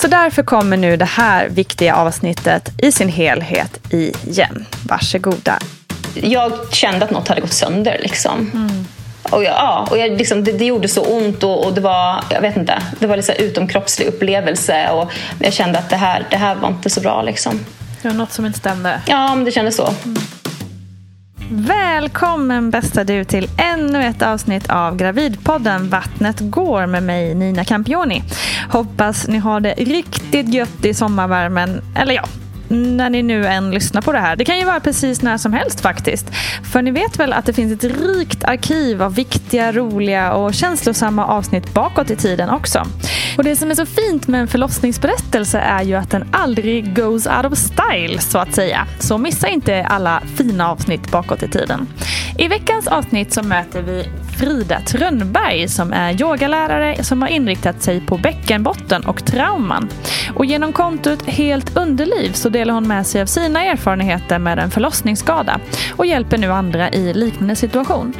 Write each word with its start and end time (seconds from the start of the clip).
Så 0.00 0.06
därför 0.06 0.42
kommer 0.42 0.76
nu 0.76 0.96
det 0.96 1.04
här 1.04 1.48
viktiga 1.48 1.94
avsnittet 1.94 2.70
i 2.82 2.92
sin 2.92 3.08
helhet 3.08 3.92
igen. 3.92 4.66
Varsågoda. 4.82 5.58
Jag 6.14 6.52
kände 6.72 7.04
att 7.04 7.10
något 7.10 7.28
hade 7.28 7.40
gått 7.40 7.52
sönder. 7.52 7.98
Liksom. 8.02 8.50
Mm. 8.54 8.86
Och, 9.22 9.44
jag, 9.44 9.54
ja, 9.54 9.88
och 9.90 9.98
jag, 9.98 10.10
liksom, 10.10 10.44
det, 10.44 10.52
det, 10.52 10.64
gjorde 10.64 10.88
så 10.88 11.02
ont 11.02 11.42
och, 11.42 11.66
och, 11.66 11.74
det 11.74 11.80
var 11.80 12.24
jag 12.30 12.40
vet 12.40 12.56
inte, 12.56 12.82
det 12.98 13.06
var 13.06 13.16
liksom 13.16 13.34
utomkroppslig 13.38 14.06
upplevelse. 14.06 14.90
Och 14.90 15.12
jag 15.38 15.52
kände 15.52 15.78
att 15.78 15.90
det 15.90 15.96
här, 15.96 16.26
det 16.30 16.36
här 16.36 16.54
var 16.54 16.68
inte 16.68 16.90
så 16.90 17.00
bra. 17.00 17.22
Liksom. 17.22 17.64
Det 18.02 18.08
var 18.08 18.14
något 18.14 18.32
som 18.32 18.46
inte 18.46 18.58
stämde? 18.58 19.00
Ja, 19.06 19.34
men 19.34 19.44
det 19.44 19.50
kändes 19.50 19.76
så. 19.76 19.94
Mm. 20.04 20.16
Mm. 21.50 21.62
Välkommen 21.64 22.70
bästa 22.70 23.04
du 23.04 23.24
till 23.24 23.48
ännu 23.58 24.04
ett 24.04 24.22
avsnitt 24.22 24.70
av 24.70 24.96
Gravidpodden 24.96 25.88
Vattnet 25.88 26.36
går 26.40 26.86
med 26.86 27.02
mig 27.02 27.34
Nina 27.34 27.64
Campioni. 27.64 28.22
Hoppas 28.70 29.28
ni 29.28 29.38
har 29.38 29.60
det 29.60 29.74
riktigt 29.78 30.54
gött 30.54 30.84
i 30.84 30.94
sommarvärmen. 30.94 31.82
Eller 31.96 32.14
ja, 32.14 32.24
när 32.68 33.10
ni 33.10 33.22
nu 33.22 33.46
än 33.46 33.70
lyssnar 33.70 34.02
på 34.02 34.12
det 34.12 34.18
här. 34.18 34.36
Det 34.36 34.44
kan 34.44 34.58
ju 34.58 34.64
vara 34.64 34.80
precis 34.80 35.22
när 35.22 35.38
som 35.38 35.52
helst 35.52 35.80
faktiskt. 35.80 36.26
För 36.72 36.82
ni 36.82 36.90
vet 36.90 37.18
väl 37.18 37.32
att 37.32 37.46
det 37.46 37.52
finns 37.52 37.84
ett 37.84 37.84
rikt 37.84 38.44
arkiv 38.44 39.02
av 39.02 39.14
viktiga, 39.14 39.72
roliga 39.72 40.32
och 40.32 40.54
känslosamma 40.54 41.26
avsnitt 41.26 41.74
bakåt 41.74 42.10
i 42.10 42.16
tiden 42.16 42.50
också. 42.50 42.86
Och 43.36 43.44
det 43.44 43.56
som 43.56 43.70
är 43.70 43.74
så 43.74 43.86
fint 43.86 44.28
med 44.28 44.40
en 44.40 44.48
förlossningsberättelse 44.48 45.58
är 45.58 45.82
ju 45.82 45.94
att 45.94 46.10
den 46.10 46.28
aldrig 46.32 46.96
goes 46.96 47.26
out 47.26 47.52
of 47.52 47.58
style 47.58 48.20
så 48.20 48.38
att 48.38 48.54
säga. 48.54 48.86
Så 48.98 49.18
missa 49.18 49.48
inte 49.48 49.84
alla 49.84 50.22
fina 50.36 50.70
avsnitt 50.70 51.10
bakåt 51.10 51.42
i 51.42 51.48
tiden. 51.48 51.88
I 52.38 52.48
veckans 52.48 52.86
avsnitt 52.86 53.32
så 53.32 53.42
möter 53.42 53.82
vi 53.82 54.08
Frida 54.38 54.80
Trönnberg 54.80 55.68
som 55.68 55.92
är 55.92 56.20
yogalärare 56.22 57.04
som 57.04 57.22
har 57.22 57.28
inriktat 57.28 57.82
sig 57.82 58.00
på 58.00 58.18
bäckenbotten 58.18 59.06
och 59.06 59.24
trauman. 59.24 59.88
Och 60.34 60.44
genom 60.44 60.72
kontot 60.72 61.26
Helt 61.26 61.76
Underliv 61.76 62.32
så 62.32 62.48
delar 62.48 62.74
hon 62.74 62.88
med 62.88 63.06
sig 63.06 63.22
av 63.22 63.26
sina 63.26 63.64
erfarenheter 63.64 64.38
med 64.38 64.58
en 64.58 64.70
förlossningsskada 64.70 65.60
och 65.96 66.06
hjälper 66.06 66.38
nu 66.38 66.52
andra 66.52 66.90
i 66.90 67.14
liknande 67.14 67.56
situation. 67.56 68.12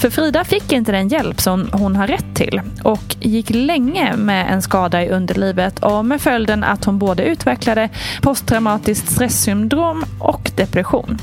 För 0.00 0.10
Frida 0.10 0.44
fick 0.44 0.72
inte 0.72 0.92
den 0.92 1.08
hjälp 1.08 1.40
som 1.40 1.68
hon 1.72 1.96
har 1.96 2.06
rätt 2.06 2.34
till 2.34 2.60
och 2.84 3.16
gick 3.20 3.50
länge 3.50 4.16
med 4.16 4.52
en 4.52 4.62
skada 4.62 5.04
i 5.04 5.08
underlivet 5.08 5.78
och 5.78 6.04
med 6.04 6.20
följden 6.20 6.64
att 6.64 6.84
hon 6.84 6.98
både 6.98 7.22
utvecklade 7.22 7.88
posttraumatiskt 8.22 9.12
stresssyndrom 9.12 10.04
och 10.18 10.50
depression. 10.56 11.18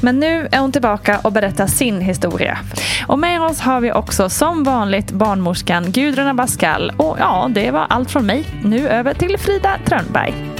Men 0.00 0.20
nu 0.20 0.48
är 0.52 0.58
hon 0.58 0.72
tillbaka 0.72 1.20
och 1.24 1.32
berättar 1.32 1.66
sin 1.66 2.00
historia. 2.00 2.58
Och 3.06 3.18
med 3.18 3.42
oss 3.42 3.60
har 3.60 3.80
vi 3.80 3.92
också 3.92 4.28
som 4.28 4.64
vanligt 4.64 5.10
barnmorskan 5.10 5.92
Gudrun 5.92 6.26
Abascal. 6.26 6.92
Och 6.96 7.16
ja, 7.18 7.50
det 7.54 7.70
var 7.70 7.86
allt 7.88 8.10
från 8.10 8.26
mig. 8.26 8.44
Nu 8.64 8.88
över 8.88 9.14
till 9.14 9.38
Frida 9.38 9.78
Trönberg. 9.84 10.59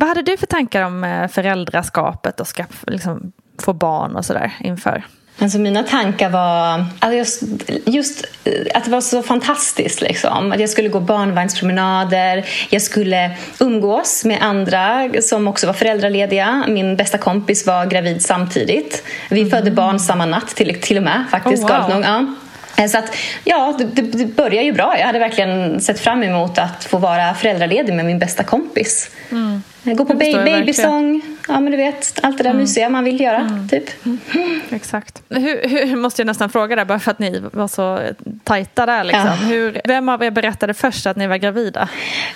Vad 0.00 0.08
hade 0.08 0.22
du 0.22 0.36
för 0.36 0.46
tankar 0.46 0.82
om 0.82 1.04
eh, 1.04 1.28
föräldraskapet 1.28 2.40
och 2.40 2.46
ska 2.46 2.64
liksom, 2.86 3.32
få 3.62 3.72
barn 3.72 4.16
och 4.16 4.24
sådär 4.24 4.52
inför? 4.60 5.04
Alltså 5.38 5.58
mina 5.58 5.82
tankar 5.82 6.30
var 6.30 6.84
alltså 6.98 7.16
just, 7.16 7.42
just, 7.86 8.24
eh, 8.44 8.52
att 8.74 8.84
det 8.84 8.90
var 8.90 9.00
så 9.00 9.22
fantastiskt. 9.22 10.00
Liksom. 10.00 10.52
Att 10.52 10.60
jag 10.60 10.70
skulle 10.70 10.88
gå 10.88 11.00
barnvagnspromenader, 11.00 12.44
jag 12.70 12.82
skulle 12.82 13.30
umgås 13.60 14.24
med 14.24 14.42
andra 14.42 15.10
som 15.22 15.48
också 15.48 15.66
var 15.66 15.74
föräldralediga. 15.74 16.64
Min 16.68 16.96
bästa 16.96 17.18
kompis 17.18 17.66
var 17.66 17.86
gravid 17.86 18.22
samtidigt. 18.22 19.04
Vi 19.30 19.40
mm. 19.40 19.50
födde 19.50 19.70
barn 19.70 20.00
samma 20.00 20.26
natt 20.26 20.48
till, 20.48 20.80
till 20.80 20.96
och 20.96 21.02
med. 21.02 21.24
faktiskt, 21.30 21.64
oh, 21.64 21.80
wow. 21.80 21.90
nog. 21.90 22.04
Ja. 22.04 22.34
Eh, 22.78 22.88
så 22.88 22.98
att, 22.98 23.16
ja, 23.44 23.78
det, 23.78 24.02
det 24.02 24.24
börjar 24.24 24.62
ju 24.62 24.72
bra. 24.72 24.98
Jag 24.98 25.06
hade 25.06 25.18
verkligen 25.18 25.80
sett 25.80 26.00
fram 26.00 26.22
emot 26.22 26.58
att 26.58 26.84
få 26.84 26.98
vara 26.98 27.34
föräldraledig 27.34 27.94
med 27.94 28.04
min 28.04 28.18
bästa 28.18 28.44
kompis. 28.44 29.10
Mm. 29.30 29.62
Gå 29.94 30.04
på 30.04 30.14
babysång, 30.14 31.22
ja 31.48 31.60
men 31.60 31.70
du 31.70 31.76
vet, 31.76 32.18
allt 32.22 32.38
det 32.38 32.44
där 32.44 32.52
mysiga 32.54 32.88
man 32.88 33.04
vill 33.04 33.20
göra. 33.20 33.66
Typ. 33.70 33.84
Exakt. 34.70 35.22
Hur, 35.28 35.68
hur, 35.86 35.96
måste 35.96 36.22
jag 36.22 36.26
nästan 36.26 36.50
fråga 36.50 36.76
där, 36.76 36.84
bara 36.84 36.98
för 36.98 37.10
att 37.10 37.18
ni 37.18 37.42
var 37.52 37.68
så 37.68 38.00
tajta 38.44 38.86
där. 38.86 39.04
Liksom. 39.04 39.26
Ja. 39.26 39.32
Hur, 39.32 39.80
vem 39.84 40.08
av 40.08 40.24
er 40.24 40.30
berättade 40.30 40.74
först 40.74 41.06
att 41.06 41.16
ni 41.16 41.26
var 41.26 41.36
gravida? 41.36 41.88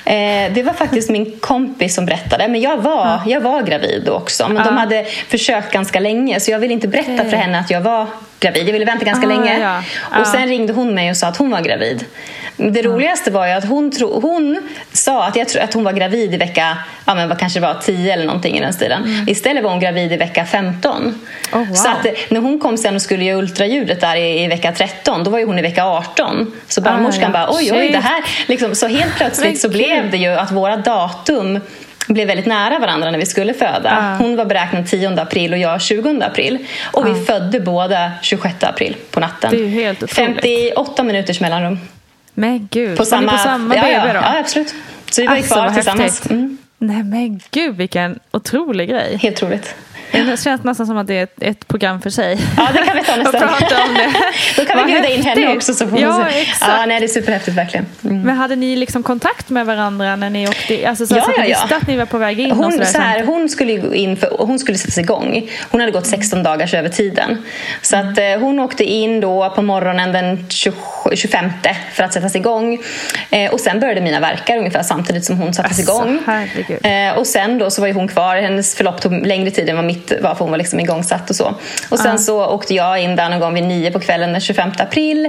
Eh, 0.04 0.52
det 0.54 0.62
var 0.62 0.72
faktiskt 0.72 1.10
min 1.10 1.38
kompis 1.40 1.94
som 1.94 2.06
berättade. 2.06 2.48
Men 2.48 2.60
jag 2.60 2.76
var, 2.76 3.20
jag 3.26 3.40
var 3.40 3.62
gravid 3.62 4.02
då 4.06 4.12
också. 4.12 4.48
Men 4.48 4.64
de 4.66 4.76
hade 4.76 5.04
försökt 5.04 5.72
ganska 5.72 6.00
länge 6.00 6.40
så 6.40 6.50
jag 6.50 6.58
ville 6.58 6.72
inte 6.74 6.88
berätta 6.88 7.12
Okej. 7.14 7.30
för 7.30 7.36
henne 7.36 7.58
att 7.58 7.70
jag 7.70 7.80
var 7.80 8.06
gravid. 8.40 8.68
Jag 8.68 8.72
ville 8.72 8.84
vänta 8.84 9.04
ganska 9.04 9.26
Ah, 9.26 9.30
länge. 9.30 9.58
ja. 9.60 9.78
Och 10.20 10.20
Ah. 10.20 10.24
sen 10.32 10.46
ringde 10.48 10.72
hon 10.72 10.94
mig 10.94 11.10
och 11.10 11.16
sa 11.16 11.26
att 11.26 11.36
hon 11.36 11.50
var 11.50 11.60
gravid. 11.60 12.04
Det 12.56 12.82
roligaste 12.82 13.30
var 13.30 13.46
ju 13.46 13.52
att 13.52 13.64
hon, 13.68 13.90
tro, 13.90 14.20
hon 14.20 14.68
sa 14.92 15.24
att, 15.26 15.36
jag 15.36 15.48
tror 15.48 15.62
att 15.62 15.74
hon 15.74 15.84
var 15.84 15.92
gravid 15.92 16.34
i 16.34 16.36
vecka 16.36 16.78
ja, 17.04 17.14
men 17.14 17.28
vad 17.28 17.38
kanske 17.38 17.60
det 17.60 17.66
var 17.66 17.74
10 17.74 18.12
eller 18.12 18.24
någonting 18.26 18.56
i 18.58 18.60
den 18.60 18.72
stilen. 18.72 19.01
Istället 19.26 19.62
var 19.64 19.70
hon 19.70 19.80
gravid 19.80 20.12
i 20.12 20.16
vecka 20.16 20.44
15. 20.46 21.02
Mm. 21.02 21.14
Oh, 21.52 21.68
wow. 21.68 21.74
Så 21.74 21.88
att 21.88 22.06
eh, 22.06 22.12
när 22.28 22.40
hon 22.40 22.60
kom 22.60 22.76
sen 22.76 22.94
och 22.94 23.02
skulle 23.02 23.24
göra 23.24 23.38
ultraljudet 23.38 24.00
där 24.00 24.16
i, 24.16 24.44
i 24.44 24.48
vecka 24.48 24.72
13 24.72 25.24
då 25.24 25.30
var 25.30 25.38
ju 25.38 25.44
hon 25.44 25.58
i 25.58 25.62
vecka 25.62 25.84
18. 25.84 26.52
Så 26.68 26.80
barnmorskan 26.80 27.22
Ah, 27.34 27.38
ja. 27.38 27.46
bara 27.46 27.56
oj 27.58 27.72
oj 27.72 27.88
det 27.88 27.98
här 27.98 28.24
liksom, 28.46 28.74
Så 28.74 28.86
helt 28.86 29.14
plötsligt 29.16 29.60
så 29.60 29.68
blev 29.68 30.10
det 30.10 30.16
ju 30.16 30.28
att 30.28 30.50
våra 30.52 30.76
datum 30.76 31.60
blev 32.08 32.26
väldigt 32.26 32.46
nära 32.46 32.78
varandra 32.78 33.10
när 33.10 33.18
vi 33.18 33.26
skulle 33.26 33.54
föda. 33.54 33.98
Ah. 33.98 34.16
Hon 34.16 34.36
var 34.36 34.44
beräknad 34.44 34.86
10 34.86 35.20
april 35.20 35.52
och 35.52 35.58
jag 35.58 35.82
20 35.82 36.20
april. 36.22 36.58
Och 36.84 37.06
vi 37.06 37.24
födde 37.24 37.60
båda 37.60 38.12
26 38.22 38.64
april 38.64 38.96
på 39.10 39.20
natten. 39.20 39.50
Det 39.50 39.56
är 39.64 39.68
helt 39.68 40.02
otroligt. 40.02 40.34
58 40.40 41.02
minuters 41.02 41.40
mellanrum. 41.40 41.78
Men 42.34 42.68
gud, 42.70 42.96
På 42.98 43.04
samma, 43.04 43.32
på 43.32 43.38
samma 43.38 43.76
ja, 43.76 43.82
BB 43.82 43.92
ja, 43.92 44.00
då? 44.12 44.20
ja, 44.22 44.38
absolut. 44.40 44.74
Så 45.10 45.20
vi 45.20 45.26
var 45.26 45.36
Alltså, 45.36 45.54
kvar 45.54 45.70
tillsammans. 45.70 46.30
Mm, 46.30 46.58
Nej 46.82 47.02
men 47.02 47.40
gud 47.50 47.76
vilken 47.76 48.18
otrolig 48.30 48.88
grej. 48.88 49.16
helt 49.16 49.42
roligt. 49.42 49.74
Det 50.12 50.42
känns 50.44 50.64
nästan 50.64 50.86
som 50.86 50.96
att 50.96 51.06
det 51.06 51.14
är 51.18 51.22
ett, 51.22 51.42
ett 51.42 51.68
program 51.68 52.00
för 52.02 52.10
sig. 52.10 52.38
Ja, 52.56 52.68
det 52.72 52.78
kan 52.78 52.96
vi 52.96 53.04
ta 53.04 53.16
nästa 53.16 53.38
prata 53.38 53.82
om 53.88 53.94
det. 53.94 54.12
Då 54.56 54.64
kan 54.64 54.86
vi 54.86 54.92
bjuda 54.92 55.08
in 55.08 55.22
henne 55.22 55.56
också. 55.56 55.74
Så 55.74 55.88
får 55.88 55.98
Ja, 56.00 56.26
se. 56.30 56.40
exakt. 56.40 56.72
Ja, 56.78 56.86
nej, 56.86 57.00
det 57.00 57.06
är 57.06 57.08
superhäftigt 57.08 57.56
verkligen. 57.56 57.86
Mm. 58.04 58.20
Men 58.22 58.36
hade 58.36 58.56
ni 58.56 58.76
liksom 58.76 59.02
kontakt 59.02 59.50
med 59.50 59.66
varandra 59.66 60.16
när 60.16 60.30
ni 60.30 60.48
åkte? 60.48 60.88
Alltså 60.88 61.06
så, 61.06 61.16
Ja, 61.16 61.22
så 61.22 61.30
att 61.30 61.36
ni 61.36 61.42
ja, 61.42 61.48
ja. 61.48 61.58
visste 61.62 61.76
att 61.76 61.86
ni 61.86 61.96
var 61.96 62.06
på 62.06 62.18
väg 62.18 62.40
in? 62.40 62.50
och 62.50 62.56
Hon, 62.56 62.72
sådär 62.72 62.84
så 62.84 62.98
här, 62.98 63.24
hon 63.24 63.48
skulle 63.48 63.96
in 63.96 64.16
för, 64.16 64.36
hon 64.38 64.58
skulle 64.58 64.78
sättas 64.78 64.98
igång. 64.98 65.50
Hon 65.70 65.80
hade 65.80 65.92
gått 65.92 66.06
16 66.06 66.42
dagars 66.42 66.74
över 66.74 66.88
tiden. 66.88 67.44
Så 67.82 67.96
att, 67.96 68.18
eh, 68.18 68.24
hon 68.40 68.60
åkte 68.60 68.84
in 68.84 69.20
då 69.20 69.50
på 69.50 69.62
morgonen 69.62 70.12
den 70.12 70.46
27, 70.48 70.76
25 71.16 71.50
för 71.92 72.04
att 72.04 72.12
sättas 72.12 72.36
igång. 72.36 72.78
Eh, 73.30 73.52
och 73.52 73.60
sen 73.60 73.80
började 73.80 74.00
mina 74.00 74.20
verkar 74.20 74.56
ungefär 74.58 74.82
samtidigt 74.82 75.24
som 75.24 75.36
hon 75.38 75.54
sattes 75.54 75.78
Alltså, 75.88 76.04
igång. 76.04 76.82
Eh, 76.92 77.18
och 77.18 77.26
sen 77.26 77.58
då 77.58 77.70
så 77.70 77.80
var 77.82 77.92
hon 77.92 78.08
kvar. 78.08 78.36
Hennes 78.36 78.74
förlopp 78.74 79.00
tog 79.00 79.26
längre 79.26 79.50
tid 79.50 79.68
än 79.68 79.76
vad 79.76 79.84
mitt 79.84 80.01
var 80.10 80.34
för 80.34 80.44
hon 80.44 80.50
var 80.50 80.58
liksom 80.58 80.80
igångsatt 80.80 81.30
och 81.30 81.36
så. 81.36 81.54
Och 81.88 81.98
sen 81.98 82.18
så 82.18 82.46
åkte 82.46 82.74
jag 82.74 82.98
in 83.02 83.16
där 83.16 83.28
någon 83.28 83.40
gång 83.40 83.54
vid 83.54 83.64
nio 83.64 83.90
på 83.90 84.00
kvällen 84.00 84.32
den 84.32 84.40
25 84.40 84.70
april. 84.78 85.28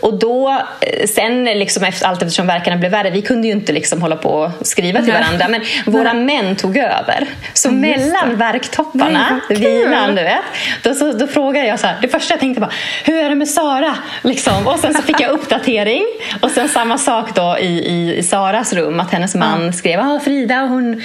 Och 0.00 0.18
då, 0.18 0.50
eh, 0.80 1.06
sen 1.08 1.44
liksom 1.44 1.84
efter, 1.84 2.06
allt 2.06 2.22
eftersom 2.22 2.46
verkarna 2.46 2.76
blev 2.76 2.90
värre, 2.90 3.10
vi 3.10 3.22
kunde 3.22 3.46
ju 3.46 3.52
inte 3.52 3.72
liksom 3.72 4.02
hålla 4.02 4.16
på 4.16 4.30
och 4.30 4.66
skriva 4.66 5.02
till 5.02 5.12
varandra. 5.12 5.48
Men 5.48 5.60
våra 5.86 6.14
män 6.14 6.56
tog 6.56 6.76
över. 6.76 7.26
Så 7.54 7.70
mellan 7.70 8.36
verktopparna, 8.36 9.40
vilan 9.48 10.14
du 10.14 10.22
vet. 10.22 10.42
Då, 10.82 10.94
så, 10.94 11.12
då 11.12 11.26
frågade 11.26 11.66
jag 11.66 11.80
så 11.80 11.86
här, 11.86 11.96
det 12.02 12.08
första 12.08 12.34
jag 12.34 12.40
tänkte 12.40 12.60
var, 12.60 12.72
hur 13.04 13.24
är 13.24 13.28
det 13.28 13.34
med 13.34 13.48
Sara? 13.48 13.96
Liksom. 14.22 14.66
Och 14.66 14.78
sen 14.78 14.94
så 14.94 15.02
fick 15.02 15.20
jag 15.20 15.30
uppdatering. 15.30 16.04
Och 16.40 16.50
sen 16.50 16.68
samma 16.68 16.98
sak 16.98 17.34
då 17.34 17.56
i, 17.60 17.66
i, 17.66 18.16
i 18.16 18.22
Saras 18.22 18.72
rum, 18.72 19.00
att 19.00 19.12
hennes 19.12 19.34
man 19.34 19.72
skrev, 19.72 20.00
ah, 20.00 20.20
Frida 20.20 20.56
hon 20.60 21.02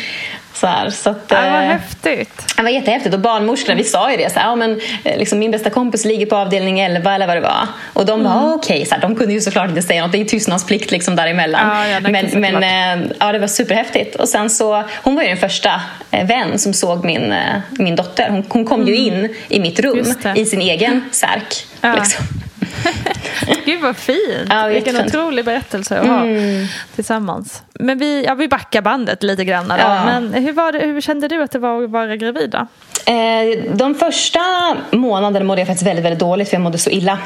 så 0.61 0.67
här, 0.67 0.89
så 0.89 1.09
att, 1.09 1.17
Ja, 1.27 1.35
vad 1.41 1.45
eh, 1.45 1.59
häftigt. 1.67 2.53
det 2.57 2.63
var 2.63 2.69
jättehäftigt. 2.69 3.15
Och 3.15 3.21
barnmorskorna, 3.21 3.75
vi 3.75 3.83
sa 3.83 4.11
ju 4.11 4.17
det. 4.17 4.33
Så 4.33 4.39
här, 4.39 4.47
ja, 4.49 4.55
men, 4.55 4.81
eh, 5.03 5.17
liksom, 5.17 5.39
min 5.39 5.51
bästa 5.51 5.69
kompis 5.69 6.05
ligger 6.05 6.25
på 6.25 6.35
avdelning 6.35 6.79
11 6.79 7.15
eller 7.15 7.27
vad 7.27 7.37
det 7.37 7.41
var. 7.41 7.67
Och 7.93 8.05
de 8.05 8.19
Mm. 8.19 8.33
var 8.33 8.53
okej. 8.53 8.85
så 8.85 8.95
här, 8.95 9.01
de 9.01 9.15
kunde 9.15 9.33
ju 9.33 9.41
såklart 9.41 9.69
inte 9.69 9.81
säga 9.81 10.01
något. 10.01 10.11
Det 10.11 10.17
är 10.17 10.19
ju 10.19 10.25
tystnadsplikt 10.25 10.91
liksom 10.91 11.15
däremellan. 11.15 11.67
Ja, 11.67 11.87
ja, 11.87 11.99
men 11.99 12.25
men 12.41 12.63
eh, 13.03 13.07
ja, 13.19 13.31
det 13.31 13.39
var 13.39 13.47
superhäftigt. 13.47 14.15
Och 14.15 14.29
sen 14.29 14.49
så, 14.49 14.83
hon 15.03 15.15
var 15.15 15.21
ju 15.23 15.27
den 15.29 15.37
första 15.37 15.81
vän 16.11 16.59
som 16.59 16.73
såg 16.73 17.05
min, 17.05 17.33
min 17.69 17.95
dotter. 17.95 18.29
Hon, 18.29 18.45
hon 18.49 18.65
kom 18.65 18.87
ju 18.87 18.95
in 18.95 19.35
i 19.49 19.59
mitt 19.59 19.79
rum 19.79 20.05
Mm. 20.23 20.37
I 20.37 20.45
sin 20.45 20.61
egen 20.61 21.03
särk. 21.11 21.65
Ja. 21.81 21.95
Liksom. 21.95 22.25
Gud 23.65 23.81
vad 23.81 23.97
fint. 23.97 24.19
Ja, 24.49 24.67
Vilken 24.67 24.93
jättefint. 24.95 25.15
otrolig 25.15 25.45
berättelse 25.45 25.99
att 25.99 26.07
ha 26.07 26.21
Mm. 26.21 26.65
tillsammans. 26.95 27.63
Men 27.73 27.97
vi, 27.97 28.23
ja, 28.25 28.33
vi 28.35 28.47
backar 28.47 28.81
bandet 28.81 29.23
lite 29.23 29.45
grann. 29.45 29.67
Då. 29.67 29.75
Ja. 29.79 30.05
Men 30.05 30.33
hur, 30.33 30.53
var 30.53 30.71
det, 30.71 30.79
hur 30.79 31.01
kände 31.01 31.27
du 31.27 31.43
att 31.43 31.51
det 31.51 31.59
var 31.59 31.83
att 31.83 31.89
vara 31.89 32.15
gravid 32.15 32.49
då? 32.49 32.67
Eh, 33.11 33.73
de 33.73 33.95
första 33.95 34.39
månaderna 34.91 35.45
mådde 35.45 35.61
jag 35.61 35.67
faktiskt 35.67 35.87
väldigt, 35.87 36.05
väldigt 36.05 36.19
dåligt 36.19 36.49
för 36.49 36.55
jag 36.55 36.61
mådde 36.61 36.77
så 36.77 36.89
illa. 36.89 37.17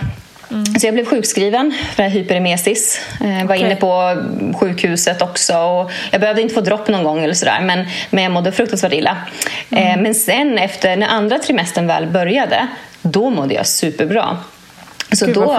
Så 0.79 0.87
jag 0.87 0.93
blev 0.93 1.05
sjukskriven 1.05 1.73
för 1.95 2.03
hyperemesis. 2.03 3.01
Eh, 3.21 3.27
var 3.47 3.55
Okej. 3.55 3.59
inne 3.65 3.75
på 3.75 4.17
sjukhuset 4.59 5.21
också. 5.21 5.57
Och 5.57 5.91
jag 6.11 6.21
behövde 6.21 6.41
inte 6.41 6.53
få 6.53 6.61
dropp 6.61 6.87
någon 6.87 7.03
gång 7.03 7.23
eller 7.23 7.33
sådär 7.33 7.59
men, 7.61 7.85
men 8.09 8.23
jag 8.23 8.33
mådde 8.33 8.51
fruktansvärt 8.51 8.93
illa. 8.93 9.17
Eh, 9.71 9.97
men 10.01 10.15
sen 10.15 10.57
efter 10.57 10.95
när 10.97 11.07
andra 11.07 11.39
trimestern 11.39 11.87
väl 11.87 12.07
började 12.07 12.67
då 13.01 13.29
mådde 13.29 13.53
jag 13.53 13.67
superbra. 13.67 14.37
Så 15.15 15.25
Gud, 15.25 15.35
då, 15.35 15.57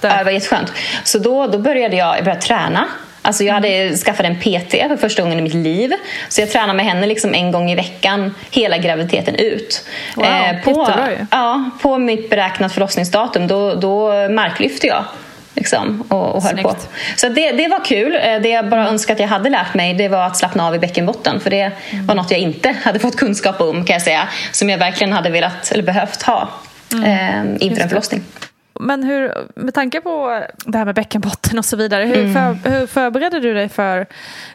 det. 0.00 0.08
Ja, 0.08 0.18
det 0.18 0.24
var 0.24 0.30
jätteskönt. 0.30 0.72
Så 1.04 1.18
då, 1.18 1.46
då 1.46 1.58
började 1.58 1.96
jag, 1.96 2.16
jag 2.16 2.24
började 2.24 2.42
träna. 2.42 2.84
Alltså 3.22 3.44
jag 3.44 3.54
hade 3.54 3.96
skaffat 3.96 4.26
en 4.26 4.36
PT 4.36 4.70
för 4.70 4.96
första 4.96 5.22
gången 5.22 5.38
i 5.38 5.42
mitt 5.42 5.54
liv. 5.54 5.92
Så 6.28 6.40
jag 6.40 6.50
tränade 6.50 6.72
med 6.74 6.86
henne 6.86 7.06
liksom 7.06 7.34
en 7.34 7.52
gång 7.52 7.70
i 7.70 7.74
veckan 7.74 8.34
hela 8.50 8.78
graviditeten 8.78 9.34
ut. 9.34 9.84
Eh, 10.16 10.22
Wow, 10.22 10.62
på, 10.64 10.80
jättebra 10.80 11.10
ju. 11.10 11.26
ja, 11.30 11.70
på 11.82 11.98
mitt 11.98 12.30
beräknat 12.30 12.72
förlossningsdatum 12.72 13.46
då, 13.46 13.74
då 13.74 14.28
marklyfte 14.28 14.86
jag. 14.86 15.04
Liksom, 15.56 16.04
och, 16.08 16.34
och 16.36 16.42
höll 16.42 16.52
Snyggt. 16.52 16.68
på. 16.68 16.76
Så 17.16 17.28
det, 17.28 17.52
det 17.52 17.68
var 17.68 17.84
kul. 17.84 18.14
Eh, 18.22 18.40
Det 18.40 18.48
jag 18.48 18.68
bara 18.68 18.88
önskar 18.88 19.14
att 19.14 19.20
jag 19.20 19.28
hade 19.28 19.50
lärt 19.50 19.74
mig 19.74 19.94
det 19.94 20.08
var 20.08 20.26
att 20.26 20.36
slappna 20.36 20.66
av 20.66 20.74
i 20.74 20.78
bäckenbotten. 20.78 21.40
För 21.40 21.50
det 21.50 21.70
var 22.08 22.14
något 22.14 22.30
jag 22.30 22.40
inte 22.40 22.74
hade 22.84 22.98
fått 22.98 23.16
kunskap 23.16 23.60
om 23.60 23.84
kan 23.84 23.94
jag 23.94 24.02
säga. 24.02 24.28
Som 24.52 24.70
jag 24.70 24.78
verkligen 24.78 25.12
hade 25.12 25.30
velat 25.30 25.72
eller 25.72 25.82
behövt 25.82 26.22
ha 26.22 26.48
eh, 27.06 27.40
inför 27.60 27.82
en 27.82 27.88
förlossning. 27.88 28.22
Men 28.80 29.02
hur, 29.02 29.32
med 29.54 29.74
tanke 29.74 30.00
på 30.00 30.42
det 30.66 30.78
här 30.78 30.84
med 30.84 30.94
bäckenbotten 30.94 31.58
och 31.58 31.64
så 31.64 31.76
vidare, 31.76 32.04
hur, 32.04 32.16
Mm. 32.24 32.32
för, 32.32 32.70
hur 32.70 32.86
förberedde 32.86 33.40
du 33.40 33.54
dig 33.54 33.68
för 33.68 34.06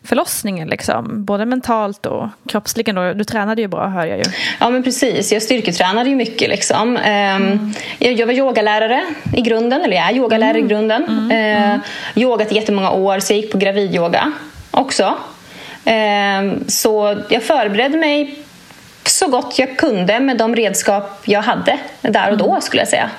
förlossningen? 0.04 0.68
Liksom? 0.68 1.26
Både 1.26 1.46
mentalt 1.46 2.06
och 2.06 2.28
kroppsligen. 2.48 2.96
Då? 2.96 3.14
Du 3.14 3.24
tränade 3.24 3.62
ju 3.62 3.68
bra 3.68 3.88
hör 3.88 4.06
jag 4.06 4.18
ju. 4.18 4.24
Ja 4.60 4.70
men 4.70 4.84
precis, 4.84 5.32
jag 5.32 5.42
styrketränade 5.42 6.10
ju 6.10 6.16
mycket. 6.16 6.50
Liksom. 6.50 6.98
Ehm, 6.98 7.74
jag, 8.00 8.26
var 8.26 8.34
yogalärare 8.34 9.06
i 9.36 9.42
grunden, 9.42 9.82
eller 9.82 9.96
jag 9.98 10.10
är 10.10 10.16
yogalärare 10.16 10.60
i 10.60 10.62
grunden. 10.62 11.32
Ehm, 11.32 11.80
yogat 12.16 12.52
i 12.52 12.56
jättemånga 12.56 12.92
år, 12.92 13.20
så 13.20 13.34
jag 13.34 13.38
gick 13.40 13.52
på 13.52 13.58
gravidyoga 13.58 14.32
också. 14.72 15.16
Ehm, 15.86 16.64
så 16.68 17.18
jag 17.30 17.44
förberedde 17.44 17.98
mig 17.98 18.40
så 19.06 19.28
gott 19.28 19.60
jag 19.60 19.78
kunde 19.78 20.20
med 20.20 20.38
de 20.38 20.56
redskap 20.56 21.22
jag 21.26 21.42
hade 21.42 21.78
där 22.02 22.32
och 22.32 22.38
då 22.38 22.62
skulle 22.62 22.82
jag 22.82 22.90
säga. 22.90 23.10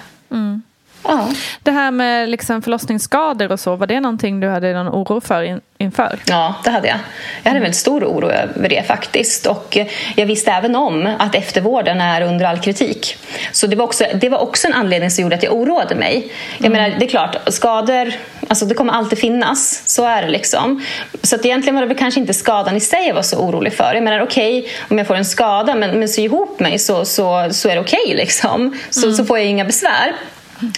Ja. 1.04 1.28
Det 1.62 1.70
här 1.70 1.90
med 1.90 2.28
liksom 2.28 2.62
förlossningsskador 2.62 3.52
och 3.52 3.60
så, 3.60 3.76
var 3.76 3.86
det 3.86 4.00
någonting 4.00 4.40
du 4.40 4.48
hade 4.48 4.72
någon 4.72 4.88
oro 4.88 5.20
för 5.20 5.42
in, 5.42 5.60
inför? 5.78 6.18
Ja, 6.24 6.54
det 6.64 6.70
hade 6.70 6.88
jag. 6.88 6.98
Jag 7.42 7.50
hade 7.50 7.60
väldigt 7.60 7.80
stor 7.80 8.04
oro 8.04 8.30
över 8.30 8.68
det 8.68 8.86
faktiskt. 8.86 9.46
Och 9.46 9.76
eh, 9.76 9.86
jag 10.16 10.26
visste 10.26 10.50
även 10.50 10.76
om 10.76 11.14
att 11.18 11.34
eftervården 11.34 12.00
är 12.00 12.22
under 12.22 12.44
all 12.44 12.58
kritik. 12.58 13.16
Så 13.52 13.66
det 13.66 13.76
var 13.76 13.84
också, 13.84 14.04
det 14.14 14.28
var 14.28 14.38
också 14.38 14.66
en 14.66 14.74
anledning 14.74 15.10
som 15.10 15.22
gjorde 15.22 15.36
att 15.36 15.42
jag 15.42 15.54
oroade 15.54 15.94
mig. 15.94 16.32
Jag 16.58 16.72
menar, 16.72 16.96
det 16.98 17.04
är 17.04 17.08
klart, 17.08 17.36
skador, 17.46 18.12
alltså 18.48 18.64
det 18.64 18.74
kommer 18.74 18.92
alltid 18.92 19.18
finnas. 19.18 19.82
Så 19.86 20.04
är 20.04 20.22
det 20.22 20.28
liksom. 20.28 20.84
Så 21.22 21.36
att 21.36 21.44
egentligen 21.44 21.74
var 21.74 21.82
det 21.82 21.88
väl 21.88 21.98
kanske 21.98 22.20
inte 22.20 22.34
skadan 22.34 22.76
i 22.76 22.80
sig 22.80 23.06
jag 23.06 23.14
var 23.14 23.22
så 23.22 23.36
orolig 23.36 23.72
för. 23.72 23.94
Jag 23.94 24.04
menar, 24.04 24.20
okej, 24.20 24.68
om 24.90 24.98
jag 24.98 25.06
får 25.06 25.14
en 25.14 25.24
skada 25.24 25.74
men, 25.74 25.98
men 25.98 26.08
sy 26.08 26.22
ihop 26.22 26.60
mig 26.60 26.78
så, 26.78 27.04
så, 27.04 27.48
så 27.50 27.68
är 27.68 27.74
det 27.74 27.80
okej 27.80 28.14
liksom. 28.14 28.78
Så, 28.90 29.12
så 29.12 29.24
får 29.24 29.38
jag 29.38 29.46
inga 29.46 29.64
besvär. 29.64 30.14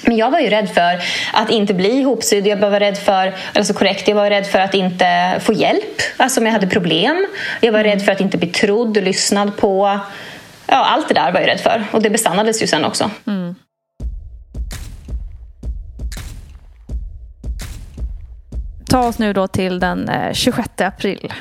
Men 0.02 0.16
jag 0.16 0.30
var 0.30 0.40
ju 0.40 0.48
rädd 0.48 0.70
för 0.70 0.98
att 1.32 1.50
inte 1.50 1.74
bli 1.74 1.88
ihopsydd. 2.00 2.46
Jag 2.46 2.56
var 2.56 2.80
rädd 2.80 2.98
för, 2.98 3.34
alltså 3.54 3.74
korrekt, 3.74 4.08
jag 4.08 4.14
var 4.16 4.30
rädd 4.30 4.46
för 4.46 4.58
att 4.58 4.74
inte 4.74 5.40
få 5.40 5.52
hjälp, 5.52 6.00
alltså 6.16 6.40
om 6.40 6.46
jag 6.46 6.52
hade 6.52 6.66
problem. 6.66 7.26
Jag 7.60 7.72
var 7.72 7.84
rädd 7.84 8.02
för 8.04 8.12
att 8.12 8.20
inte 8.20 8.38
bli 8.38 8.48
trodd 8.48 8.96
och 8.96 9.02
lyssnad 9.02 9.56
på. 9.56 10.00
Ja, 10.66 10.76
allt 10.84 11.08
det 11.08 11.14
där 11.14 11.32
var 11.32 11.40
jag 11.40 11.48
rädd 11.48 11.60
för. 11.60 11.84
Och 11.90 12.02
det 12.02 12.10
besannades 12.10 12.62
ju 12.62 12.66
sen 12.66 12.84
också. 12.84 13.10
Ta 18.88 19.06
oss 19.06 19.18
nu 19.18 19.32
då 19.32 19.46
till 19.48 19.80
den 19.80 20.08
eh, 20.08 20.32
26 20.32 20.68
april 20.80 21.32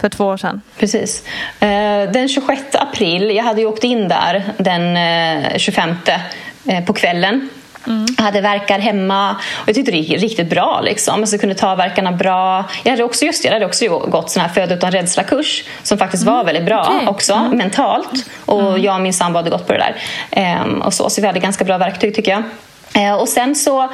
för 0.00 0.08
två 0.08 0.24
år 0.24 0.36
sedan. 0.36 0.60
Precis. 0.78 1.24
Eh, 1.60 2.10
Den 2.12 2.28
26 2.28 2.62
april, 2.74 3.30
jag 3.36 3.44
hade 3.44 3.60
ju 3.60 3.66
åkt 3.66 3.84
in 3.84 4.08
där 4.08 4.44
den 4.56 4.96
eh, 4.96 5.58
25 5.58 5.94
eh, 6.66 6.84
på 6.84 6.92
kvällen. 6.92 7.48
Jag 8.16 8.24
hade 8.24 8.40
verkar 8.40 8.78
hemma 8.78 9.30
och 9.32 9.68
jag 9.68 9.74
tyckte 9.74 9.90
det 9.90 9.98
gick 9.98 10.22
riktigt 10.22 10.50
bra. 10.50 10.80
Liksom. 10.80 11.14
Alltså, 11.14 11.34
jag 11.34 11.40
kunde 11.40 11.54
ta 11.54 11.74
verkarna 11.74 12.12
bra. 12.12 12.64
Jag 12.82 12.90
hade 12.90 13.04
också, 13.04 13.24
just 13.24 13.42
det, 13.42 13.46
jag 13.48 13.52
hade 13.52 13.66
också 13.66 13.98
gått 13.98 14.30
sån 14.30 14.42
här 14.42 14.48
föda 14.48 14.74
utan 14.74 14.92
rädsla-kurs 14.92 15.64
som 15.82 15.98
faktiskt 15.98 16.24
var 16.24 16.44
väldigt 16.44 16.64
bra 16.64 16.92
okej. 16.96 17.08
också, 17.08 17.38
mentalt. 17.38 18.26
Och 18.46 18.78
jag 18.78 18.94
och 18.94 19.00
min 19.00 19.14
sambo 19.14 19.38
hade 19.38 19.50
gått 19.50 19.66
på 19.66 19.72
det 19.72 19.78
där. 19.78 19.96
Ehm, 20.30 20.82
och 20.82 20.94
så, 20.94 21.10
så 21.10 21.20
vi 21.20 21.26
hade 21.26 21.40
ganska 21.40 21.64
bra 21.64 21.78
verktyg 21.78 22.14
tycker 22.14 22.30
jag. 22.32 22.42
Eh, 22.94 23.14
och 23.14 23.28
sen 23.28 23.54
så 23.54 23.88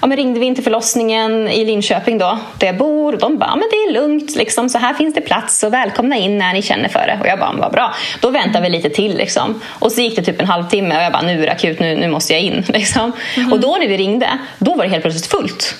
ja, 0.00 0.06
men 0.06 0.16
ringde 0.16 0.40
vi 0.40 0.46
in 0.46 0.54
till 0.54 0.64
förlossningen 0.64 1.48
i 1.48 1.64
Linköping 1.64 2.18
då, 2.18 2.38
där 2.58 2.66
jag 2.66 2.76
bor. 2.76 3.12
Och 3.12 3.18
de 3.18 3.38
bara, 3.38 3.56
men 3.56 3.68
det 3.70 3.76
är 3.76 3.92
lugnt, 3.92 4.36
liksom, 4.36 4.68
så 4.68 4.78
här 4.78 4.94
finns 4.94 5.14
det 5.14 5.20
plats 5.20 5.62
och 5.62 5.72
välkomna 5.72 6.16
in 6.16 6.38
när 6.38 6.52
ni 6.52 6.62
känner 6.62 6.88
för 6.88 7.06
det. 7.06 7.18
Och 7.20 7.26
jag 7.26 7.38
bara, 7.38 7.52
vad 7.52 7.72
bra. 7.72 7.94
Då 8.20 8.30
väntar 8.30 8.62
vi 8.62 8.68
lite 8.68 8.90
till. 8.90 9.16
Liksom. 9.16 9.60
Och 9.66 9.92
så 9.92 10.00
gick 10.00 10.16
det 10.16 10.22
typ 10.22 10.40
en 10.40 10.46
halvtimme 10.46 10.96
och 10.96 11.02
jag 11.02 11.12
bara, 11.12 11.22
nu 11.22 11.42
är 11.42 11.46
det 11.46 11.52
akut, 11.52 11.80
nu, 11.80 11.96
nu 11.96 12.08
måste 12.08 12.32
jag 12.32 12.42
in. 12.42 12.64
Liksom. 12.68 13.12
Och 13.52 13.60
då 13.60 13.76
när 13.80 13.88
vi 13.88 13.96
ringde, 13.96 14.38
då 14.58 14.74
var 14.74 14.84
det 14.84 14.90
helt 14.90 15.02
plötsligt 15.02 15.26
fullt. 15.26 15.74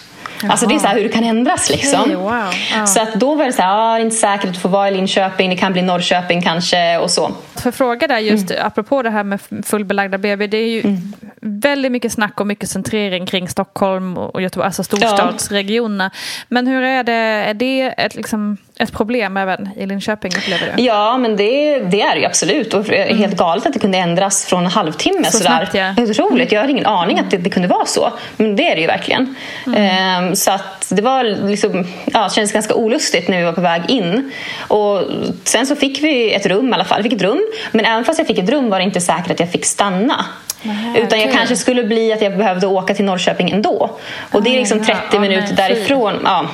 Alltså 0.51 0.67
det 0.67 0.75
är 0.75 0.79
så 0.79 0.87
här 0.87 0.95
hur 0.97 1.03
det 1.03 1.09
kan 1.09 1.25
ändras 1.25 1.71
liksom. 1.71 2.01
Okej, 2.01 2.17
wow. 2.17 2.45
Ja. 2.75 2.87
Så 2.87 3.03
att 3.03 3.15
då 3.15 3.35
var 3.35 3.45
det 3.45 3.53
så 3.53 3.63
här, 3.63 3.71
ah, 3.71 3.95
det 3.95 4.01
är 4.01 4.05
inte 4.05 4.17
säkert 4.17 4.45
att 4.49 4.55
du 4.55 4.61
får 4.61 4.69
vara 4.69 4.89
i 4.89 4.91
Linköping, 4.95 5.51
det 5.51 5.57
kan 5.57 5.73
bli 5.73 5.83
Norrköping 5.83 6.43
kanske 6.43 6.99
och 6.99 7.11
så. 7.11 7.33
För 7.55 7.71
fråga 7.71 8.07
där 8.07 8.19
just 8.19 8.51
Mm. 8.51 8.67
apropå 8.67 9.03
det 9.03 9.11
här 9.11 9.25
med 9.25 9.41
fullbelagda 9.65 10.19
BB. 10.19 10.47
Det 10.47 10.57
är 10.57 10.69
ju 10.69 10.97
väldigt 11.41 11.93
mycket 11.93 12.13
snack 12.13 12.41
och 12.41 12.47
mycket 12.47 12.69
centrering 12.69 13.27
kring 13.27 13.49
Stockholm 13.49 14.19
och 14.19 14.43
Göteborg, 14.43 14.67
alltså 14.67 14.83
storstadsregionerna. 14.85 16.11
Men 16.49 16.67
hur 16.67 16.83
är 16.83 17.05
det, 17.05 17.13
är 17.13 17.55
det 17.55 17.83
ett, 17.83 18.15
liksom, 18.15 18.57
ett 18.83 18.93
problem 18.93 19.37
även 19.37 19.69
i 19.77 19.87
Linköping 19.87 20.33
upplever 20.37 20.73
du? 20.77 20.83
Ja, 20.83 21.17
men 21.17 21.37
det, 21.37 21.79
det 21.79 22.03
är 22.03 22.15
det 22.15 22.21
ju 22.21 22.27
absolut. 22.27 22.75
Och 22.75 22.89
är 22.89 23.15
helt 23.15 23.37
galet 23.37 23.67
att 23.67 23.73
det 23.73 23.79
kunde 23.79 23.99
ändras 23.99 24.47
från 24.47 24.65
en 24.65 24.71
halvtimme. 24.71 25.17
Mm. 25.19 25.31
Så 25.31 25.39
sådär. 25.39 25.69
snabbt, 25.71 25.75
ja. 25.99 26.03
Otroligt. 26.03 26.53
Jag 26.53 26.61
hade 26.61 26.73
ingen 26.73 26.87
aning 26.87 27.19
att 27.19 27.31
det, 27.31 27.37
det 27.37 27.51
kunde 27.51 27.69
vara 27.69 27.87
så. 27.87 28.13
Men 28.37 28.57
det 28.57 28.71
är 28.71 28.75
det 28.75 28.81
ju 28.81 28.87
verkligen. 28.87 29.35
Mm. 29.67 29.79
Ehm, 29.83 30.37
så 30.37 30.51
att 30.51 30.87
det 30.89 31.03
var 31.03 31.25
liksom, 31.25 31.87
ja, 32.13 32.25
det 32.25 32.35
kändes 32.35 32.53
ganska 32.53 32.75
olustigt 32.75 33.29
när 33.29 33.39
vi 33.39 33.45
var 33.45 33.53
på 33.53 33.61
väg 33.61 33.83
in. 33.89 34.33
Och 34.69 35.03
sen 35.45 35.67
så 35.67 35.77
fick 35.77 36.03
vi 36.03 36.35
ett 36.35 36.47
rum 36.47 36.69
i 36.71 36.73
alla 36.73 36.85
fall. 36.85 36.99
Jag 36.99 37.05
fick 37.05 37.13
ett 37.13 37.23
rum. 37.23 37.43
Men 37.73 37.85
även 37.85 38.05
fast 38.05 38.19
jag 38.19 38.27
fick 38.27 38.39
ett 38.39 38.51
rum 38.51 38.71
var 38.71 38.79
det 38.79 38.85
inte 38.85 39.01
säkert 39.01 39.31
att 39.31 39.41
jag 39.41 39.51
fick 39.51 39.65
stanna. 39.65 40.25
Nähä, 40.63 40.99
Utan 40.99 41.19
jag 41.19 41.29
okej. 41.29 41.37
kanske 41.39 41.57
skulle 41.57 41.85
bli 41.85 42.13
att 42.13 42.23
jag 42.23 42.37
behövde 42.37 42.67
åka 42.67 42.95
till 42.95 43.05
Norrköping 43.05 43.51
ändå. 43.51 43.91
Och 44.33 44.43
det 44.43 44.51
är 44.51 44.59
liksom 44.59 44.81
Ah, 44.81 44.85
30 44.85 45.01
ja, 45.13 45.21
minuter 45.21 45.55
nej, 45.57 45.69
därifrån. 45.69 46.21
Ja. 46.25 46.47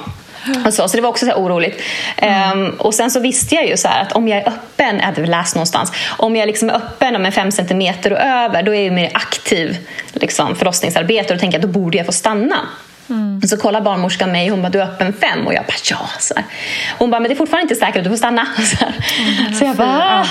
Och 0.66 0.75
så, 0.75 0.88
så 0.88 0.97
det 0.97 1.02
var 1.02 1.09
också 1.09 1.26
så 1.26 1.33
oroligt. 1.33 1.83
Ehm, 2.16 2.71
och 2.71 2.95
sen 2.95 3.11
så 3.11 3.21
visste 3.21 3.54
jag 3.54 3.66
ju 3.66 3.76
så 3.76 3.88
att 3.88 4.12
om 4.12 4.28
jag 4.28 4.38
är 4.38 4.49
öppen, 4.49 4.97
jag 4.97 5.04
hade 5.04 5.26
läst 5.26 5.54
någonstans, 5.54 5.92
om 6.16 6.37
jag 6.37 6.47
liksom 6.47 6.71
är 6.71 6.75
öppen 6.75 7.16
om 7.16 7.26
en 7.26 7.33
fem 7.33 7.52
centimeter 7.52 8.12
och 8.12 8.18
över, 8.18 8.62
då 8.62 8.75
är 8.75 8.85
jag 8.85 8.92
mer 8.92 9.11
aktiv 9.14 9.76
liksom, 10.12 10.57
förlossningsarbete 10.57 11.33
och 11.33 11.37
då 11.37 11.40
tänker 11.40 11.59
jag 11.59 11.68
då 11.68 11.80
borde 11.80 11.97
jag 11.97 12.07
få 12.07 12.12
stanna. 12.12 12.68
Så 13.49 13.57
kollar 13.57 13.80
barnmorskan 13.80 14.33
mig 14.33 14.50
och 14.50 14.50
hon 14.50 14.62
bara, 14.62 14.68
du 14.68 14.80
är 14.80 14.85
öppen 14.85 15.12
fem? 15.12 15.47
Och 15.47 15.54
jag 15.54 15.64
bara, 15.64 15.76
ja. 15.90 16.09
Så 16.18 16.35
här. 16.35 16.45
Hon 16.99 17.11
bara, 17.11 17.21
men 17.21 17.28
det 17.28 17.35
är 17.35 17.37
fortfarande 17.37 17.62
inte 17.62 17.75
säkert 17.75 17.97
att 17.97 18.04
du 18.04 18.11
får 18.11 18.16
stanna. 18.16 18.47
Så, 18.57 18.76
här. 18.76 18.95
så 19.59 19.64
jag 19.64 19.76
bara, 19.76 20.21
ah. 20.21 20.26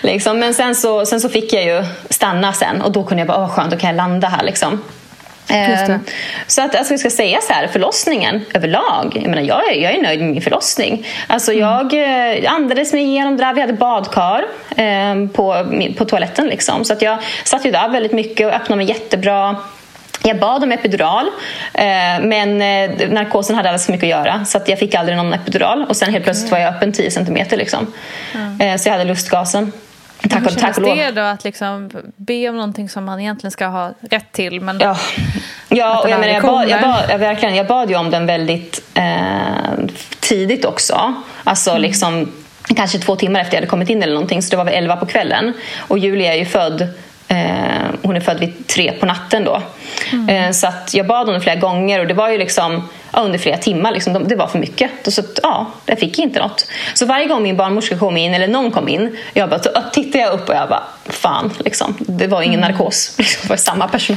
liksom. 0.00 0.38
Men 0.38 0.54
sen 0.54 0.74
så, 0.74 1.06
sen 1.06 1.20
så 1.20 1.28
fick 1.28 1.52
jag 1.52 1.64
ju 1.64 1.84
stanna 2.10 2.52
sen 2.52 2.82
och 2.82 2.92
då 2.92 3.04
kunde 3.04 3.20
jag 3.20 3.28
bara, 3.28 3.38
åh 3.38 3.48
skönt, 3.48 3.70
då 3.70 3.76
kan 3.76 3.90
jag 3.90 3.96
landa 3.96 4.28
här 4.28 4.42
liksom. 4.42 4.82
Ehm, 5.50 6.00
Så 6.46 6.62
att 6.62 6.74
alltså, 6.74 6.92
jag 6.92 7.00
ska 7.00 7.10
säga 7.10 7.38
så 7.42 7.52
här, 7.52 7.66
förlossningen 7.66 8.40
överlag, 8.54 9.12
jag, 9.14 9.30
menar, 9.30 9.42
jag, 9.42 9.72
är, 9.72 9.82
jag 9.82 9.92
är 9.92 10.02
nöjd 10.02 10.20
med 10.20 10.30
min 10.30 10.42
förlossning. 10.42 11.06
Alltså, 11.26 11.52
jag 11.52 11.94
eh, 11.94 12.52
andades 12.52 12.92
mig 12.92 13.02
igenom 13.02 13.36
det 13.36 13.44
där, 13.44 13.54
vi 13.54 13.60
hade 13.60 13.72
badkar 13.72 14.44
eh, 14.76 15.26
på, 15.32 15.66
på 15.98 16.04
toaletten. 16.04 16.46
Liksom. 16.46 16.84
Så 16.84 16.92
att 16.92 17.02
jag 17.02 17.18
satt 17.44 17.66
ju 17.66 17.70
där 17.70 17.88
väldigt 17.88 18.12
mycket 18.12 18.46
och 18.46 18.52
öppnade 18.52 18.76
mig 18.76 18.86
jättebra. 18.86 19.56
Jag 20.22 20.38
bad 20.38 20.62
om 20.62 20.72
epidural, 20.72 21.26
eh, 21.74 21.84
men 22.22 22.62
eh, 22.62 23.10
narkosen 23.10 23.56
hade 23.56 23.68
alldeles 23.68 23.86
för 23.86 23.92
mycket 23.92 24.04
att 24.04 24.26
göra 24.26 24.44
så 24.44 24.58
att 24.58 24.68
jag 24.68 24.78
fick 24.78 24.94
aldrig 24.94 25.16
någon 25.16 25.32
epidural. 25.32 25.84
Och 25.88 25.96
sen 25.96 26.12
helt 26.12 26.24
plötsligt 26.24 26.52
var 26.52 26.58
jag 26.58 26.74
öppen 26.74 26.92
10 26.92 27.10
centimeter. 27.10 27.56
Liksom. 27.56 27.92
Eh, 28.60 28.76
så 28.76 28.88
jag 28.88 28.92
hade 28.92 29.04
lustgasen. 29.04 29.72
Tack 30.28 30.42
Hur 30.42 30.48
tack 30.48 30.60
kändes 30.60 30.78
lov. 30.78 30.96
det 30.96 31.10
då 31.10 31.20
att 31.20 31.44
liksom 31.44 31.90
be 32.16 32.48
om 32.48 32.56
någonting 32.56 32.88
som 32.88 33.04
man 33.04 33.20
egentligen 33.20 33.50
ska 33.50 33.66
ha 33.66 33.90
rätt 34.00 34.32
till? 34.32 34.60
Men 34.60 34.78
Ja, 34.80 34.96
ja 35.68 36.00
och 36.00 36.10
jag, 36.10 36.20
menar, 36.20 36.34
jag, 36.34 36.42
bad, 36.42 36.68
jag, 36.68 36.82
bad, 36.82 37.04
jag, 37.08 37.18
verkligen, 37.18 37.54
jag 37.54 37.66
bad 37.66 37.90
ju 37.90 37.96
om 37.96 38.10
den 38.10 38.26
väldigt 38.26 38.82
eh, 38.94 39.04
tidigt 40.20 40.64
också. 40.64 41.14
Alltså 41.44 41.78
liksom, 41.78 42.32
kanske 42.76 42.98
två 42.98 43.16
timmar 43.16 43.40
efter 43.40 43.54
jag 43.54 43.60
hade 43.60 43.70
kommit 43.70 43.90
in 43.90 44.02
eller 44.02 44.14
någonting. 44.14 44.42
Så 44.42 44.50
det 44.50 44.56
var 44.56 44.64
väl 44.64 44.74
elva 44.74 44.96
på 44.96 45.06
kvällen. 45.06 45.52
Och 45.78 45.98
Julia 45.98 46.34
är 46.34 46.38
ju 46.38 46.46
född 46.46 46.88
Eh, 47.30 47.90
hon 48.02 48.16
är 48.16 48.20
född 48.20 48.40
vid 48.40 48.66
tre 48.66 48.92
på 48.92 49.06
natten 49.06 49.44
då. 49.44 49.62
Eh, 50.32 50.50
så 50.50 50.66
jag 50.92 51.06
bad 51.06 51.28
om 51.28 51.34
det 51.34 51.40
flera 51.40 51.56
gånger 51.56 52.00
och 52.00 52.06
det 52.06 52.14
var 52.14 52.28
ju 52.28 52.38
liksom 52.38 52.88
ja, 53.12 53.20
under 53.20 53.38
flera 53.38 53.56
timmar. 53.56 53.92
Liksom, 53.92 54.12
de- 54.12 54.28
det 54.28 54.36
var 54.36 54.46
för 54.46 54.58
mycket. 54.58 54.90
Då, 55.04 55.10
så 55.10 55.22
ja, 55.42 55.66
jag 55.86 55.98
fick 55.98 56.18
inte 56.18 56.38
något. 56.40 56.66
Så 56.94 57.06
varje 57.06 57.26
gång 57.26 57.42
min 57.42 57.56
barnmorska 57.56 57.98
kom 57.98 58.16
in, 58.16 58.34
eller 58.34 58.48
någon 58.48 58.70
kom 58.70 58.88
in, 58.88 59.16
jag 59.34 59.48
bara, 59.50 59.62
så 59.62 59.70
tittade 59.92 60.18
jag 60.24 60.32
upp 60.32 60.48
och 60.48 60.54
jag 60.54 60.68
bara, 60.68 60.82
fan, 61.06 61.52
liksom, 61.58 61.96
det 61.98 62.26
var 62.26 62.42
ingen 62.42 62.60
narkos. 62.60 63.16
Det 63.42 63.48
var 63.48 63.56
samma 63.56 63.88
fasen. 63.88 64.16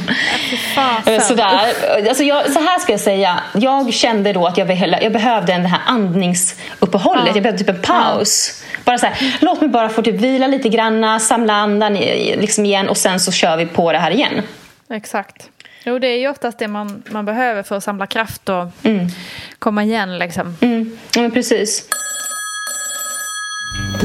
Eh, 1.06 1.20
Sådär. 1.20 1.60
Alltså 2.08 2.22
jag, 2.24 2.50
så 2.52 2.60
här 2.60 2.78
ska 2.78 2.92
jag 2.92 3.00
säga. 3.00 3.40
Jag 3.54 3.94
kände 3.94 4.32
då 4.32 4.46
att 4.46 4.58
jag, 4.58 4.66
behöll, 4.66 4.96
jag 5.02 5.12
behövde 5.12 5.52
det 5.52 5.68
här 5.68 5.80
andningsuppehållet. 5.86 7.34
Jag 7.34 7.42
behövde 7.42 7.58
typ 7.64 7.68
en 7.68 7.82
paus. 7.82 8.62
Bara 8.84 8.98
så 8.98 9.06
här, 9.06 9.36
låt 9.40 9.60
mig 9.60 9.70
bara 9.70 9.88
få 9.88 10.02
typ 10.02 10.14
vila 10.14 10.46
lite 10.46 10.68
grann, 10.68 11.20
samla 11.20 11.52
andan 11.52 11.94
liksom 11.94 12.64
igen 12.66 12.88
och 12.88 12.96
sen 12.96 13.20
så 13.20 13.32
kör 13.32 13.56
vi 13.56 13.66
på 13.66 13.92
det 13.92 13.98
här 13.98 14.10
igen. 14.10 14.42
Exakt. 14.90 15.48
Jo, 15.86 15.98
det 15.98 16.06
är 16.06 16.18
ju 16.18 16.28
oftast 16.28 16.58
det 16.58 16.68
man, 16.68 17.02
man 17.10 17.24
behöver 17.24 17.62
för 17.62 17.76
att 17.76 17.84
samla 17.84 18.06
kraft 18.06 18.48
och 18.48 18.66
komma 19.58 19.84
igen. 19.84 20.18
Liksom. 20.18 20.56
Mm. 20.60 20.96
Ja, 21.16 21.30
precis. 21.34 21.88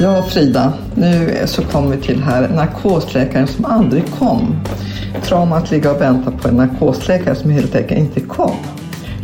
Ja, 0.01 0.23
Frida, 0.23 0.73
nu 0.95 1.37
så 1.45 1.63
kommer 1.63 1.95
vi 1.95 2.01
till 2.01 2.23
här 2.23 2.47
narkosläkaren 2.47 3.47
som 3.47 3.65
aldrig 3.65 4.03
kom. 4.19 4.55
Traumat 5.23 5.71
ligga 5.71 5.91
och 5.91 6.01
vänta 6.01 6.31
på 6.31 6.47
en 6.47 6.55
narkosläkare 6.55 7.35
som 7.35 7.49
helt 7.49 7.75
enkelt 7.75 7.99
inte 7.99 8.19
kom. 8.21 8.55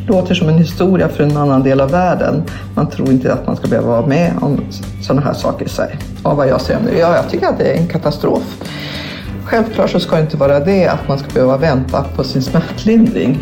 Låter 0.07 0.35
som 0.35 0.50
en 0.50 0.57
historia 0.57 1.09
för 1.09 1.24
en 1.24 1.38
annan 1.38 1.63
del 1.63 1.81
av 1.81 1.91
världen. 1.91 2.43
Man 2.75 2.89
tror 2.89 3.09
inte 3.12 3.33
att 3.33 3.47
man 3.47 3.55
ska 3.55 3.67
behöva 3.67 3.88
vara 3.88 4.05
med 4.05 4.33
om 4.41 4.62
sådana 5.01 5.21
här 5.21 5.33
saker 5.33 5.65
i 5.65 5.69
Sverige. 5.69 5.97
Ja, 6.24 6.33
vad 6.33 6.47
jag 6.47 6.62
säger 6.62 6.79
om 6.79 6.85
det. 6.85 6.97
Ja, 6.97 7.15
jag 7.15 7.29
tycker 7.29 7.47
att 7.47 7.57
det 7.57 7.65
är 7.65 7.77
en 7.77 7.88
katastrof. 7.88 8.43
Självklart 9.45 9.89
så 9.89 9.99
ska 9.99 10.15
det 10.15 10.21
inte 10.21 10.37
vara 10.37 10.59
det 10.59 10.87
att 10.87 11.07
man 11.07 11.19
ska 11.19 11.27
behöva 11.33 11.57
vänta 11.57 12.03
på 12.03 12.23
sin 12.23 12.41
smärtlindring. 12.41 13.37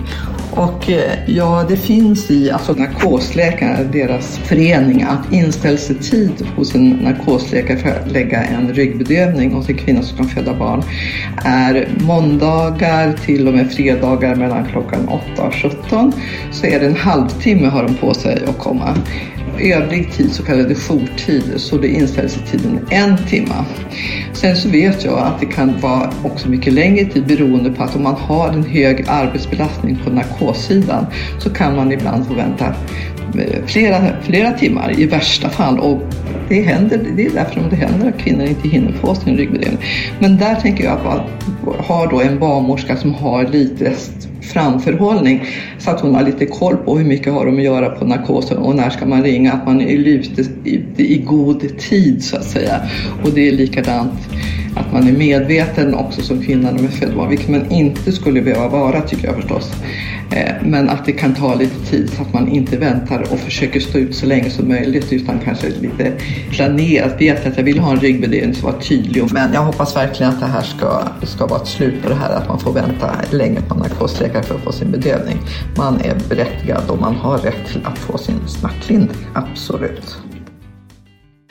Och 0.56 0.90
eh, 0.90 1.14
ja, 1.28 1.66
det 1.70 1.78
finns 1.78 2.32
i 2.32 2.52
alltså 2.52 2.74
narkosläkare, 2.74 3.84
deras 3.84 4.38
förening, 4.38 5.04
att 5.04 5.34
inställelsetid 5.34 6.48
hos 6.56 6.76
en 6.76 6.90
narkosläkare 6.90 7.78
för 7.78 7.90
att 7.90 8.12
lägga 8.12 8.44
en 8.44 8.74
ryggbedövning 8.74 9.54
hos 9.54 9.70
en 9.70 9.78
kvinna 9.78 10.02
som 10.02 10.18
kan 10.18 10.28
föda 10.28 10.54
barn 10.54 10.84
är 11.44 11.88
måndagar 12.00 13.14
till 13.26 13.48
och 13.48 13.54
med 13.54 13.72
fredagar 13.72 14.36
mellan 14.36 14.66
klockan 14.66 15.10
8 15.36 15.44
och 15.44 15.54
17. 15.54 16.14
Så 16.52 16.66
är 16.66 16.80
det 16.80 16.86
en 16.86 16.96
halvtimme 16.96 17.68
har 17.68 17.84
de 17.84 17.96
på 17.96 18.14
sig 18.14 18.44
att 18.48 18.58
komma. 18.58 18.96
Övrig 19.60 20.12
tid, 20.12 20.32
så 20.32 20.44
kallade 20.44 20.76
jourtid, 20.76 21.44
så 21.56 21.78
det 21.78 21.88
inställelsetiden 21.88 22.80
en 22.90 23.18
timme. 23.28 23.66
Sen 24.34 24.56
så 24.56 24.70
vet 24.70 25.06
jag 25.06 25.20
att 25.20 25.40
det 25.40 25.46
kan 25.46 25.80
vara 25.80 26.14
också 26.24 26.50
mycket 26.50 26.74
längre 26.74 27.06
tid 27.06 27.26
beroende 27.26 27.70
på 27.70 27.84
att 27.84 27.96
om 27.96 28.04
man 28.04 28.16
har 28.16 28.50
en 28.50 28.64
hög 28.64 29.06
arbetsbelastning 29.08 30.00
på 30.04 30.10
narkossidan 30.10 31.06
så 31.40 31.50
kan 31.50 31.76
man 31.76 31.92
ibland 31.92 32.28
få 32.28 32.34
vänta 32.34 32.66
eh, 32.66 33.66
flera, 33.66 34.22
flera 34.22 34.52
timmar 34.52 35.00
i 35.00 35.06
värsta 35.06 35.50
fall. 35.50 35.80
Och 35.80 36.02
det, 36.50 36.62
händer, 36.62 37.06
det 37.16 37.26
är 37.26 37.34
därför 37.34 37.70
det 37.70 37.76
händer 37.76 38.08
att 38.08 38.18
kvinnor 38.18 38.46
inte 38.46 38.68
hinner 38.68 38.92
få 38.92 39.16
sin 39.16 39.38
ryggbedövning. 39.38 39.84
Men 40.20 40.38
där 40.38 40.56
tänker 40.56 40.84
jag 40.84 40.94
att 40.94 41.88
ha 41.88 42.06
då 42.06 42.22
en 42.22 42.40
barnmorska 42.40 42.98
som 42.98 43.14
har 43.14 43.48
lite 43.48 43.94
framförhållning 44.44 45.46
så 45.80 45.92
att 45.92 46.00
hon 46.00 46.16
har 46.16 46.24
lite 46.24 46.46
koll 46.46 46.78
på 46.78 46.98
hur 46.98 47.06
mycket 47.06 47.34
har 47.34 47.46
de 47.46 47.58
att 47.58 47.64
göra 47.64 47.90
på 47.90 48.06
narkosen 48.06 48.58
och 48.58 48.76
när 48.76 48.90
ska 48.90 49.06
man 49.06 49.24
ringa, 49.24 49.54
att 49.54 49.66
man 49.66 49.82
är 49.82 49.88
ute 49.88 50.42
i, 50.64 50.84
i 50.98 51.18
god 51.18 51.80
tid 51.80 52.24
så 52.24 52.38
att 52.38 52.46
säga. 52.46 52.82
Och 53.24 53.30
det 53.34 53.48
är 53.48 53.52
likadant 53.52 54.30
att 54.76 54.94
man 54.94 55.08
är 55.08 55.12
medveten 55.12 55.96
också 55.96 56.22
som 56.22 56.42
kvinna 56.42 56.72
när 56.72 56.76
man 56.76 56.86
är 56.86 56.90
född 56.90 57.30
vilket 57.30 57.50
man 57.50 57.72
inte 57.72 58.12
skulle 58.12 58.42
behöva 58.42 58.68
vara 58.68 59.02
tycker 59.02 59.28
jag 59.28 59.36
förstås. 59.36 59.72
Eh, 60.36 60.56
men 60.62 60.90
att 60.90 61.06
det 61.06 61.12
kan 61.12 61.36
ta 61.36 61.56
lite 61.56 61.86
tid 61.92 62.14
så 62.14 62.22
att 62.22 62.34
man 62.34 62.48
inte 62.48 62.78
väntar 62.78 63.22
och 63.22 63.40
försöker 63.40 63.80
stå 63.80 63.98
ut 63.98 64.16
så 64.16 64.26
länge 64.26 64.50
som 64.50 64.68
möjligt 64.68 65.14
utan 65.14 65.40
kanske 65.40 65.70
lite 65.70 66.12
planerat. 66.52 67.22
Vet 67.22 67.46
att 67.46 67.58
jag 67.58 67.64
vill 67.64 67.80
ha 67.80 67.92
en 67.92 68.00
ryggbedövning 68.00 68.56
som 68.56 68.72
var 68.72 68.80
tydlig. 68.80 69.34
Men 69.34 69.54
jag 69.54 69.62
hoppas 69.62 69.96
verkligen 69.96 70.32
att 70.32 70.40
det 70.40 70.46
här 70.46 70.62
ska, 70.62 71.08
ska 71.24 71.46
vara 71.46 71.62
ett 71.62 71.68
slut 71.68 72.04
på 72.04 72.10
det 72.10 72.16
här 72.16 72.36
att 72.36 72.48
man 72.48 72.60
får 72.60 72.74
vänta 72.74 73.16
länge 73.32 73.62
på 73.62 73.74
en 73.74 73.80
narkosläkare 73.80 74.44
för 74.44 74.56
att 74.56 74.64
få 74.64 74.72
sin 74.72 74.92
bedövning. 74.92 75.38
Man 75.78 76.02
är 76.02 76.16
berättigad 76.30 76.90
och 76.90 77.02
man 77.02 77.16
har 77.16 77.38
rätt 77.38 77.68
till 77.72 77.86
att 77.86 77.98
få 77.98 78.18
sin 78.18 78.48
smärtlindring, 78.48 79.28
absolut. 79.34 80.18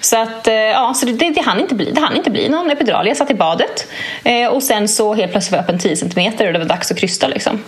Så, 0.01 0.23
att, 0.23 0.47
eh, 0.47 0.55
ja, 0.55 0.95
så 0.95 1.07
det, 1.07 1.13
det, 1.13 1.31
det, 1.31 1.41
hann 1.41 1.61
inte 1.61 1.75
bli, 1.75 1.91
det 1.91 2.01
hann 2.01 2.17
inte 2.17 2.31
bli 2.31 2.49
någon 2.49 2.71
epidural. 2.71 3.07
Jag 3.07 3.17
satt 3.17 3.31
i 3.31 3.35
badet 3.35 3.87
eh, 4.25 4.49
och 4.49 4.63
sen 4.63 4.89
så 4.89 5.15
helt 5.15 5.33
plötsligt 5.33 5.53
var 5.53 5.59
jag 5.59 5.65
öppen 5.65 5.79
10 5.79 5.97
centimeter 5.97 6.47
och 6.47 6.53
det 6.53 6.59
var 6.59 6.67
dags 6.67 6.91
att 6.91 6.99
krysta. 6.99 7.29
Liksom. 7.29 7.59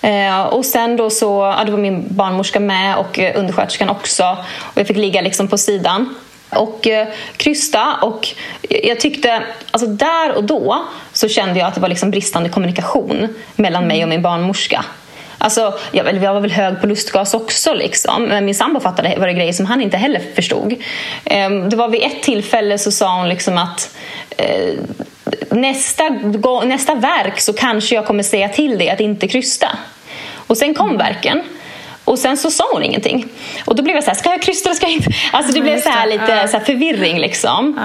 Eh, 0.00 0.40
och 0.40 0.64
sen 0.64 0.96
då 0.96 1.10
så, 1.10 1.54
ja, 1.58 1.64
då 1.64 1.72
var 1.72 1.78
min 1.78 2.04
barnmorska 2.08 2.60
med 2.60 2.96
och 2.96 3.18
eh, 3.18 3.38
undersköterskan 3.38 3.88
också. 3.88 4.36
Och 4.58 4.78
jag 4.78 4.86
fick 4.86 4.96
ligga 4.96 5.20
liksom 5.20 5.48
på 5.48 5.58
sidan 5.58 6.14
och 6.50 6.86
eh, 6.86 7.08
krysta. 7.36 7.94
Och 8.02 8.28
jag 8.68 9.00
tyckte, 9.00 9.42
alltså 9.70 9.88
där 9.88 10.36
och 10.36 10.44
då 10.44 10.84
så 11.12 11.28
kände 11.28 11.58
jag 11.58 11.68
att 11.68 11.74
det 11.74 11.80
var 11.80 11.88
liksom 11.88 12.10
bristande 12.10 12.48
kommunikation 12.48 13.34
mellan 13.56 13.86
mig 13.86 14.02
och 14.02 14.08
min 14.08 14.22
barnmorska. 14.22 14.84
Alltså, 15.38 15.78
jag, 15.92 16.14
jag 16.14 16.34
var 16.34 16.40
väl 16.40 16.52
hög 16.52 16.80
på 16.80 16.86
lustgas 16.86 17.34
också, 17.34 17.74
liksom. 17.74 18.24
men 18.24 18.44
min 18.44 18.54
sambo 18.54 18.80
fattade 18.80 19.14
var 19.18 19.26
det 19.26 19.32
grejer 19.32 19.52
som 19.52 19.66
han 19.66 19.80
inte 19.80 19.96
heller 19.96 20.22
förstod. 20.34 20.74
Eh, 21.24 21.50
det 21.50 21.76
var 21.76 21.88
vid 21.88 22.02
ett 22.02 22.22
tillfälle 22.22 22.78
så 22.78 22.90
sa 22.90 23.16
hon 23.16 23.28
liksom 23.28 23.58
att 23.58 23.96
eh, 24.36 24.74
nästa, 25.50 26.08
nästa 26.64 26.94
verk 26.94 27.40
så 27.40 27.52
kanske 27.52 27.94
jag 27.94 28.06
kommer 28.06 28.22
säga 28.22 28.48
till 28.48 28.78
dig 28.78 28.90
att 28.90 29.00
inte 29.00 29.28
krysta. 29.28 29.68
Och 30.34 30.56
sen 30.56 30.74
kom 30.74 30.96
verken. 30.96 31.42
Och 32.04 32.18
sen 32.18 32.36
så 32.36 32.50
sa 32.50 32.64
hon 32.72 32.82
ingenting. 32.82 33.26
Och 33.64 33.76
då 33.76 33.82
blev 33.82 33.96
jag 33.96 34.04
så 34.04 34.10
här, 34.10 34.14
ska 34.14 34.30
jag 34.30 34.42
krysta 34.42 34.68
eller 34.68 34.76
ska 34.76 34.86
jag 34.86 34.92
inte? 34.92 35.10
Alltså 35.32 35.52
det 35.52 35.60
blev 35.60 35.80
så 35.80 35.88
här 35.88 36.06
lite 36.06 36.48
så 36.48 36.56
här 36.56 36.64
förvirring 36.64 37.18
liksom. 37.18 37.78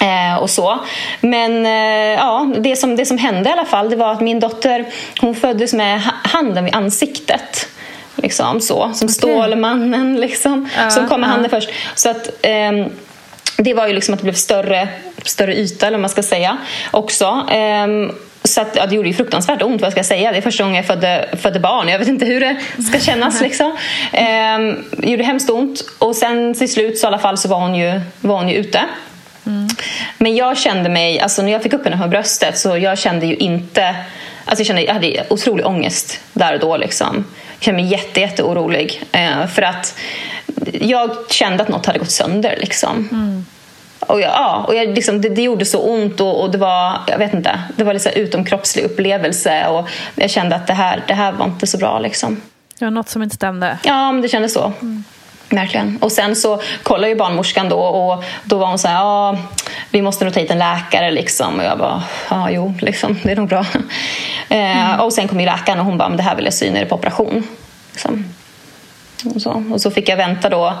Eh, 0.00 0.42
och 0.42 0.50
så. 0.50 0.78
Men 1.20 1.66
eh, 1.66 2.18
ja, 2.18 2.52
det 2.58 2.76
som, 2.76 2.96
det 2.96 3.06
som 3.06 3.18
hände 3.18 3.50
i 3.50 3.52
alla 3.52 3.64
fall 3.64 3.90
det 3.90 3.96
var 3.96 4.12
att 4.12 4.20
min 4.20 4.40
dotter 4.40 4.84
hon 5.20 5.34
föddes 5.34 5.72
med 5.72 6.02
handen 6.22 6.64
vid 6.64 6.74
ansiktet. 6.74 7.68
Liksom 8.16 8.60
så, 8.60 8.90
som 8.94 9.06
okay. 9.06 9.08
Stålmannen 9.08 10.20
liksom. 10.20 10.68
Som 10.90 11.08
kom 11.08 11.20
med 11.20 11.30
handen 11.30 11.50
först. 11.50 11.70
Så 11.94 12.10
att 12.10 12.28
eh, 12.42 12.86
det 13.56 13.74
var 13.74 13.86
ju 13.86 13.92
liksom 13.92 14.14
att 14.14 14.20
det 14.20 14.24
blev 14.24 14.34
större, 14.34 14.88
större 15.24 15.54
yta 15.54 15.86
eller 15.86 15.96
vad 15.96 16.00
man 16.00 16.10
ska 16.10 16.22
säga 16.22 16.56
också. 16.90 17.46
Ehm, 17.50 18.12
så 18.44 18.60
att, 18.60 18.76
ja, 18.76 18.86
det 18.86 18.94
gjorde 18.94 19.08
ju 19.08 19.14
fruktansvärt 19.14 19.62
ont, 19.62 19.82
vad 19.82 19.90
ska 19.90 19.98
jag 19.98 20.06
säga. 20.06 20.32
Det 20.32 20.38
är 20.38 20.42
första 20.42 20.62
gången 20.62 20.76
jag 20.76 20.86
födde, 20.86 21.28
födde 21.42 21.60
barn. 21.60 21.88
Jag 21.88 21.98
vet 21.98 22.08
inte 22.08 22.26
hur 22.26 22.40
det 22.40 22.56
ska 22.82 22.98
kännas. 23.00 23.40
liksom. 23.40 23.76
Ehm, 24.12 24.84
det 24.90 25.10
gjorde 25.10 25.24
hemskt 25.24 25.50
ont. 25.50 25.84
Och 25.98 26.16
sen 26.16 26.54
till 26.54 26.72
slut 26.72 26.98
så, 26.98 27.06
i 27.06 27.08
alla 27.08 27.18
fall, 27.18 27.38
så 27.38 27.48
var 27.48 27.60
hon 27.60 27.74
ju, 27.74 28.00
var 28.20 28.36
hon 28.36 28.48
ju 28.48 28.54
ute. 28.54 28.80
Mm. 29.46 29.68
Men 30.18 30.36
jag 30.36 30.58
kände 30.58 30.88
mig, 30.88 31.20
alltså 31.20 31.42
när 31.42 31.52
jag 31.52 31.62
fick 31.62 31.72
upp 31.72 31.84
henne 31.84 31.98
på 32.02 32.08
bröstet 32.08 32.58
så 32.58 32.76
jag 32.76 32.98
kände 32.98 33.26
ju 33.26 33.36
inte 33.36 33.96
Alltså 34.48 34.60
jag, 34.60 34.66
kände, 34.66 34.82
jag 34.82 34.94
hade 34.94 35.26
otrolig 35.30 35.66
ångest 35.66 36.20
där 36.32 36.54
och 36.54 36.60
då. 36.60 36.76
Liksom. 36.76 37.24
Jag 37.58 37.64
kände 37.64 37.82
mig 37.82 37.92
jätte, 37.92 38.20
jätte 38.20 38.42
orolig. 38.42 39.02
Eh, 39.12 39.46
för 39.46 39.62
att 39.62 39.98
jag 40.72 41.10
kände 41.30 41.62
att 41.62 41.68
något 41.68 41.86
hade 41.86 41.98
gått 41.98 42.10
sönder. 42.10 42.56
Liksom. 42.60 43.08
Mm. 43.12 43.46
Och, 44.00 44.20
jag, 44.20 44.30
ja, 44.30 44.64
och 44.68 44.74
jag, 44.74 44.88
liksom, 44.88 45.20
det, 45.20 45.28
det, 45.28 45.42
gjorde 45.42 45.64
så 45.64 45.80
ont 45.80 46.20
och, 46.20 46.42
och, 46.42 46.50
det 46.50 46.58
var 46.58 47.00
jag 47.06 47.18
vet 47.18 47.34
inte, 47.34 47.60
det 47.76 47.84
var 47.84 47.92
liksom 47.92 48.12
utomkroppslig 48.12 48.84
upplevelse. 48.84 49.66
Och 49.66 49.88
jag 50.14 50.30
kände 50.30 50.56
att 50.56 50.66
det 50.66 50.74
här, 50.74 51.04
det 51.08 51.14
här 51.14 51.32
var 51.32 51.46
inte 51.46 51.66
så 51.66 51.78
bra. 51.78 51.98
Liksom. 51.98 52.40
Det 52.78 52.84
var 52.84 52.90
något 52.90 53.08
som 53.08 53.22
inte 53.22 53.36
stämde? 53.36 53.78
Ja, 53.82 54.12
men 54.12 54.22
det 54.22 54.28
kändes 54.28 54.52
så. 54.52 54.72
Mm. 54.80 55.04
Verkligen. 55.50 55.98
Och 56.00 56.12
sen 56.12 56.36
så 56.36 56.60
kollade 56.82 57.08
ju 57.08 57.16
barnmorskan 57.16 57.68
då 57.68 57.78
och 57.78 58.24
då 58.44 58.58
var 58.58 58.66
hon 58.66 58.78
så 58.78 58.88
här, 58.88 58.94
ja, 58.94 59.38
vi 59.90 60.02
måste 60.02 60.24
nog 60.24 60.34
ta 60.34 60.40
hit 60.40 60.50
en 60.50 60.58
läkare 60.58 61.10
liksom. 61.10 61.58
Och 61.58 61.64
jag 61.64 61.78
bara, 61.78 62.02
ja 62.30 62.50
jo, 62.50 62.74
liksom, 62.80 63.18
det 63.22 63.32
är 63.32 63.36
nog 63.36 63.48
bra. 63.48 63.66
Eh, 64.48 64.88
mm. 64.88 65.00
och 65.00 65.12
sen 65.12 65.28
kom 65.28 65.40
ju 65.40 65.46
läkaren 65.46 65.78
och 65.78 65.84
hon 65.84 65.98
bara, 65.98 66.08
det 66.08 66.22
här 66.22 66.36
vill 66.36 66.44
jag 66.44 66.54
syna 66.54 66.84
på 66.84 66.94
operation. 66.94 67.46
Liksom. 67.92 68.24
Och, 69.24 69.42
så. 69.42 69.64
och 69.72 69.80
så 69.80 69.90
fick 69.90 70.08
jag 70.08 70.16
vänta 70.16 70.48
då 70.48 70.74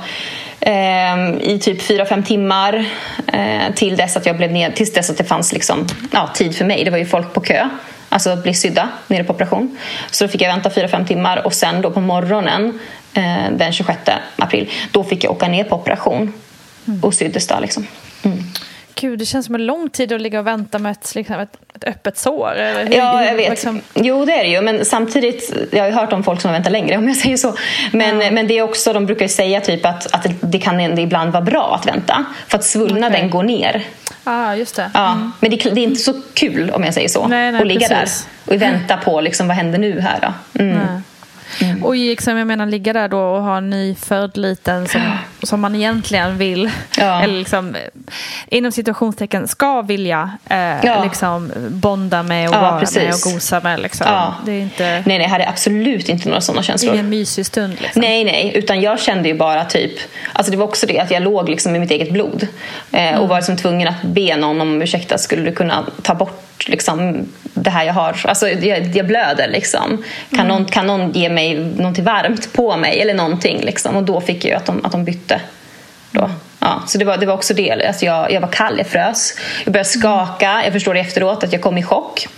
eh, 0.60 1.28
i 1.40 1.58
typ 1.62 1.82
fyra 1.82 2.06
fem 2.06 2.22
timmar 2.22 2.86
eh, 3.26 3.74
till 3.74 3.96
dess 3.96 4.16
att 4.16 4.26
jag 4.26 4.36
blev 4.36 4.52
ned, 4.52 4.76
tills 4.76 4.92
dess 4.92 5.10
att 5.10 5.18
det 5.18 5.24
fanns 5.24 5.52
liksom, 5.52 5.86
ja, 6.12 6.30
tid 6.34 6.56
för 6.56 6.64
mig. 6.64 6.84
Det 6.84 6.90
var 6.90 6.98
ju 6.98 7.06
folk 7.06 7.32
på 7.32 7.40
kö 7.40 7.68
alltså 8.08 8.30
att 8.30 8.42
bli 8.42 8.54
sydda 8.54 8.88
nere 9.06 9.24
på 9.24 9.32
operation. 9.32 9.78
Så 10.10 10.24
då 10.24 10.28
fick 10.28 10.42
jag 10.42 10.48
vänta 10.48 10.70
fyra 10.70 10.88
fem 10.88 11.06
timmar 11.06 11.46
och 11.46 11.54
sen 11.54 11.82
då 11.82 11.90
på 11.90 12.00
morgonen 12.00 12.78
eh, 13.14 13.50
den 13.56 13.72
26 13.72 13.98
april, 14.36 14.70
då 14.90 15.04
fick 15.04 15.24
jag 15.24 15.32
åka 15.32 15.48
ner 15.48 15.64
på 15.64 15.76
operation 15.76 16.32
och 17.02 17.14
syddes 17.14 17.46
där 17.46 17.60
liksom. 17.60 17.86
Gud, 19.00 19.18
det 19.18 19.24
känns 19.24 19.46
som 19.46 19.54
en 19.54 19.66
lång 19.66 19.90
tid 19.90 20.12
att 20.12 20.20
ligga 20.20 20.40
och 20.40 20.46
vänta 20.46 20.78
med 20.78 20.92
ett, 20.92 21.14
liksom, 21.14 21.40
ett, 21.40 21.56
ett 21.74 21.84
öppet 21.84 22.18
sår. 22.18 22.54
Eller 22.54 22.96
ja, 22.96 23.24
jag 23.24 23.34
vet. 23.34 23.50
Liksom... 23.50 23.80
Jo, 23.94 24.24
det 24.24 24.32
är 24.32 24.44
det 24.44 24.50
ju. 24.50 24.60
Men 24.60 24.84
samtidigt, 24.84 25.54
jag 25.70 25.80
har 25.80 25.88
ju 25.88 25.94
hört 25.94 26.12
om 26.12 26.24
folk 26.24 26.40
som 26.40 26.52
väntar 26.52 26.70
längre 26.70 26.96
om 26.98 27.08
jag 27.08 27.16
säger 27.16 27.36
så. 27.36 27.54
Men, 27.92 28.20
ja. 28.20 28.30
men 28.30 28.46
det 28.46 28.58
är 28.58 28.62
också, 28.62 28.92
de 28.92 29.06
brukar 29.06 29.24
ju 29.24 29.28
säga 29.28 29.60
typ 29.60 29.86
att, 29.86 30.14
att 30.14 30.26
det 30.40 30.58
kan 30.58 30.98
ibland 30.98 31.32
vara 31.32 31.42
bra 31.42 31.74
att 31.80 31.86
vänta. 31.86 32.24
För 32.48 32.58
att 32.58 32.64
svullnaden 32.64 33.12
okay. 33.12 33.28
går 33.28 33.42
ner. 33.42 33.84
ah, 34.24 34.54
just 34.54 34.76
det. 34.76 34.90
Ja, 34.94 35.12
mm. 35.12 35.32
Men 35.40 35.50
det, 35.50 35.56
det, 35.56 35.80
är 35.80 35.84
inte 35.84 36.00
så 36.00 36.14
kul 36.34 36.70
om 36.70 36.84
jag 36.84 36.94
säger 36.94 37.08
så. 37.08 37.26
Nej, 37.26 37.52
nej, 37.52 37.60
att 37.60 37.66
ligga 37.66 37.88
precis. 37.88 38.28
där 38.44 38.54
och 38.54 38.62
vänta 38.62 38.96
på 38.96 39.20
liksom, 39.20 39.48
vad 39.48 39.56
händer 39.56 39.78
nu 39.78 40.00
här 40.00 40.18
då. 40.20 40.60
Mm. 40.62 41.02
Mm. 41.62 41.84
Och 41.84 41.96
liksom, 41.96 42.36
jag 42.36 42.46
menar 42.46 42.66
ligga 42.66 42.92
där 42.92 43.08
då 43.08 43.20
och 43.20 43.42
ha 43.42 43.56
en 43.56 43.70
nyfödd 43.70 44.36
liten 44.36 44.88
som, 44.88 45.00
som 45.42 45.60
man 45.60 45.74
egentligen 45.74 46.38
vill, 46.38 46.70
ja. 46.98 47.22
eller 47.22 47.38
liksom, 47.38 47.76
inom 48.48 48.72
situationstecken 48.72 49.48
ska 49.48 49.82
vilja 49.82 50.30
eh, 50.50 50.58
ja. 50.58 51.04
liksom, 51.04 51.52
bonda 51.68 52.22
med 52.22 52.48
och 52.48 52.54
ja, 52.54 52.60
vara 52.60 52.80
precis. 52.80 52.96
med 52.96 53.14
och 53.14 53.32
gosa 53.32 53.60
med. 53.60 53.80
Liksom. 53.80 54.06
Ja. 54.10 54.34
Det 54.44 54.52
är 54.52 54.60
inte... 54.60 54.84
Nej, 54.84 55.02
nej, 55.06 55.20
jag 55.20 55.28
hade 55.28 55.48
absolut 55.48 56.08
inte 56.08 56.28
några 56.28 56.40
sådana 56.40 56.62
känslor. 56.62 56.94
Ingen 56.94 57.08
mysig 57.08 57.46
stund. 57.46 57.76
Liksom. 57.80 58.02
Nej, 58.02 58.24
nej, 58.24 58.52
utan 58.54 58.80
jag 58.80 59.00
kände 59.00 59.28
ju 59.28 59.34
bara 59.34 59.64
typ, 59.64 59.92
alltså 60.32 60.50
det 60.50 60.56
var 60.58 60.64
också 60.64 60.86
det 60.86 60.98
att 60.98 61.10
jag 61.10 61.22
låg 61.22 61.48
liksom 61.48 61.76
i 61.76 61.78
mitt 61.78 61.90
eget 61.90 62.12
blod 62.12 62.48
eh, 62.92 63.08
mm. 63.08 63.20
och 63.20 63.28
var 63.28 63.36
liksom 63.36 63.56
tvungen 63.56 63.88
att 63.88 64.02
be 64.02 64.36
någon 64.36 64.60
om 64.60 64.82
ursäkta, 64.82 65.18
skulle 65.18 65.42
du 65.42 65.52
kunna 65.52 65.86
ta 66.02 66.14
bort 66.14 66.68
liksom, 66.68 67.26
det 67.56 67.70
här 67.70 67.84
jag 67.84 67.94
har. 67.94 68.16
Alltså, 68.24 68.48
jag, 68.48 68.96
jag 68.96 69.06
blöder. 69.06 69.48
Liksom. 69.48 70.04
Kan, 70.30 70.40
mm. 70.40 70.48
någon, 70.48 70.64
kan 70.64 70.86
någon 70.86 71.12
ge 71.12 71.28
mig 71.28 71.54
något 71.54 71.98
varmt 71.98 72.52
på 72.52 72.76
mig 72.76 73.00
eller 73.00 73.14
någonting? 73.14 73.60
Liksom. 73.60 73.96
Och 73.96 74.02
då 74.02 74.20
fick 74.20 74.44
jag 74.44 74.56
att 74.56 74.66
de, 74.66 74.84
att 74.84 74.92
de 74.92 75.04
bytte. 75.04 75.40
Då. 76.10 76.30
Ja, 76.58 76.82
så 76.86 76.98
det 76.98 77.04
var, 77.04 77.16
det 77.16 77.26
var 77.26 77.34
också 77.34 77.54
det. 77.54 77.86
Alltså 77.86 78.06
jag, 78.06 78.32
jag 78.32 78.40
var 78.40 78.48
kall, 78.48 78.74
jag 78.78 78.86
frös. 78.86 79.38
Jag 79.64 79.72
började 79.72 79.88
skaka. 79.88 80.60
Jag 80.64 80.72
förstår 80.72 80.96
efteråt 80.96 81.44
att 81.44 81.52
jag 81.52 81.62
kom 81.62 81.78
i 81.78 81.82
chock. 81.82 82.28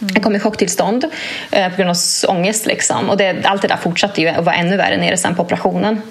Mm. 0.00 0.14
Jag 0.14 0.22
kom 0.22 0.36
i 0.36 0.40
chocktillstånd 0.40 1.04
eh, 1.50 1.68
på 1.68 1.76
grund 1.76 1.90
av 1.90 1.96
ångest. 2.28 2.66
Liksom. 2.66 3.10
Och 3.10 3.16
det, 3.16 3.36
allt 3.44 3.62
det 3.62 3.68
där 3.68 3.76
fortsatte 3.76 4.20
ju 4.20 4.28
att 4.28 4.44
vara 4.44 4.54
ännu 4.54 4.76
värre 4.76 4.96
nere 4.96 5.16
sen 5.16 5.34
på 5.34 5.42
operationen. 5.42 6.02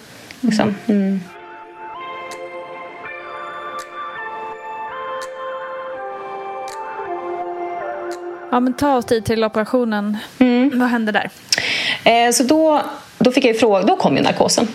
Liksom. 0.41 0.76
Mm. 0.88 1.22
Ja, 8.56 8.60
men 8.60 8.74
ta 8.74 8.96
oss 8.96 9.06
tid 9.06 9.26
till 9.26 9.44
operationen. 9.44 10.18
Mm. 10.39 10.80
Vad 10.80 10.89
hände 10.89 11.12
där? 11.12 11.30
Eh, 12.04 12.32
så 12.32 12.44
då, 12.44 12.82
då 13.18 13.32
fick 13.32 13.46
jag 13.46 13.60
fråga, 13.60 13.84
då 13.84 13.96
kom 13.96 14.18
ju 14.18 14.24
narkosen. 14.24 14.68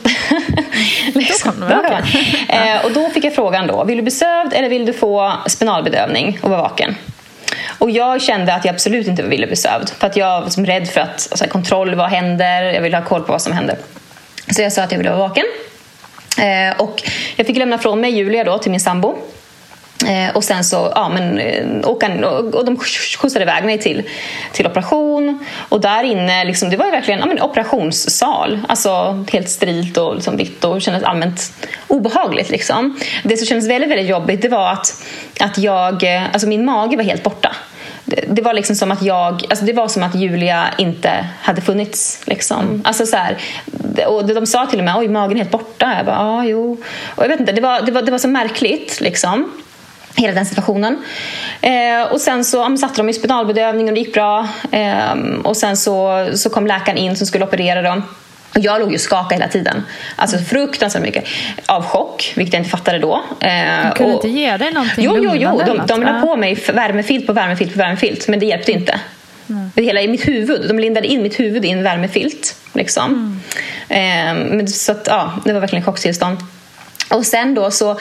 liksom. 1.15 1.53
Då 1.61 1.67
kom 1.67 1.83
den, 1.83 2.05
eh, 2.49 2.85
och 2.85 2.93
då 2.93 3.11
fick 3.11 3.25
jag 3.25 3.35
frågan 3.35 3.67
då, 3.67 3.85
vill 3.85 3.97
du 3.97 4.03
bli 4.03 4.11
sövd 4.11 4.53
eller 4.53 4.69
vill 4.69 4.87
du 4.87 4.93
få 4.93 5.33
spinalbedövning 5.47 6.39
och 6.43 6.51
vara 6.51 6.63
vaken? 6.63 6.97
Och 7.79 7.91
jag 7.91 8.23
kände 8.23 8.55
att 8.55 8.65
jag 8.65 8.75
absolut 8.75 9.07
inte 9.07 9.23
ville 9.23 9.47
bli 9.47 9.57
sövd. 9.57 9.91
För 9.91 10.07
att 10.07 10.17
jag 10.17 10.43
var 10.43 10.49
som 10.49 10.67
rädd 10.67 10.89
för 10.89 11.01
att 11.01 11.29
alltså, 11.31 11.47
kontroll, 11.47 11.95
vad 11.95 12.11
händer? 12.11 12.63
Jag 12.63 12.83
ville 12.83 12.97
ha 12.97 13.05
koll 13.05 13.23
på 13.23 13.33
vad 13.33 13.43
som 13.43 13.53
händer. 13.53 13.79
Så 14.51 14.63
jag 14.63 14.73
sa 14.73 14.83
att 14.83 14.93
jag 14.93 14.99
ville 14.99 15.11
vara 15.11 15.29
vaken. 15.29 15.45
Eh, 16.39 16.81
och 16.81 17.03
jag 17.37 17.47
fick 17.47 17.57
lämna 17.57 17.79
från 17.79 18.01
mig 18.01 18.11
Julia 18.11 18.45
då 18.45 18.59
till 18.59 18.71
min 18.71 18.81
sambo. 18.81 19.19
Eh, 20.07 20.37
och 20.37 20.45
sen 20.45 20.65
så, 20.65 20.93
ja 20.95 21.09
men, 21.09 21.39
eh, 21.39 21.89
åka, 21.89 22.29
och, 22.29 22.65
de 22.65 22.79
skjutsade 23.19 23.43
iväg 23.43 23.65
mig 23.65 23.79
till, 23.79 24.03
till 24.53 24.67
operation. 24.67 25.45
Och 25.69 25.81
där 25.81 26.05
inne, 26.05 26.45
liksom, 26.45 26.71
det 26.71 26.77
var 26.77 26.85
ju 26.85 26.91
verkligen 26.91 27.21
ja, 27.21 27.27
men, 27.27 27.43
operationssal. 27.43 28.61
Alltså 28.69 29.25
helt 29.33 29.51
sterilt 29.51 29.97
och 29.97 30.15
liksom, 30.15 30.37
vitt 30.37 30.65
och 30.65 30.83
kändes 30.83 31.03
allmänt 31.03 31.53
obehagligt. 31.89 32.51
Liksom. 32.51 33.01
Det 33.25 33.37
som 33.37 33.47
kändes 33.47 33.69
väldigt, 33.69 33.91
väldigt 33.91 34.09
jobbigt 34.09 34.43
det 34.43 34.49
var 34.49 34.73
att, 34.73 35.05
att 35.41 35.59
jag, 35.59 36.15
eh, 36.15 36.23
alltså 36.33 36.49
min 36.49 36.65
mage 36.65 36.97
var 36.97 37.05
helt 37.05 37.23
borta. 37.23 37.57
Det, 38.05 38.25
det 38.29 38.43
var 38.43 38.55
liksom 38.55 38.77
som 38.77 38.91
att 38.91 39.03
jag, 39.03 39.45
alltså 39.51 39.65
det 39.65 39.73
var 39.73 39.89
som 39.89 40.03
att 40.03 40.15
Julia 40.15 40.69
inte 40.79 41.29
hade 41.43 41.61
funnits. 41.61 42.21
Liksom. 42.25 42.61
Mm. 42.61 42.83
Alltså 42.85 43.07
så 43.07 43.17
här, 43.17 43.37
och 44.07 44.27
de 44.27 44.47
sa 44.47 44.67
till 44.67 44.79
och 44.79 44.85
med 44.85 44.97
oj 44.97 45.09
magen 45.09 45.33
är 45.33 45.37
helt 45.37 45.51
borta. 45.51 45.95
Jag 45.97 46.07
bara, 46.07 46.17
ja 46.17 46.45
jo. 46.45 46.83
Och 47.15 47.25
jag 47.25 47.29
vet 47.29 47.41
inte, 47.41 47.53
det 47.53 47.61
var, 47.61 47.83
det 47.83 47.93
var, 47.93 48.03
det 48.03 48.11
var 48.11 48.19
så 48.19 48.29
märkligt. 48.29 49.01
Liksom 49.01 49.51
hela 50.15 50.35
den 50.35 50.47
situationen. 50.47 51.05
Eh, 51.61 52.13
och 52.13 52.21
sen 52.21 52.45
så 52.45 52.57
ja, 52.57 52.77
satte 52.77 52.97
de 52.97 53.09
i 53.09 53.13
spinalbedövning 53.13 53.89
och 53.89 53.95
det 53.95 54.01
gick 54.01 54.15
bra. 54.15 54.49
Eh, 54.71 55.15
och 55.45 55.57
sen 55.57 55.77
så, 55.77 56.29
så 56.35 56.51
kom 56.51 56.67
läkaren 56.67 56.99
in 56.99 57.17
som 57.17 57.27
skulle 57.27 57.45
operera 57.45 57.83
dem. 57.83 58.03
Och 58.55 58.61
jag 58.61 58.81
låg 58.81 58.89
ju 58.89 58.95
och 58.95 59.01
skakade 59.01 59.35
hela 59.35 59.49
tiden. 59.49 59.83
Alltså 60.17 60.39
fruktansvärt 60.39 61.03
mycket. 61.03 61.25
Av 61.67 61.83
chock, 61.83 62.33
vilket 62.37 62.55
jag 62.55 62.61
inte 62.61 62.71
fattade 62.71 62.99
då. 62.99 63.25
Eh, 63.41 63.51
de 63.83 63.91
kunde 63.97 64.15
och, 64.15 64.25
inte 64.25 64.39
ge 64.39 64.57
dig 64.57 64.73
någonting 64.73 65.05
Jo, 65.05 65.17
jo, 65.21 65.33
jo. 65.35 65.63
De, 65.67 65.87
de 65.87 66.03
la 66.03 66.21
på 66.21 66.37
mig 66.37 66.55
värmefilt 66.73 67.27
på 67.27 67.33
värmefilt 67.33 67.73
på 67.73 67.79
värmefilt. 67.79 68.29
Men 68.29 68.39
det 68.39 68.47
hjälpte 68.47 68.73
inte. 68.73 69.01
Mm. 69.49 69.71
Hela 69.77 70.01
i 70.01 70.09
mitt 70.09 70.29
huvud. 70.29 70.69
De 70.69 70.79
lindade 70.79 71.07
in 71.07 71.23
mitt 71.23 71.41
huvud 71.41 71.65
i 71.65 71.71
en 71.71 71.83
värmefilt. 71.83 72.57
Liksom. 72.73 73.41
Mm. 73.89 74.41
Eh, 74.49 74.57
men, 74.57 74.69
så 74.69 74.93
att, 74.93 75.07
ja, 75.07 75.33
det 75.45 75.53
var 75.53 75.61
verkligen 75.61 75.85
chocktillstånd. 75.85 76.39
Och 77.15 77.27
sen 77.27 77.55
då 77.55 77.71
så 77.71 78.01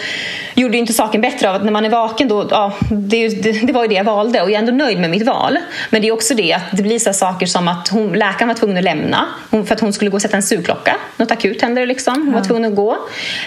gjorde 0.56 0.74
ju 0.74 0.80
inte 0.80 0.94
saken 0.94 1.22
bättre 1.22 1.50
av 1.50 1.56
att 1.56 1.64
när 1.64 1.72
man 1.72 1.86
är 1.86 1.90
vaken 1.90 2.28
då, 2.28 2.48
ja, 2.52 2.74
det, 2.92 3.28
det, 3.28 3.52
det, 3.52 3.74
var 3.74 3.82
ju 3.82 3.88
det 3.88 3.96
jag 3.96 4.04
valde 4.04 4.42
och 4.42 4.52
jag 4.52 4.56
är 4.56 4.60
ändå 4.60 4.72
nöjd 4.72 5.00
med 5.00 5.10
mitt 5.10 5.26
val. 5.26 5.58
Men 5.90 6.02
det 6.02 6.08
är 6.08 6.12
också 6.12 6.34
det 6.34 6.54
att 6.54 6.62
det 6.72 6.84
blir 6.84 7.00
så 7.00 7.14
saker 7.14 7.46
som 7.46 7.68
att 7.68 7.88
hon, 7.88 8.14
läkaren 8.14 8.48
var 8.48 8.56
tvungen 8.56 8.78
att 8.78 8.84
lämna 8.84 9.26
hon, 9.50 9.66
för 9.66 9.76
att 9.76 9.82
hon 9.82 9.94
skulle 9.94 10.12
gå 10.12 10.16
och 10.16 10.22
sätta 10.22 10.38
en 10.38 10.44
sugklocka. 10.44 10.96
Något 11.18 11.32
akut 11.32 11.62
hände 11.62 11.82
det 11.82 11.88
liksom. 11.88 12.14
Hon 12.14 12.34
var 12.34 12.42
tvungen 12.42 12.72
att 12.72 12.76
gå. 12.76 12.98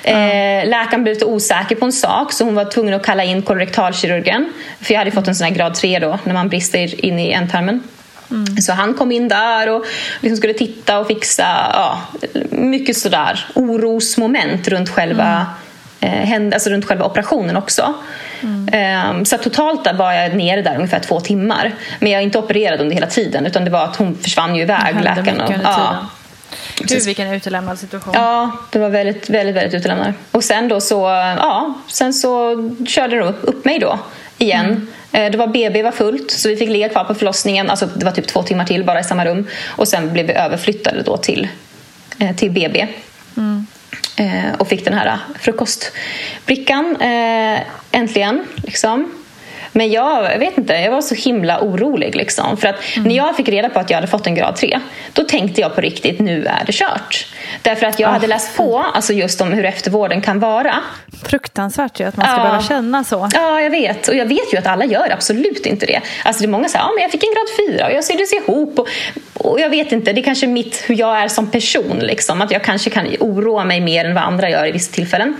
Eh, 0.03 0.15
läkaren 0.69 1.03
blev 1.03 1.15
lite 1.15 1.25
osäker 1.25 1.77
på 1.77 1.85
en 1.85 1.93
sak 1.93 2.33
så 2.33 2.45
hon 2.45 2.55
var 2.55 2.65
tvungen 2.65 2.95
att 2.95 3.05
kalla 3.05 3.25
in 3.25 3.43
kolorektalkirurgen. 3.43 4.53
För 4.81 4.95
jag 4.95 4.99
hade 4.99 5.11
fått 5.11 5.29
en 5.29 5.35
sån 5.35 5.45
här 5.45 5.55
grad 5.55 5.75
3 5.75 5.99
då 5.99 6.19
när 6.25 6.35
man 6.35 6.49
brister 6.49 7.05
in 7.05 7.19
i 7.19 7.33
ändtarmen. 7.33 7.83
Mm. 8.33 8.57
Så 8.57 8.73
han 8.73 8.95
kom 8.95 9.13
in 9.13 9.29
där 9.29 9.69
och 9.69 9.85
liksom 10.21 10.37
skulle 10.37 10.55
titta 10.55 10.99
och 10.99 11.07
fixa 11.07 11.47
ja, 11.73 12.01
mycket 12.51 12.97
sådär 12.97 13.47
orosmoment 13.55 14.69
runt 14.69 14.89
själva, 14.89 15.47
mm. 16.01 16.49
eh, 16.49 16.55
alltså 16.55 16.71
runt 16.71 16.85
själva 16.85 17.05
operationen 17.05 17.57
också. 17.57 17.95
Mm. 18.41 19.11
Um, 19.11 19.25
så 19.25 19.39
totalt 19.39 19.85
där 19.85 19.95
var 19.95 20.13
jag 20.13 20.35
nere 20.35 20.63
där 20.63 20.75
ungefär 20.77 21.01
två 21.01 21.21
timmar. 21.21 21.75
Men 22.01 22.13
jag 22.13 22.19
är 22.19 22.23
inte 22.25 22.39
opererad 22.39 22.81
under 22.81 22.95
hela 22.95 23.07
tiden 23.07 23.47
utan 23.47 23.65
det 23.65 23.71
var 23.71 23.85
att 23.85 23.97
hon 23.97 24.19
försvann 24.19 24.57
ju 24.57 24.63
iväg, 24.63 25.01
läkaren. 25.03 25.41
Och, 25.41 25.53
ja. 25.65 26.07
Gud 26.79 27.05
vilken 27.07 27.33
utelämnad 27.33 27.79
situation. 27.79 28.13
Ja, 28.17 28.51
det 28.71 28.79
var 28.79 28.89
väldigt, 28.89 29.31
väldigt, 29.31 29.57
väldigt 29.57 29.75
utelämnad. 29.75 30.13
Och 30.31 30.45
sen 30.45 30.69
då 30.69 30.81
så, 30.81 31.01
ja, 31.39 31.75
sen 31.89 32.15
så 32.15 32.57
körde 32.87 33.19
de 33.19 33.29
upp, 33.29 33.41
upp 33.43 33.65
mig 33.65 33.79
då 33.79 33.99
igen. 34.39 34.67
Mm. 34.67 34.89
Eh, 35.13 35.31
det 35.31 35.39
var 35.39 35.47
BB 35.47 35.83
var 35.83 35.93
fullt 35.93 36.31
så 36.31 36.49
vi 36.49 36.57
fick 36.57 36.69
ligga 36.69 36.89
kvar 36.89 37.05
på 37.05 37.15
förlossningen. 37.15 37.71
Alltså 37.71 37.87
det 37.87 38.05
var 38.05 38.13
typ 38.13 38.27
två 38.27 38.43
timmar 38.43 38.65
till 38.65 38.85
bara 38.85 39.01
i 39.01 39.05
samma 39.05 39.25
rum. 39.25 39.47
Och 39.67 39.89
sen 39.89 40.13
blev 40.13 40.27
vi 40.27 40.33
överflyttade 40.33 41.03
då 41.03 41.17
till, 41.17 41.49
eh, 42.19 42.37
till 42.37 42.51
BB. 42.51 42.87
Mm. 43.37 43.67
Eh, 44.17 44.55
och 44.59 44.69
fick 44.69 44.85
den 44.85 44.95
här 44.95 45.19
frukostbrickan 45.41 46.97
äntligen. 47.91 48.45
Liksom. 48.57 49.22
Men 49.73 49.91
jag, 49.91 50.39
vet 50.39 50.59
inte, 50.59 50.73
jag 50.73 50.91
var 50.91 51.03
så 51.03 51.15
himla 51.15 51.61
orolig. 51.61 52.15
Liksom. 52.15 52.57
För 52.57 52.69
att 52.69 52.77
mm. 52.97 53.09
När 53.09 53.17
jag 53.17 53.37
fick 53.37 53.49
reda 53.49 53.69
på 53.69 53.81
att 53.81 53.91
jag 53.91 53.97
hade 53.97 54.07
fått 54.07 54.27
en 54.27 54.35
grad 54.35 54.57
3 54.57 54.81
då 55.13 55.25
tänkte 55.25 55.61
jag 55.61 55.75
på 55.75 55.81
riktigt, 55.81 56.21
nu 56.21 56.47
är 56.47 56.65
det 56.67 56.73
kört. 56.73 57.27
Därför 57.63 57.87
att 57.87 58.01
jag 58.01 58.09
oh. 58.09 58.13
hade 58.13 58.27
läst 58.27 58.57
på 58.57 58.79
alltså 58.79 59.13
just 59.13 59.41
om 59.41 59.53
hur 59.53 59.65
eftervården 59.65 60.21
kan 60.21 60.41
vara. 60.41 60.75
Fruktansvärt 61.23 62.01
ju 62.01 62.05
att 62.05 62.17
man 62.17 62.27
ska 62.27 62.37
ja. 62.37 62.43
behöva 62.43 62.63
känna 62.63 63.05
så. 63.05 63.29
Ja, 63.35 63.61
jag 63.61 63.71
vet. 63.71 64.09
Och 64.09 64.15
jag 64.15 64.27
vet 64.27 64.55
ju 64.55 64.59
att 64.59 64.67
alla 64.67 64.85
gör 64.85 65.11
absolut 65.11 65.67
inte 65.67 65.87
det. 65.87 66.01
Alltså 66.25 66.43
det 66.43 66.47
är 66.47 66.51
många 66.51 66.65
som 66.65 66.73
säger, 66.73 66.85
ja 66.85 66.91
men 66.95 67.03
jag 67.03 67.11
fick 67.11 67.23
en 67.25 67.35
grad 67.35 67.77
4 67.79 67.87
och 67.87 67.93
jag 67.93 68.05
syddes 68.05 68.33
ihop. 68.33 68.79
Och, 68.79 68.89
och 69.35 69.61
jag 69.61 69.71
vet 69.71 69.93
inte, 69.93 70.13
det 70.13 70.21
är 70.21 70.25
kanske 70.25 70.47
mitt, 70.47 70.85
hur 70.87 70.95
jag 70.95 71.19
är 71.19 71.29
som 71.29 71.51
person. 71.51 71.99
Liksom. 71.99 72.43
Att 72.43 72.51
jag 72.51 72.65
kanske 72.65 72.91
kan 72.91 73.07
oroa 73.21 73.65
mig 73.65 73.81
mer 73.81 74.05
än 74.05 74.15
vad 74.15 74.25
andra 74.25 74.51
gör 74.51 74.67
i 74.67 74.73
vissa 74.73 74.93
tillfällen. 74.93 75.37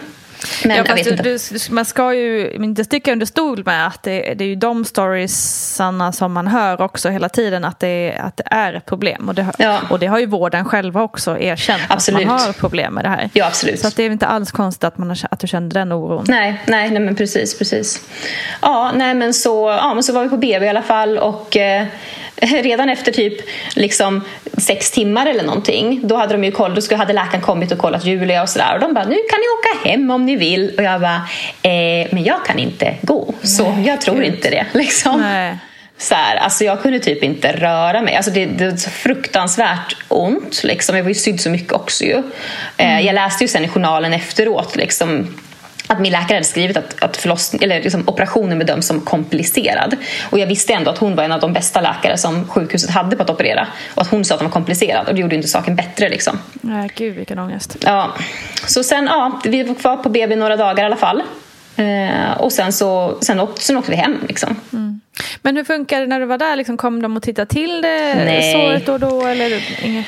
Men 0.65 0.77
ja, 0.77 0.85
jag 0.87 0.95
vet 0.95 1.23
du. 1.23 1.39
Du, 1.39 1.39
man 1.71 1.85
ska 1.85 2.15
ju 2.15 2.51
inte 2.51 2.85
sticka 2.85 3.13
under 3.13 3.27
stol 3.27 3.65
med 3.65 3.87
att 3.87 4.03
det, 4.03 4.35
det 4.35 4.45
är 4.45 4.49
ju 4.49 4.55
de 4.55 4.85
storiesarna 4.85 6.13
som 6.13 6.33
man 6.33 6.47
hör 6.47 6.81
också 6.81 7.09
hela 7.09 7.29
tiden 7.29 7.65
att 7.65 7.81
det, 7.81 8.17
att 8.21 8.37
det 8.37 8.45
är 8.47 8.75
ett 8.75 8.87
problem. 8.87 9.29
Och 9.29 9.35
det, 9.35 9.47
ja. 9.59 9.81
och 9.91 9.99
det 9.99 10.07
har 10.07 10.19
ju 10.19 10.27
vården 10.27 10.65
själva 10.65 11.03
också 11.03 11.39
erkänt 11.39 11.83
absolut. 11.89 12.21
att 12.21 12.27
man 12.27 12.41
har 12.41 12.53
problem 12.53 12.95
med 12.95 13.05
det 13.05 13.09
här. 13.09 13.31
Ja, 13.33 13.47
absolut. 13.47 13.81
Så 13.81 13.89
det 13.97 14.03
är 14.03 14.11
inte 14.11 14.27
alls 14.27 14.53
konstigt 14.53 14.85
att, 14.85 14.99
man 14.99 15.09
har, 15.09 15.19
att 15.31 15.39
du 15.39 15.47
kände 15.47 15.81
den 15.81 15.93
oron. 15.93 16.25
Nej, 16.29 16.63
nej, 16.67 16.91
nej 16.91 17.03
men 17.03 17.17
precis, 17.17 17.59
precis. 17.59 18.01
Ja, 18.63 18.93
nej 18.95 19.15
men 19.15 19.35
så, 19.35 19.69
ja, 19.69 19.95
men 19.95 20.03
så 20.03 20.13
var 20.13 20.23
vi 20.23 20.29
på 20.29 20.37
BB 20.37 20.67
i 20.67 20.69
alla 20.69 20.83
fall 20.83 21.19
och 21.19 21.57
eh, 21.57 21.87
redan 22.63 22.89
efter 22.89 23.13
typ 23.13 23.35
liksom 23.75 24.25
sex 24.59 24.91
timmar 24.91 25.27
eller 25.27 25.43
någonting, 25.45 26.01
då 26.05 26.17
hade 26.17 26.35
de 26.35 26.45
ju 26.45 26.51
koll, 26.51 26.75
då 26.91 26.97
hade 26.97 27.13
läkaren 27.13 27.41
kommit 27.41 27.73
och 27.73 27.79
kollat 27.79 28.05
Julia 28.05 28.43
och 28.43 28.49
sådär 28.49 28.75
och 28.75 28.81
de 28.81 28.95
bara, 28.95 29.05
nu 29.05 29.17
kan 29.31 29.39
ni 29.41 29.47
åka 29.59 29.89
hem 29.89 30.11
om 30.11 30.27
ni 30.27 30.37
vill 30.37 30.73
och 30.77 30.83
jag 30.83 31.01
bara, 31.01 31.29
eh, 31.63 32.09
men 32.11 32.25
jag 32.25 32.45
kan 32.45 32.59
inte 32.59 32.95
gå, 33.03 33.35
så 33.43 33.71
Nej, 33.71 33.87
jag 33.87 34.01
tror 34.01 34.17
Gud. 34.17 34.25
inte 34.25 34.51
det. 34.51 34.67
Liksom. 34.79 35.21
Nej. 35.21 35.57
Så 35.99 36.15
här, 36.15 36.37
alltså 36.37 36.65
jag 36.65 36.83
kunde 36.83 36.99
typ 36.99 37.23
inte 37.23 37.53
röra 37.53 38.03
mig. 38.03 38.17
Alltså 38.17 38.31
det, 38.31 38.47
det 38.47 38.71
var 38.71 38.77
så 38.77 38.91
fruktansvärt 38.91 39.97
ont. 40.09 40.65
Liksom. 40.65 40.97
Jag 40.97 41.03
var 41.03 41.09
ju 41.09 41.15
sydd 41.15 41.41
så 41.41 41.51
mycket 41.51 41.73
också. 41.73 42.05
Ju. 42.05 42.17
Eh, 42.77 42.93
mm. 42.93 43.07
jag 43.07 43.15
läste 43.15 43.45
ju 43.45 43.49
sen 43.49 43.65
i 43.65 43.69
journalen 43.69 44.13
efteråt 44.13 44.77
liksom, 44.77 45.35
att 45.87 46.01
min 46.01 46.13
läkare 46.13 46.37
hade 46.37 46.45
skrivit 46.45 46.77
att, 46.77 47.03
att 47.03 47.27
eller 47.63 47.83
liksom 47.83 48.09
operationen 48.09 48.59
bedöms 48.59 48.87
som 48.87 49.01
komplicerad. 49.01 49.97
Och 50.31 50.39
jag 50.39 50.47
visste 50.47 50.73
ändå 50.73 50.91
att 50.91 50.99
hon 50.99 51.17
var 51.17 51.25
en 51.25 51.33
av 51.33 51.41
de 51.41 51.53
bästa 51.53 51.81
läkare 51.81 52.19
som 52.19 52.49
sjukhuset 52.49 52.91
hade 52.91 53.17
på 53.17 53.23
att 53.23 53.31
operera. 53.31 53.67
Och 53.95 54.03
att 54.03 54.09
hon 54.09 54.25
sa 54.25 54.35
att 54.35 54.41
den 54.41 54.49
var 54.49 54.53
komplicerad 54.53 55.09
och 55.09 55.15
det 55.15 55.21
gjorde 55.21 55.37
inte 55.37 55.49
saken 55.49 55.77
bättre. 55.77 56.09
Liksom. 56.09 56.39
Nej, 56.53 56.91
gud 56.95 57.17
vilken 57.17 57.39
ångest. 57.39 57.77
Ja. 57.81 58.13
Så 58.67 58.85
sen, 58.85 59.07
ja, 59.07 59.41
vi 59.45 59.63
var 59.63 59.75
kvar 59.75 59.97
på 59.97 60.09
BB 60.09 60.37
några 60.37 60.57
dagar 60.57 60.83
i 60.83 60.87
alla 60.87 60.97
fall. 60.97 61.23
Eh, 61.77 62.33
och 62.39 62.53
sen, 62.53 62.73
så, 62.73 63.19
sen, 63.23 63.41
åkte, 63.41 63.63
sen 63.63 63.77
åkte 63.77 63.91
vi 63.91 63.97
hem. 63.97 64.19
Liksom. 64.29 64.57
Mm. 64.73 64.92
Men 65.45 65.57
hur 65.57 65.65
funkar 65.65 66.01
det 66.01 66.07
när 66.07 66.21
du 66.21 66.27
var 66.27 66.39
där? 66.39 66.57
Liksom, 66.57 66.77
kom 66.77 67.03
de 67.03 67.17
och 67.17 67.23
tittade 67.23 67.47
till 67.47 67.83
det 67.83 68.15
Nej. 68.15 68.53
såret 68.53 68.87
då 68.87 68.93
och 68.93 69.01
då? 69.01 69.27
Eller 69.27 69.63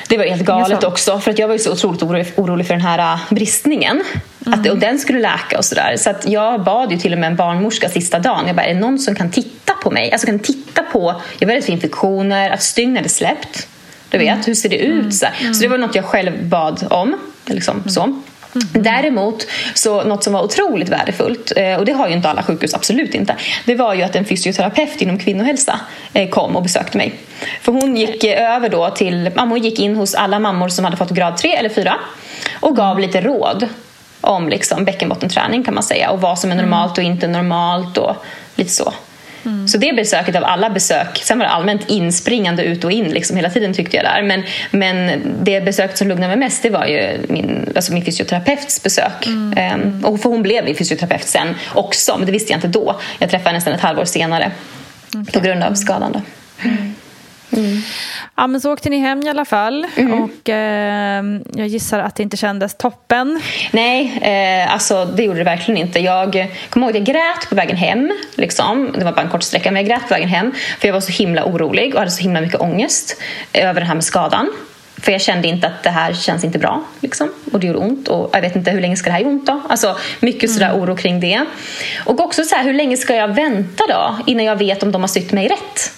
det 0.09 0.17
var 0.17 0.25
helt 0.25 0.45
galet 0.45 0.83
också. 0.83 1.19
För 1.19 1.31
att 1.31 1.39
jag 1.39 1.47
var 1.47 1.55
ju 1.55 1.59
så 1.59 1.71
otroligt 1.71 2.03
orolig, 2.03 2.27
orolig 2.35 2.67
för 2.67 2.73
den 2.73 2.81
här 2.81 3.13
uh, 3.13 3.33
bristningen. 3.33 4.03
Mm. 4.45 4.59
Att, 4.59 4.69
och 4.69 4.77
den 4.77 4.99
skulle 4.99 5.19
läka 5.19 5.57
och 5.57 5.65
sådär. 5.65 5.95
Så 5.97 6.09
att 6.09 6.27
jag 6.27 6.63
bad 6.63 6.91
ju 6.91 6.97
till 6.97 7.13
och 7.13 7.19
med 7.19 7.27
en 7.27 7.35
barnmorska 7.35 7.89
sista 7.89 8.19
dagen. 8.19 8.47
Jag 8.47 8.55
bara, 8.55 8.65
är 8.65 8.73
det 8.73 8.79
någon 8.79 8.99
som 8.99 9.15
kan 9.15 9.31
titta 9.31 9.73
på 9.83 9.91
mig? 9.91 10.11
Alltså 10.11 10.27
kan 10.27 10.39
titta 10.39 10.83
på, 10.83 11.21
jag 11.39 11.47
var 11.47 11.55
rädd 11.55 11.63
för 11.63 11.71
infektioner, 11.71 12.49
att 12.49 12.63
stygn 12.63 12.95
hade 12.95 13.09
släppt. 13.09 13.67
Du 14.09 14.17
vet, 14.17 14.33
mm. 14.33 14.43
hur 14.45 14.53
ser 14.53 14.69
det 14.69 14.77
ut? 14.77 14.99
Mm. 14.99 15.11
Så, 15.11 15.27
så 15.53 15.61
det 15.61 15.67
var 15.67 15.77
något 15.77 15.95
jag 15.95 16.05
själv 16.05 16.43
bad 16.43 16.87
om. 16.89 17.17
Liksom, 17.45 17.83
så. 17.89 18.21
Mm. 18.55 18.83
Däremot, 18.83 19.47
så 19.73 20.03
något 20.03 20.23
som 20.23 20.33
var 20.33 20.43
otroligt 20.43 20.89
värdefullt, 20.89 21.51
eh, 21.55 21.75
och 21.75 21.85
det 21.85 21.91
har 21.91 22.07
ju 22.07 22.13
inte 22.13 22.29
alla 22.29 22.43
sjukhus, 22.43 22.73
absolut 22.73 23.13
inte, 23.13 23.35
det 23.65 23.75
var 23.75 23.93
ju 23.93 24.01
att 24.01 24.15
en 24.15 24.25
fysioterapeut 24.25 25.01
inom 25.01 25.19
kvinnohälsa 25.19 25.79
eh, 26.13 26.29
kom 26.29 26.55
och 26.55 26.63
besökte 26.63 26.97
mig. 26.97 27.13
För 27.61 27.71
hon 27.71 27.97
gick 27.97 28.23
över 28.23 28.69
då 28.69 28.89
till, 28.89 29.31
hon 29.35 29.63
gick 29.63 29.79
in 29.79 29.95
hos 29.95 30.15
alla 30.15 30.39
mammor 30.39 30.69
som 30.69 30.85
hade 30.85 30.97
fått 30.97 31.09
grad 31.11 31.37
3 31.37 31.55
eller 31.55 31.69
4 31.69 31.95
och 32.59 32.75
gav 32.75 32.99
lite 32.99 33.21
råd 33.21 33.67
om 34.21 34.49
liksom 34.49 34.85
bäckenbottenträning 34.85 35.63
kan 35.63 35.73
man 35.73 35.83
säga 35.83 36.09
och 36.09 36.21
vad 36.21 36.39
som 36.39 36.51
är 36.51 36.55
normalt 36.55 36.97
och 36.97 37.03
inte 37.03 37.27
normalt 37.27 37.97
och 37.97 38.15
lite 38.55 38.71
så. 38.71 38.93
Mm. 39.45 39.67
Så 39.67 39.77
det 39.77 39.93
besöket 39.93 40.35
av 40.35 40.43
alla 40.43 40.69
besök, 40.69 41.21
sen 41.23 41.37
var 41.37 41.45
det 41.45 41.51
allmänt 41.51 41.89
inspringande 41.89 42.63
ut 42.63 42.83
och 42.83 42.91
in 42.91 43.09
liksom 43.09 43.35
hela 43.35 43.49
tiden 43.49 43.73
tyckte 43.73 43.97
jag 43.97 44.05
där. 44.05 44.23
Men, 44.23 44.43
men 44.71 45.21
det 45.43 45.61
besöket 45.61 45.97
som 45.97 46.07
lugnade 46.07 46.27
mig 46.27 46.37
mest 46.37 46.63
det 46.63 46.69
var 46.69 46.85
ju 46.85 47.17
min, 47.29 47.73
alltså 47.75 47.93
min 47.93 48.05
fysioterapeuts 48.05 48.83
besök. 48.83 49.25
Mm. 49.25 49.81
Um, 49.81 50.05
och 50.05 50.21
för 50.21 50.29
hon 50.29 50.43
blev 50.43 50.65
min 50.65 50.75
fysioterapeut 50.75 51.27
sen 51.27 51.55
också, 51.73 52.17
men 52.17 52.25
det 52.25 52.31
visste 52.31 52.51
jag 52.51 52.57
inte 52.57 52.67
då. 52.67 52.99
Jag 53.19 53.29
träffade 53.29 53.49
henne 53.49 53.57
nästan 53.57 53.73
ett 53.73 53.81
halvår 53.81 54.05
senare 54.05 54.51
okay. 55.09 55.33
på 55.33 55.39
grund 55.39 55.63
av 55.63 55.73
skadan. 55.73 56.11
Då. 56.11 56.21
Mm. 56.69 56.95
Mm. 57.55 57.81
Ja, 58.35 58.47
men 58.47 58.61
så 58.61 58.73
åkte 58.73 58.89
ni 58.89 58.97
hem 58.97 59.21
i 59.21 59.29
alla 59.29 59.45
fall 59.45 59.87
mm. 59.95 60.23
och 60.23 60.49
eh, 60.49 61.23
jag 61.53 61.67
gissar 61.67 61.99
att 61.99 62.15
det 62.15 62.23
inte 62.23 62.37
kändes 62.37 62.77
toppen. 62.77 63.41
Nej, 63.71 64.19
eh, 64.21 64.73
alltså 64.73 65.05
det 65.05 65.23
gjorde 65.23 65.37
det 65.37 65.43
verkligen 65.43 65.81
inte. 65.81 65.99
Jag 65.99 66.47
kommer 66.69 66.87
ihåg 66.87 66.97
att 66.97 67.07
jag 67.07 67.15
grät 67.15 67.49
på 67.49 67.55
vägen 67.55 67.77
hem. 67.77 68.11
Liksom. 68.35 68.91
Det 68.97 69.05
var 69.05 69.11
bara 69.11 69.21
en 69.21 69.29
kort 69.29 69.43
sträcka, 69.43 69.71
men 69.71 69.81
jag 69.81 69.89
grät 69.89 70.07
på 70.07 70.13
vägen 70.13 70.29
hem 70.29 70.51
för 70.79 70.87
jag 70.87 70.93
var 70.93 71.01
så 71.01 71.11
himla 71.11 71.45
orolig 71.45 71.93
och 71.93 71.99
hade 71.99 72.11
så 72.11 72.21
himla 72.21 72.41
mycket 72.41 72.61
ångest 72.61 73.21
över 73.53 73.81
den 73.81 73.87
här 73.87 73.95
med 73.95 74.03
skadan. 74.03 74.49
För 75.01 75.11
jag 75.11 75.21
kände 75.21 75.47
inte 75.47 75.67
att 75.67 75.83
det 75.83 75.89
här 75.89 76.13
känns 76.13 76.43
inte 76.43 76.59
bra. 76.59 76.83
Liksom. 76.99 77.29
Och 77.53 77.59
det 77.59 77.67
gjorde 77.67 77.79
ont. 77.79 78.07
Och 78.07 78.29
jag 78.33 78.41
vet 78.41 78.55
inte 78.55 78.71
hur 78.71 78.81
länge 78.81 78.95
ska 78.95 79.09
det 79.09 79.13
här 79.13 79.19
göra 79.19 79.29
ont 79.29 79.45
då? 79.45 79.61
Alltså 79.69 79.97
mycket 80.19 80.51
sådär 80.51 80.69
mm. 80.69 80.81
oro 80.81 80.95
kring 80.95 81.19
det. 81.19 81.45
Och 82.05 82.19
också 82.19 82.43
så 82.43 82.55
här, 82.55 82.63
hur 82.63 82.73
länge 82.73 82.97
ska 82.97 83.15
jag 83.15 83.27
vänta 83.27 83.83
då? 83.89 84.17
Innan 84.25 84.45
jag 84.45 84.55
vet 84.55 84.83
om 84.83 84.91
de 84.91 85.01
har 85.01 85.07
sytt 85.07 85.31
mig 85.31 85.47
rätt. 85.47 85.91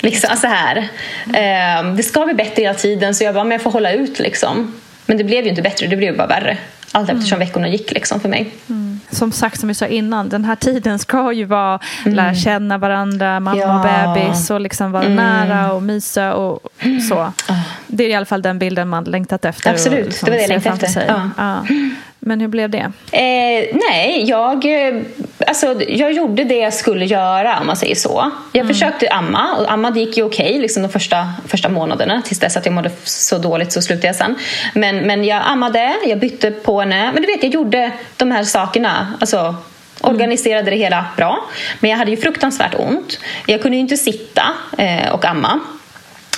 Liksom, 0.00 0.36
så 0.36 0.46
här. 0.46 0.76
Eh, 1.26 1.94
det 1.94 2.02
ska 2.02 2.24
bli 2.24 2.34
bättre 2.34 2.62
hela 2.62 2.74
tiden 2.74 3.14
så 3.14 3.24
jag 3.24 3.34
bara, 3.34 3.44
men 3.44 3.52
jag 3.52 3.62
får 3.62 3.70
hålla 3.70 3.92
ut 3.92 4.18
liksom. 4.18 4.72
Men 5.06 5.18
det 5.18 5.24
blev 5.24 5.44
ju 5.44 5.50
inte 5.50 5.62
bättre, 5.62 5.86
det 5.86 5.96
blev 5.96 6.16
bara 6.16 6.26
värre. 6.26 6.56
Allt 6.92 7.08
mm. 7.08 7.18
eftersom 7.18 7.36
mm. 7.36 7.48
veckorna 7.48 7.68
gick 7.68 7.92
liksom 7.92 8.20
för 8.20 8.28
mig. 8.28 8.50
Mm. 8.68 9.00
Som 9.10 9.32
sagt, 9.32 9.60
som 9.60 9.68
vi 9.68 9.74
sa 9.74 9.86
innan, 9.86 10.28
den 10.28 10.44
här 10.44 10.56
tiden 10.56 10.98
ska 10.98 11.32
ju 11.32 11.44
vara 11.44 11.80
mm. 12.04 12.16
lära 12.16 12.34
känna 12.34 12.78
varandra, 12.78 13.40
mamma 13.40 13.60
ja. 13.60 13.76
och 13.76 14.14
bebis 14.14 14.50
och 14.50 14.60
liksom 14.60 14.92
vara 14.92 15.02
mm. 15.02 15.16
nära 15.16 15.72
och 15.72 15.82
mysa 15.82 16.34
och 16.34 16.68
så. 17.08 17.18
Ah. 17.18 17.32
Det 17.86 18.04
är 18.04 18.08
i 18.08 18.14
alla 18.14 18.26
fall 18.26 18.42
den 18.42 18.58
bilden 18.58 18.88
man 18.88 19.04
längtat 19.04 19.44
efter. 19.44 19.70
Absolut, 19.70 20.06
liksom 20.06 20.26
det 20.26 20.30
var 20.30 20.36
det 20.36 20.42
jag 20.42 20.48
längtade 20.48 20.86
efter. 20.86 21.04
Ja. 21.08 21.30
Ja. 21.36 21.66
Men 22.18 22.40
hur 22.40 22.48
blev 22.48 22.70
det? 22.70 22.92
Eh, 23.12 23.78
nej, 23.90 24.24
jag, 24.26 24.64
alltså, 25.46 25.82
jag 25.88 26.12
gjorde 26.12 26.44
det 26.44 26.58
jag 26.58 26.74
skulle 26.74 27.04
göra 27.04 27.58
om 27.60 27.66
man 27.66 27.76
säger 27.76 27.94
så. 27.94 28.30
Jag 28.52 28.60
mm. 28.60 28.74
försökte 28.74 29.08
amma 29.08 29.54
och 29.58 29.72
amma 29.72 29.90
gick 29.96 30.16
ju 30.16 30.22
okej 30.22 30.46
okay, 30.46 30.60
liksom 30.60 30.82
de 30.82 30.88
första, 30.88 31.32
första 31.48 31.68
månaderna 31.68 32.22
tills 32.22 32.40
dess 32.40 32.56
att 32.56 32.66
jag 32.66 32.74
mådde 32.74 32.90
så 33.04 33.38
dåligt 33.38 33.72
så 33.72 33.82
slutade 33.82 34.06
jag 34.06 34.16
sen. 34.16 34.34
Men, 34.74 34.96
men 34.96 35.24
jag 35.24 35.42
ammade, 35.46 35.96
jag 36.06 36.18
bytte 36.18 36.50
på 36.50 36.80
henne. 36.80 37.12
Men 37.12 37.22
du 37.22 37.26
vet, 37.26 37.42
jag 37.42 37.54
gjorde 37.54 37.92
de 38.16 38.30
här 38.30 38.44
sakerna. 38.44 39.14
Alltså, 39.20 39.54
organiserade 40.00 40.70
det 40.70 40.76
hela 40.76 41.04
bra. 41.16 41.44
Men 41.80 41.90
jag 41.90 41.98
hade 41.98 42.10
ju 42.10 42.16
fruktansvärt 42.16 42.74
ont. 42.78 43.18
Jag 43.46 43.62
kunde 43.62 43.76
ju 43.76 43.80
inte 43.80 43.96
sitta 43.96 44.42
eh, 44.78 45.12
och 45.12 45.24
amma. 45.24 45.60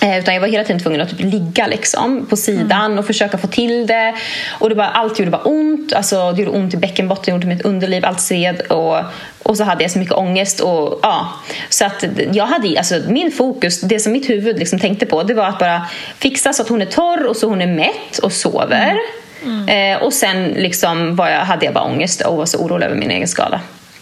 Eh, 0.03 0.19
Utan 0.19 0.35
jag 0.35 0.41
var 0.41 0.49
hela 0.49 0.65
tiden 0.65 0.81
tvungen 0.81 1.01
att 1.01 1.11
typ 1.11 1.21
ligga 1.21 1.67
liksom, 1.67 2.27
på 2.27 2.37
sidan 2.37 2.99
och 2.99 3.07
försöka 3.07 3.39
få 3.39 3.47
till 3.47 3.87
det. 3.87 4.15
Och 4.59 4.69
det 4.69 4.75
bara, 4.75 4.89
allt 4.89 5.19
gjorde 5.19 5.31
bara 5.31 5.43
ont. 5.43 5.93
Alltså, 5.93 6.33
det 6.33 6.43
gjorde 6.43 6.59
ont 6.59 6.75
i 6.75 6.77
bäckenbotten, 6.77 7.25
det 7.25 7.31
gjorde 7.31 7.47
mitt 7.47 7.63
underliv, 7.63 8.05
allt 8.05 8.21
sved. 8.21 8.61
Och, 8.61 8.99
och 9.43 9.57
så 9.57 9.65
hade 9.65 9.85
jag 9.85 9.91
så 9.91 9.99
mycket 9.99 10.15
ångest. 10.15 10.61
Och, 10.61 10.99
ja. 11.03 11.29
Så 11.69 11.85
att 11.85 12.05
jag 12.33 12.47
hade, 12.47 12.79
alltså, 12.79 13.01
min 13.09 13.33
fokus, 13.33 13.81
det 13.81 13.99
som 14.01 14.13
mitt 14.13 14.31
huvud 14.31 14.59
liksom 14.59 14.79
tänkte 14.79 15.07
på, 15.07 15.23
det 15.23 15.35
var 15.35 15.47
att 15.47 15.59
bara 15.59 15.87
fixa 16.19 16.53
så 16.53 16.63
att 16.63 16.69
hon 16.69 16.83
är 16.83 16.87
torr 16.87 17.27
och 17.27 17.37
så 17.37 17.49
hon 17.49 17.63
är 17.63 17.67
mätt 17.67 18.19
och 18.23 18.33
sover. 18.33 18.97
Eh, 19.69 20.03
och 20.03 20.13
sen 20.13 20.45
liksom 20.49 21.17
var 21.17 21.29
jag, 21.29 21.41
hade 21.41 21.65
jag 21.65 21.75
bara 21.75 21.85
ångest 21.85 22.21
och 22.21 22.37
var 22.37 22.47
så 22.47 22.59
orolig 22.59 22.87
över 22.87 22.97
min 22.97 23.11
egen 23.11 23.29
skada. 23.29 23.61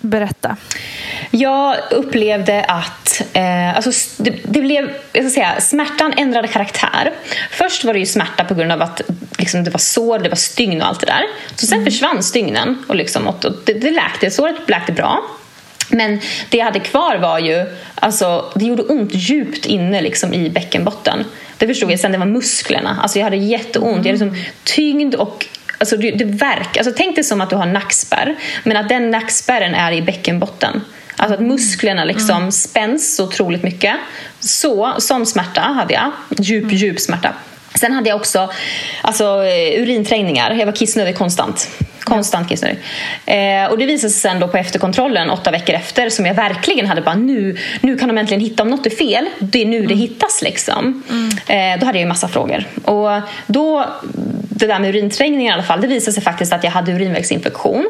Berätta. 0.00 0.56
Jag 1.30 1.76
upplevde 1.90 2.64
att 2.64 3.22
eh, 3.32 3.76
alltså, 3.76 4.22
det, 4.22 4.34
det 4.44 4.60
blev, 4.60 4.90
jag 5.12 5.24
ska 5.24 5.30
säga, 5.30 5.60
smärtan 5.60 6.12
ändrade 6.16 6.48
karaktär. 6.48 7.12
Först 7.50 7.84
var 7.84 7.92
det 7.92 7.98
ju 7.98 8.06
smärta 8.06 8.44
på 8.44 8.54
grund 8.54 8.72
av 8.72 8.82
att 8.82 9.00
liksom, 9.38 9.64
det 9.64 9.70
var 9.70 9.78
sår, 9.78 10.18
det 10.18 10.28
var 10.28 10.36
stygn 10.36 10.82
och 10.82 10.88
allt 10.88 11.00
det 11.00 11.06
där. 11.06 11.22
Så 11.54 11.66
sen 11.66 11.84
försvann 11.84 12.22
stygnen 12.22 12.84
och, 12.88 12.96
liksom, 12.96 13.26
och 13.26 13.44
det, 13.64 13.72
det 13.72 13.90
läkte, 13.90 14.30
såret 14.30 14.56
läkte 14.68 14.92
bra. 14.92 15.22
Men 15.90 16.20
det 16.48 16.58
jag 16.58 16.64
hade 16.64 16.80
kvar 16.80 17.16
var 17.16 17.38
ju, 17.38 17.66
alltså, 17.94 18.52
det 18.54 18.64
gjorde 18.64 18.82
ont 18.82 19.10
djupt 19.14 19.66
inne 19.66 20.00
liksom, 20.00 20.34
i 20.34 20.50
bäckenbotten. 20.50 21.24
Det 21.58 21.66
förstod 21.66 21.92
jag 21.92 22.00
sen, 22.00 22.12
det 22.12 22.18
var 22.18 22.26
musklerna. 22.26 22.98
Alltså, 23.02 23.18
jag 23.18 23.24
hade 23.24 23.36
jätteont, 23.36 24.06
jag 24.06 24.14
hade 24.14 24.24
liksom 24.24 24.44
tyngd 24.64 25.14
och 25.14 25.46
Alltså 25.78 25.96
det, 25.96 26.10
det 26.10 26.24
verk, 26.24 26.76
alltså 26.76 26.92
tänk 26.96 27.14
dig 27.14 27.24
som 27.24 27.40
att 27.40 27.50
du 27.50 27.56
har 27.56 27.66
nackspärr, 27.66 28.36
men 28.64 28.76
att 28.76 28.88
den 28.88 29.10
nackspärren 29.10 29.74
är 29.74 29.92
i 29.92 30.02
bäckenbotten. 30.02 30.80
Alltså 31.16 31.34
att 31.34 31.40
musklerna 31.40 32.04
liksom 32.04 32.52
spänns 32.52 33.16
så 33.16 33.24
otroligt 33.24 33.62
mycket. 33.62 33.96
Så, 34.40 34.94
sån 34.98 35.26
smärta 35.26 35.60
hade 35.60 35.94
jag. 35.94 36.12
Djup, 36.38 36.72
djup 36.72 37.00
smärta. 37.00 37.34
Sen 37.74 37.92
hade 37.92 38.08
jag 38.08 38.16
också 38.16 38.50
alltså, 39.02 39.24
eh, 39.24 39.82
urinträngningar. 39.82 40.54
Jag 40.54 40.66
var 40.66 40.72
kissnödig 40.72 41.16
konstant. 41.16 41.68
Konstant 42.00 42.48
kissnödig. 42.48 42.78
Eh, 43.26 43.70
och 43.70 43.78
det 43.78 43.86
visade 43.86 44.10
sig 44.10 44.20
sen 44.20 44.40
då 44.40 44.48
på 44.48 44.56
efterkontrollen 44.56 45.30
åtta 45.30 45.50
veckor 45.50 45.74
efter 45.74 46.10
som 46.10 46.26
jag 46.26 46.34
verkligen 46.34 46.86
hade 46.86 47.00
bara 47.00 47.14
nu, 47.14 47.56
nu 47.80 47.98
kan 47.98 48.08
de 48.08 48.18
äntligen 48.18 48.40
hitta 48.40 48.62
om 48.62 48.70
något 48.70 48.86
är 48.86 48.90
fel. 48.90 49.28
Det 49.38 49.62
är 49.62 49.66
nu 49.66 49.86
det 49.86 49.94
hittas 49.94 50.42
liksom. 50.42 51.02
Eh, 51.46 51.80
då 51.80 51.86
hade 51.86 51.98
jag 51.98 52.02
ju 52.02 52.06
massa 52.06 52.28
frågor. 52.28 52.64
Och 52.84 53.20
då, 53.46 53.86
det 54.58 54.66
där 54.66 54.78
med 54.78 54.88
urinträngningar 54.88 55.52
i 55.52 55.54
alla 55.54 55.62
fall, 55.62 55.80
det 55.80 55.86
visade 55.86 56.12
sig 56.12 56.22
faktiskt 56.22 56.52
att 56.52 56.64
jag 56.64 56.70
hade 56.70 56.92
urinvägsinfektion. 56.92 57.88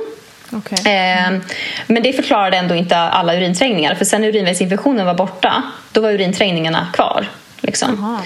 Eh, 0.72 1.40
men 1.86 2.02
det 2.02 2.12
förklarade 2.12 2.56
ändå 2.56 2.74
inte 2.74 2.96
alla 2.96 3.36
urinträngningar. 3.36 3.94
För 3.94 4.04
sen 4.04 4.20
när 4.20 4.28
urinvägsinfektionen 4.28 5.06
var 5.06 5.14
borta, 5.14 5.62
då 5.92 6.00
var 6.00 6.10
urinträngningarna 6.10 6.86
kvar. 6.92 7.26
Liksom. 7.60 8.18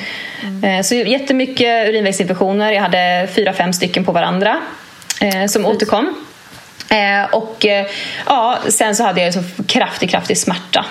Eh, 0.62 0.82
så 0.82 0.94
jättemycket 0.94 1.88
urinvägsinfektioner. 1.88 2.72
Jag 2.72 2.82
hade 2.82 3.28
fyra, 3.34 3.52
fem 3.52 3.72
stycken 3.72 4.04
på 4.04 4.12
varandra 4.12 4.60
eh, 5.20 5.46
som 5.46 5.66
återkom. 5.66 6.14
Eh, 6.90 7.34
och 7.34 7.66
eh, 7.66 7.86
ja, 8.26 8.58
sen 8.68 8.96
så 8.96 9.04
hade 9.04 9.22
jag 9.22 9.34
så 9.34 9.42
kraftig, 9.66 10.10
kraftig 10.10 10.38
smärta. 10.38 10.84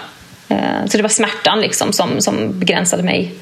Så 0.87 0.97
det 0.97 1.03
var 1.03 1.09
smärtan 1.09 1.61
liksom 1.61 1.93
som, 1.93 2.21
som 2.21 2.59
begränsade 2.59 3.03
mig 3.03 3.33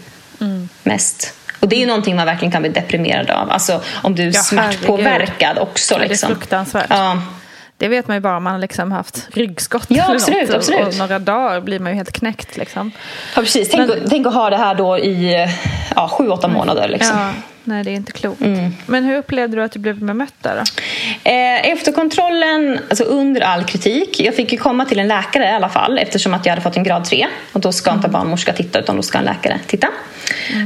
mest. 0.84 1.34
Och 1.60 1.68
det 1.68 1.76
är 1.76 1.80
ju 1.80 1.86
någonting 1.86 2.16
man 2.16 2.26
verkligen 2.26 2.52
kan 2.52 2.62
bli 2.62 2.72
deprimerad 2.72 3.30
av. 3.30 3.52
Alltså 3.52 3.82
om 4.04 4.16
du 4.16 4.24
är 4.24 4.32
Ja, 4.34 4.42
smärtpåverkad 4.42 5.58
också. 5.58 5.94
Ja, 5.94 6.00
det 6.00 6.06
är 6.06 6.10
liksom. 6.10 6.30
fruktansvärt. 6.30 6.86
Ja. 6.90 7.22
Det 7.78 7.88
vet 7.88 8.08
man 8.08 8.18
ju 8.18 8.22
bara 8.22 8.38
om 8.38 8.44
man 8.44 8.60
liksom 8.62 8.92
haft 8.92 9.28
ryggskott. 9.32 9.86
Ja, 9.88 10.04
eller 10.04 10.14
absolut, 10.16 10.48
något. 10.48 10.56
Absolut. 10.58 10.88
Och 10.88 10.98
några 10.98 11.20
dagar 11.20 11.62
blir 11.62 11.80
man 11.80 11.92
ju 11.92 11.96
helt 11.96 12.12
knäckt. 12.12 12.58
Liksom. 12.58 12.92
Ja, 13.36 13.42
precis. 13.42 13.70
Tänk, 13.70 13.90
Men- 13.90 14.04
att, 14.04 14.10
tänk 14.10 14.28
att 14.28 14.34
ha 14.34 14.50
det 14.50 14.58
här 14.58 14.76
då 14.76 14.98
i 14.98 15.48
ja, 15.96 16.08
sju, 16.08 16.30
åtta 16.30 16.48
månader. 16.48 16.88
Liksom. 16.88 17.18
Ja, 17.20 17.30
nej, 17.70 17.84
det 17.84 17.92
är 17.92 17.96
inte 17.96 18.12
klokt. 18.12 18.42
Mm. 18.42 18.72
Men 18.86 19.04
hur 19.04 19.18
upplevde 19.18 19.56
du 19.56 19.64
att 19.64 19.72
du 19.72 19.80
blev 19.80 20.00
bemött 20.00 20.34
där 20.42 20.56
då? 20.56 20.82
Eh, 21.30 21.72
efter 21.72 21.92
kontrollen, 21.92 22.80
alltså 22.90 23.04
under 23.04 23.42
all 23.42 23.64
kritik, 23.64 24.20
jag 24.20 24.36
fick 24.36 24.52
ju 24.52 24.58
komma 24.58 24.86
till 24.86 25.00
en 25.00 25.08
läkare 25.08 25.44
i 25.44 25.52
alla 25.52 25.70
fall 25.70 25.98
eftersom 25.98 26.34
att 26.34 26.46
jag 26.46 26.52
hade 26.52 26.62
fått 26.62 26.78
en 26.78 26.84
grad 26.84 27.06
3. 27.06 27.28
Och 27.54 27.60
då 27.60 27.72
ska 27.72 27.92
inte 27.92 28.08
en 28.08 28.12
barnmorska 28.12 28.54
titta 28.54 28.80
utan 28.80 28.96
då 28.96 29.02
ska 29.02 29.18
en 29.18 29.24
läkare 29.24 29.60
titta. 29.68 29.88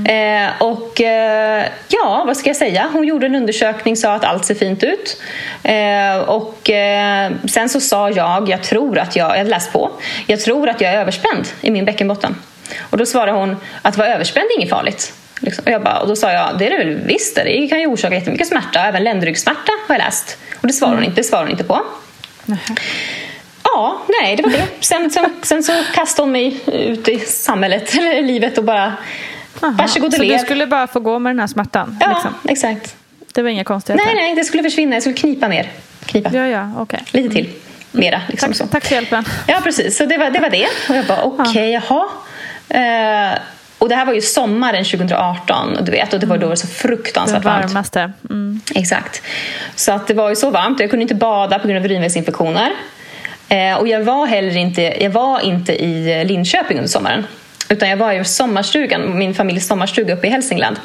Eh, 0.05 0.49
och 0.59 1.01
eh, 1.01 1.65
ja, 1.87 2.23
vad 2.27 2.37
ska 2.37 2.49
jag 2.49 2.57
säga? 2.57 2.89
Hon 2.93 3.03
gjorde 3.03 3.25
en 3.25 3.35
undersökning, 3.35 3.95
sa 3.95 4.13
att 4.13 4.23
allt 4.23 4.45
ser 4.45 4.55
fint 4.55 4.83
ut. 4.83 5.21
Eh, 5.63 6.17
och 6.17 6.69
eh, 6.69 7.31
sen 7.45 7.69
så 7.69 7.79
sa 7.79 8.09
jag, 8.09 8.49
jag 8.49 8.63
tror 8.63 8.99
att 8.99 9.15
jag, 9.15 9.37
jag 9.37 9.47
läst 9.47 9.73
på, 9.73 9.91
jag 10.27 10.41
tror 10.41 10.69
att 10.69 10.81
jag 10.81 10.93
är 10.93 10.97
överspänd 10.97 11.47
i 11.61 11.71
min 11.71 11.85
bäckenbotten. 11.85 12.35
Och 12.79 12.97
då 12.97 13.05
svarade 13.05 13.37
hon 13.37 13.57
att 13.81 13.97
vara 13.97 14.07
överspänd 14.07 14.45
är 14.51 14.57
inget 14.57 14.69
farligt. 14.69 15.13
Liksom. 15.39 15.63
Och, 15.65 15.71
jag 15.71 15.83
bara, 15.83 15.99
och 15.99 16.07
då 16.07 16.15
sa 16.15 16.31
jag, 16.31 16.57
det 16.59 16.65
är 16.65 16.69
det 16.69 16.77
väl 16.77 16.95
visst 17.05 17.35
det. 17.35 17.67
Kan 17.67 17.79
ju 17.79 17.87
orsaka 17.87 18.15
jättemycket 18.15 18.47
smärta, 18.47 18.79
även 18.85 19.03
ländryggsmärta 19.03 19.71
har 19.87 19.95
jag 19.95 20.05
läst. 20.05 20.37
Och 20.61 20.67
det 20.67 20.73
svarade 20.73 20.97
hon 20.97 21.03
inte, 21.03 21.15
det 21.21 21.23
svarade 21.23 21.45
hon 21.45 21.51
inte 21.51 21.63
på. 21.63 21.81
Ja, 23.63 24.01
nej, 24.21 24.35
det 24.35 24.43
var 24.43 24.49
det. 24.49 24.63
Sen, 24.79 25.11
sen, 25.11 25.25
sen 25.41 25.63
så 25.63 25.71
kastade 25.93 26.23
hon 26.25 26.31
mig 26.31 26.59
ut 26.67 27.07
i 27.07 27.19
samhället, 27.19 27.95
eller 27.97 28.21
livet 28.21 28.57
och 28.57 28.63
bara 28.63 28.83
Aha. 29.61 29.73
varsågod 29.77 30.07
och 30.07 30.13
Så 30.13 30.21
lev. 30.23 30.37
du 30.37 30.39
skulle 30.45 30.67
bara 30.67 30.87
få 30.87 30.99
gå 30.99 31.19
med 31.19 31.29
den 31.29 31.39
här 31.39 31.47
smärtan? 31.47 31.97
Ja, 32.01 32.09
liksom. 32.09 32.33
exakt. 32.49 32.95
Det 33.33 33.41
var 33.41 33.49
inga 33.49 33.63
konstigheter? 33.63 34.05
Nej, 34.05 34.15
nej, 34.15 34.35
det 34.35 34.43
skulle 34.43 34.63
försvinna. 34.63 34.95
Jag 34.95 35.03
skulle 35.03 35.15
knipa 35.15 35.47
mer. 35.47 35.71
Knipa. 36.05 36.29
Ja, 36.33 36.47
ja, 36.47 36.71
okej. 36.77 37.03
Lite 37.11 37.29
till. 37.35 37.49
Mera. 37.91 38.21
Liksom 38.29 38.49
Tack, 38.49 38.57
så. 38.57 38.67
tack 38.67 38.85
för 38.85 38.95
hjälpen. 38.95 39.25
Ja, 39.47 39.59
precis. 39.63 39.97
Så 39.97 40.05
det 40.05 40.17
var 40.17 40.29
det. 40.29 40.39
Var 40.39 40.49
det. 40.49 40.67
Och 40.89 40.95
jag 40.95 41.05
bara, 41.05 41.23
okej, 41.23 41.71
jaha. 41.71 42.07
Eh, 42.69 43.37
och 43.83 43.89
det 43.89 43.95
här 43.95 44.05
var 44.05 44.13
ju 44.13 44.21
sommaren 44.21 44.85
2018, 44.85 45.77
du 45.81 45.91
vet, 45.91 46.13
och 46.13 46.19
det 46.19 46.25
var 46.25 46.37
då 46.37 46.41
det 46.41 46.47
var 46.47 46.55
så 46.55 46.67
fruktansvärt 46.67 47.43
varmt. 47.43 47.65
varmaste. 47.65 48.11
Mm. 48.29 48.61
Exakt. 48.75 49.21
Så 49.75 49.91
att 49.91 50.07
det 50.07 50.13
var 50.13 50.29
ju 50.29 50.35
så 50.35 50.49
varmt 50.49 50.79
och 50.79 50.83
jag 50.83 50.89
kunde 50.89 51.01
inte 51.01 51.15
bada 51.15 51.59
på 51.59 51.67
grund 51.67 51.79
av 51.79 51.85
urinvägsinfektioner. 51.85 52.71
Eh, 53.49 53.75
och 53.75 53.87
jag 53.87 54.03
var 54.03 54.27
heller 54.27 54.57
inte, 54.57 54.81
jag 54.81 55.09
var 55.09 55.39
inte 55.39 55.83
i 55.83 56.25
Linköping 56.25 56.77
under 56.77 56.89
sommaren. 56.89 57.27
Utan 57.69 57.89
jag 57.89 57.97
var 57.97 58.13
i 58.13 58.23
sommarstugan, 58.23 59.17
min 59.17 59.33
familjs 59.33 59.67
sommarstuga 59.67 60.13
uppe 60.13 60.27
i 60.27 60.29
Hälsingland. 60.29 60.79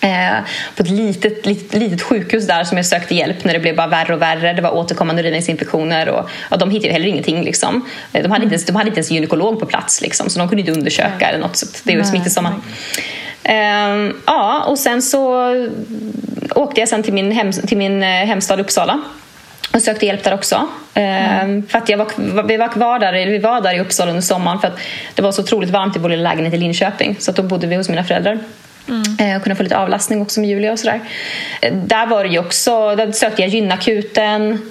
Eh, 0.00 0.38
på 0.76 0.82
ett 0.82 0.90
litet, 0.90 1.46
litet, 1.46 1.80
litet 1.80 2.02
sjukhus 2.02 2.46
där 2.46 2.64
som 2.64 2.76
jag 2.76 2.86
sökte 2.86 3.14
hjälp 3.14 3.44
när 3.44 3.52
det 3.52 3.58
blev 3.58 3.76
bara 3.76 3.86
värre 3.86 4.14
och 4.14 4.22
värre. 4.22 4.52
Det 4.52 4.62
var 4.62 4.70
återkommande 4.70 5.22
urinvägsinfektioner 5.22 6.08
och 6.08 6.30
ja, 6.50 6.56
de 6.56 6.70
hittade 6.70 6.86
ju 6.86 6.92
heller 6.92 7.06
ingenting. 7.06 7.44
Liksom. 7.44 7.88
Eh, 8.12 8.22
De, 8.22 8.30
hade 8.30 8.44
inte 8.44 8.54
ens, 8.54 8.66
de 8.66 8.76
hade 8.76 8.88
inte 8.88 8.98
ens 8.98 9.10
gynekolog 9.10 9.60
på 9.60 9.66
plats 9.66 10.00
liksom, 10.00 10.30
så 10.30 10.38
de 10.38 10.48
kunde 10.48 10.60
inte 10.60 10.72
undersöka 10.72 11.28
eller 11.28 11.38
något. 11.38 11.56
Så 11.56 11.66
det 11.84 11.92
är 11.92 11.96
ju 11.96 12.04
smittosamma. 12.04 12.54
Ehm, 13.42 14.16
ja, 14.26 14.64
och 14.64 14.78
sen 14.78 15.02
så 15.02 15.52
åkte 16.54 16.80
jag 16.80 16.88
sen 16.88 17.02
till 17.02 17.12
min, 17.14 17.32
hem, 17.32 17.52
till 17.52 17.76
min 17.78 18.02
eh, 18.02 18.08
hemstad 18.08 18.60
Uppsala 18.60 19.00
och 19.74 19.82
sökte 19.82 20.06
hjälp 20.06 20.24
där 20.24 20.34
också. 20.34 20.68
Ehm, 20.94 21.66
För 21.66 21.78
att 21.78 21.88
jag 21.88 21.98
var, 21.98 22.42
vi, 22.42 22.56
var 22.56 22.68
kvar 22.68 22.98
där, 22.98 23.26
vi 23.26 23.38
var 23.38 23.60
där 23.60 23.74
i 23.74 23.80
Uppsala 23.80 24.10
under 24.10 24.22
sommaren 24.22 24.58
för 24.58 24.68
att 24.68 24.78
det 25.14 25.22
var 25.22 25.32
så 25.32 25.42
otroligt 25.42 25.70
varmt 25.70 25.96
i 25.96 25.98
vår 25.98 26.08
lilla 26.08 26.30
lägenhet 26.30 26.54
i 26.54 26.56
Linköping. 26.56 27.16
Så 27.18 27.32
då 27.32 27.42
bodde 27.42 27.66
vi 27.66 27.76
hos 27.76 27.88
mina 27.88 28.04
föräldrar. 28.04 28.38
Eh, 29.20 29.36
Och 29.36 29.42
kunde 29.42 29.56
få 29.56 29.62
lite 29.62 29.78
avlastning 29.78 30.22
också 30.22 30.40
med 30.40 30.50
Julia 30.50 30.72
och 30.72 30.78
sådär. 30.78 31.00
Eh, 31.62 31.72
Där 31.74 32.06
var 32.06 32.24
det 32.24 32.38
också, 32.38 32.96
där 32.96 33.12
sökte 33.12 33.42
jag 33.42 33.48
gynakuten. 33.50 34.70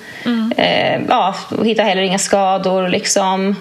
Eh, 0.58 1.02
ja, 1.10 1.36
och 1.58 1.66
hittade 1.66 1.88
heller 1.90 2.02
inga 2.02 2.20
skador 2.20 2.88
liksom. 2.90 3.56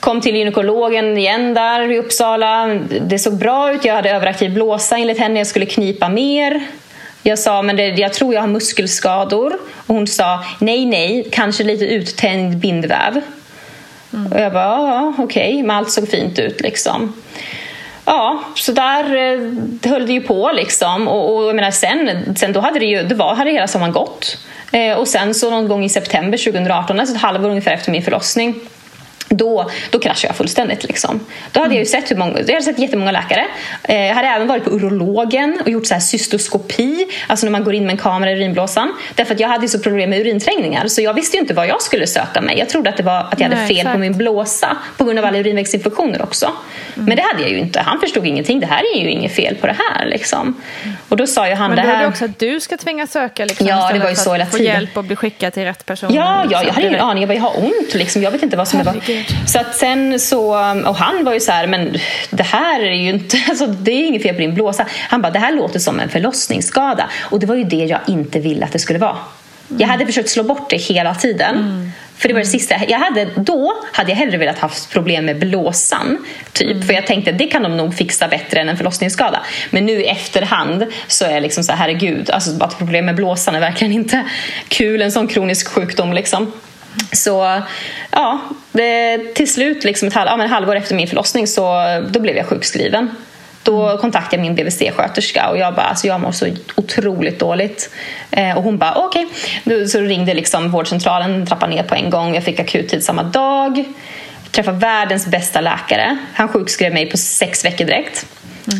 Kom 0.00 0.20
till 0.20 0.36
gynekologen 0.36 1.18
igen 1.18 1.54
där 1.54 1.90
i 1.92 1.98
Uppsala. 1.98 2.66
Det 3.00 3.18
såg 3.18 3.34
bra 3.38 3.72
ut, 3.72 3.84
jag 3.84 3.94
hade 3.94 4.10
överaktiv 4.10 4.54
blåsa 4.54 4.96
enligt 4.98 5.18
henne. 5.18 5.38
Jag 5.40 5.46
skulle 5.46 5.66
knipa 5.66 6.08
mer. 6.08 6.60
Jag 7.22 7.38
sa, 7.38 7.62
men 7.62 7.76
det, 7.76 7.86
jag 7.88 8.12
tror 8.12 8.34
jag 8.34 8.40
har 8.40 8.48
muskelskador. 8.48 9.52
Och 9.86 9.94
hon 9.94 10.06
sa, 10.06 10.44
nej, 10.60 10.86
nej, 10.86 11.28
kanske 11.32 11.64
lite 11.64 11.84
uttänjd 11.84 12.56
bindväv. 12.58 13.20
Och 14.32 14.40
jag 14.40 14.52
bara, 14.52 14.62
ja, 14.64 15.14
okej, 15.18 15.62
men 15.62 15.76
allt 15.76 15.90
såg 15.90 16.08
fint 16.08 16.38
ut 16.38 16.60
liksom. 16.60 17.12
Ja, 18.10 18.42
så 18.54 18.72
där 18.72 19.16
eh, 19.16 19.90
höll 19.90 20.06
det 20.06 20.12
ju 20.12 20.20
på 20.20 20.50
liksom. 20.52 21.08
Och, 21.08 21.36
och 21.36 21.48
jag 21.48 21.56
menar, 21.56 21.70
sen, 21.70 22.36
sen 22.36 22.52
då 22.52 22.60
hade 22.60 22.78
det 22.78 22.86
ju, 22.86 23.02
det 23.02 23.14
var, 23.14 23.34
hade 23.34 23.50
hela 23.50 23.66
sommaren 23.66 23.92
gått. 23.92 24.38
Eh, 24.72 24.98
och 24.98 25.08
sen 25.08 25.34
så 25.34 25.50
någon 25.50 25.68
gång 25.68 25.84
i 25.84 25.88
september 25.88 26.38
2018, 26.38 27.00
alltså 27.00 27.14
ett 27.14 27.20
halvår 27.20 27.50
ungefär 27.50 27.72
efter 27.72 27.92
min 27.92 28.02
förlossning, 28.02 28.54
då, 29.28 29.70
då 29.90 29.98
kraschade 29.98 30.28
jag 30.28 30.36
fullständigt. 30.36 30.84
Liksom. 30.84 31.20
Då 31.52 31.60
hade 31.60 31.74
jag 31.74 31.78
ju 31.80 31.86
sett, 31.86 32.10
hur 32.10 32.16
många, 32.16 32.38
jag 32.38 32.46
hade 32.52 32.62
sett 32.62 32.78
jättemånga 32.78 33.12
läkare. 33.12 33.44
Eh, 33.82 34.06
jag 34.06 34.14
hade 34.14 34.28
även 34.28 34.48
varit 34.48 34.64
på 34.64 34.70
urologen 34.70 35.58
och 35.64 35.68
gjort 35.70 35.86
så 35.86 35.94
här 35.94 36.00
cystoskopi, 36.00 37.06
alltså 37.26 37.46
när 37.46 37.50
man 37.50 37.64
går 37.64 37.74
in 37.74 37.82
med 37.86 37.90
en 37.92 37.98
kamera 37.98 38.30
i 38.30 38.34
urinblåsan. 38.34 38.94
Därför 39.14 39.34
att 39.34 39.40
jag 39.40 39.48
hade 39.48 39.64
ju 39.64 39.68
så 39.68 39.78
problem 39.78 40.10
med 40.10 40.20
urinträngningar 40.20 40.88
så 40.88 41.00
jag 41.02 41.14
visste 41.14 41.36
ju 41.36 41.40
inte 41.40 41.54
vad 41.54 41.66
jag 41.66 41.82
skulle 41.82 42.06
söka 42.06 42.40
mig. 42.40 42.58
Jag 42.58 42.68
trodde 42.68 42.90
att, 42.90 42.96
det 42.96 43.02
var, 43.02 43.18
att 43.18 43.40
jag 43.40 43.44
hade 43.48 43.56
Nej, 43.56 43.68
fel 43.68 43.76
exakt. 43.76 43.92
på 43.94 43.98
min 43.98 44.16
blåsa 44.16 44.76
på 44.96 45.04
grund 45.04 45.18
av 45.18 45.24
alla 45.24 45.38
urinvägsinfektioner 45.38 46.22
också. 46.22 46.52
Men 46.94 47.16
det 47.16 47.22
hade 47.22 47.42
jag 47.42 47.50
ju 47.50 47.58
inte. 47.58 47.80
Han 47.80 48.00
förstod 48.00 48.26
ingenting. 48.26 48.60
Det 48.60 48.66
här 48.66 48.82
är 48.94 49.00
ju 49.00 49.10
inget 49.10 49.32
fel 49.34 49.54
på 49.54 49.66
det 49.66 49.76
här. 49.90 50.06
Liksom. 50.06 50.60
Och 51.08 51.16
då 51.16 51.26
sa 51.26 51.48
ju 51.48 51.54
han 51.54 51.70
Men 51.70 51.76
det 51.76 51.82
är 51.92 51.94
här... 51.96 52.02
det 52.02 52.08
också 52.08 52.24
att 52.24 52.38
du 52.38 52.60
ska 52.60 52.76
tvingas 52.76 53.12
söka 53.12 53.44
liksom, 53.44 53.66
Ja, 53.66 53.90
det 53.92 53.98
var 53.98 54.08
ju 54.08 54.14
för 54.14 54.22
så 54.22 54.30
att 54.30 54.36
hela 54.36 54.46
få 54.46 54.56
tiden. 54.56 54.74
hjälp 54.74 54.96
och 54.96 55.04
bli 55.04 55.16
skickad 55.16 55.52
till 55.52 55.64
rätt 55.64 55.86
person. 55.86 56.14
Ja, 56.14 56.44
ja, 56.50 56.62
jag 56.64 56.72
hade 56.72 56.86
ingen 56.86 57.00
aning. 57.00 57.22
Jag 57.22 57.28
bara, 57.28 57.34
jag 57.34 57.42
har 57.42 57.64
ont 57.64 57.94
liksom. 57.94 58.22
Jag 58.22 58.30
vet 58.30 58.42
inte 58.42 58.56
vad 58.56 58.68
som. 58.68 58.80
Herregud. 58.80 59.17
Så 59.46 59.58
att 59.58 59.76
sen 59.76 60.20
så, 60.20 60.48
och 60.86 60.96
han 60.96 61.24
var 61.24 61.34
ju 61.34 61.40
så 61.40 61.52
här, 61.52 61.66
men 61.66 61.96
det 62.30 62.42
här 62.42 62.80
är 62.80 62.92
ju 62.92 63.08
inte, 63.08 63.38
alltså 63.48 63.66
det 63.66 63.90
är 63.90 64.06
inget 64.06 64.22
fel 64.22 64.34
på 64.34 64.40
din 64.40 64.54
blåsa. 64.54 64.86
Han 65.08 65.22
bara, 65.22 65.32
det 65.32 65.38
här 65.38 65.52
låter 65.52 65.78
som 65.78 66.00
en 66.00 66.08
förlossningsskada. 66.08 67.10
Och 67.20 67.40
det 67.40 67.46
var 67.46 67.54
ju 67.54 67.64
det 67.64 67.84
jag 67.84 68.00
inte 68.06 68.38
ville 68.38 68.64
att 68.64 68.72
det 68.72 68.78
skulle 68.78 68.98
vara. 68.98 69.16
Jag 69.78 69.88
hade 69.88 70.06
försökt 70.06 70.28
slå 70.28 70.42
bort 70.42 70.70
det 70.70 70.76
hela 70.76 71.14
tiden. 71.14 71.92
För 72.18 72.28
det 72.28 72.34
var 72.34 72.40
det 72.40 72.46
sista. 72.46 72.74
Jag 72.88 72.98
hade, 72.98 73.24
då 73.36 73.74
hade 73.92 74.10
jag 74.10 74.16
hellre 74.16 74.38
velat 74.38 74.58
haft 74.58 74.90
problem 74.90 75.24
med 75.24 75.38
blåsan. 75.38 76.26
Typ. 76.52 76.86
För 76.86 76.92
jag 76.92 77.06
tänkte 77.06 77.32
det 77.32 77.46
kan 77.46 77.62
de 77.62 77.76
nog 77.76 77.94
fixa 77.94 78.28
bättre 78.28 78.60
än 78.60 78.68
en 78.68 78.76
förlossningsskada. 78.76 79.40
Men 79.70 79.86
nu 79.86 79.92
i 79.92 80.06
efterhand 80.06 80.86
så 81.06 81.24
är 81.24 81.30
jag 81.30 81.42
liksom 81.42 81.64
så 81.64 81.72
här, 81.72 81.78
herregud. 81.78 82.30
Alltså 82.30 82.64
att 82.64 82.78
problem 82.78 83.06
med 83.06 83.14
blåsan 83.14 83.54
är 83.54 83.60
verkligen 83.60 83.92
inte 83.92 84.24
kul. 84.68 85.02
En 85.02 85.12
sån 85.12 85.28
kronisk 85.28 85.68
sjukdom 85.68 86.12
liksom. 86.12 86.52
Så 87.12 87.62
ja, 88.10 88.40
det, 88.72 89.18
till 89.34 89.52
slut, 89.52 89.84
liksom 89.84 90.08
ett 90.08 90.14
halv, 90.14 90.28
ja, 90.28 90.36
men 90.36 90.48
halvår 90.48 90.76
efter 90.76 90.94
min 90.94 91.08
förlossning, 91.08 91.46
så 91.46 91.84
då 92.10 92.20
blev 92.20 92.36
jag 92.36 92.46
sjukskriven. 92.46 93.10
Då 93.62 93.98
kontaktade 93.98 94.36
jag 94.36 94.42
min 94.42 94.54
BVC-sköterska 94.56 95.48
och 95.48 95.58
jag 95.58 95.74
bara, 95.74 95.86
alltså 95.86 96.06
jag 96.06 96.20
mår 96.20 96.32
så 96.32 96.46
otroligt 96.74 97.38
dåligt. 97.38 97.90
Eh, 98.30 98.56
och 98.56 98.62
hon 98.62 98.78
bara, 98.78 98.94
okej. 98.94 99.26
Okay. 99.64 99.86
Så 99.86 100.00
ringde 100.00 100.34
liksom 100.34 100.70
vårdcentralen, 100.70 101.46
trappade 101.46 101.74
ner 101.74 101.82
på 101.82 101.94
en 101.94 102.10
gång. 102.10 102.34
Jag 102.34 102.44
fick 102.44 102.60
akuttid 102.60 103.04
samma 103.04 103.22
dag. 103.22 103.84
Träffade 104.50 104.78
världens 104.78 105.26
bästa 105.26 105.60
läkare. 105.60 106.18
Han 106.34 106.48
sjukskrev 106.48 106.92
mig 106.92 107.10
på 107.10 107.16
sex 107.16 107.64
veckor 107.64 107.84
direkt. 107.84 108.26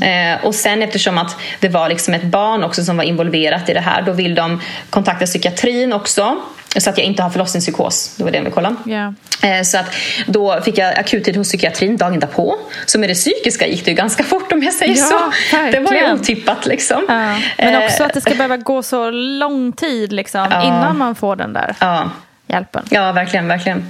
Eh, 0.02 0.44
och 0.44 0.54
sen 0.54 0.82
eftersom 0.82 1.18
att 1.18 1.36
det 1.60 1.68
var 1.68 1.88
liksom 1.88 2.14
ett 2.14 2.22
barn 2.22 2.64
också 2.64 2.84
som 2.84 2.96
var 2.96 3.04
involverat 3.04 3.68
i 3.68 3.74
det 3.74 3.80
här, 3.80 4.02
då 4.02 4.12
vill 4.12 4.34
de 4.34 4.60
kontakta 4.90 5.26
psykiatrin 5.26 5.92
också. 5.92 6.36
Så 6.76 6.90
att 6.90 6.98
jag 6.98 7.06
inte 7.06 7.22
har 7.22 7.30
förlossningspsykos. 7.30 8.14
Det 8.16 8.24
var 8.24 8.30
det 8.30 8.36
jag 8.36 8.42
ville 8.44 8.54
kolla. 8.54 8.76
Ja. 8.86 9.14
Eh, 9.48 9.62
Så 9.62 9.78
att 9.78 9.94
då 10.26 10.60
fick 10.64 10.78
jag 10.78 10.98
akuttid 10.98 11.36
hos 11.36 11.48
psykiatrin 11.48 11.96
dagen 11.96 12.20
därpå. 12.20 12.56
Så 12.86 12.98
med 12.98 13.10
det 13.10 13.14
psykiska 13.14 13.66
gick 13.66 13.84
det 13.84 13.90
ju 13.90 13.96
ganska 13.96 14.24
fort 14.24 14.52
om 14.52 14.62
jag 14.62 14.74
säger 14.74 14.96
Ja, 14.96 15.04
så. 15.04 15.56
Det 15.56 15.60
var 15.60 15.72
ju 15.72 15.82
verkligen. 15.82 16.12
otippat 16.20 16.66
liksom. 16.66 17.04
Ja. 17.08 17.36
Men 17.58 17.74
Eh, 17.74 17.84
också 17.84 18.04
att 18.04 18.14
det 18.14 18.20
ska 18.20 18.34
behöva 18.34 18.56
gå 18.56 18.82
så 18.82 19.10
lång 19.10 19.72
tid 19.72 20.12
liksom, 20.12 20.46
Ja. 20.50 20.62
innan 20.62 20.98
man 20.98 21.14
får 21.14 21.36
den 21.36 21.52
där 21.52 21.74
Ja, 21.80 22.10
hjälpen. 22.46 22.82
ja 22.90 23.12
verkligen, 23.12 23.48
verkligen. 23.48 23.84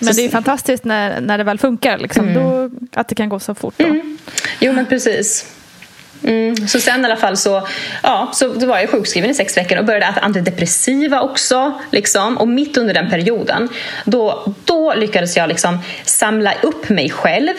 Men 0.00 0.14
det 0.16 0.24
är 0.24 0.28
fantastiskt 0.28 0.84
när, 0.84 1.20
när 1.20 1.38
det 1.38 1.44
väl 1.44 1.58
funkar, 1.58 1.98
liksom, 1.98 2.34
då, 2.34 2.70
att 3.00 3.08
det 3.08 3.14
kan 3.14 3.28
gå 3.28 3.40
så 3.40 3.54
fort. 3.54 3.74
Då. 3.76 3.96
Jo, 4.60 4.72
men 4.72 4.86
precis. 4.86 5.46
Mm. 6.24 6.68
Så 6.68 6.80
sen 6.80 7.02
i 7.02 7.04
alla 7.04 7.16
fall 7.16 7.36
så, 7.36 7.68
ja, 8.02 8.30
så 8.34 8.48
var 8.48 8.78
jag 8.78 8.90
sjukskriven 8.90 9.30
i 9.30 9.34
sex 9.34 9.56
veckor 9.56 9.78
och 9.78 9.84
började 9.84 10.06
äta 10.06 10.20
antidepressiva 10.20 11.20
också. 11.20 11.80
Liksom. 11.90 12.38
Och 12.38 12.48
mitt 12.48 12.76
under 12.76 12.94
den 12.94 13.10
perioden, 13.10 13.68
då, 14.04 14.54
då 14.64 14.94
lyckades 14.94 15.36
jag 15.36 15.48
liksom 15.48 15.78
samla 16.04 16.54
upp 16.62 16.88
mig 16.88 17.10
själv 17.10 17.54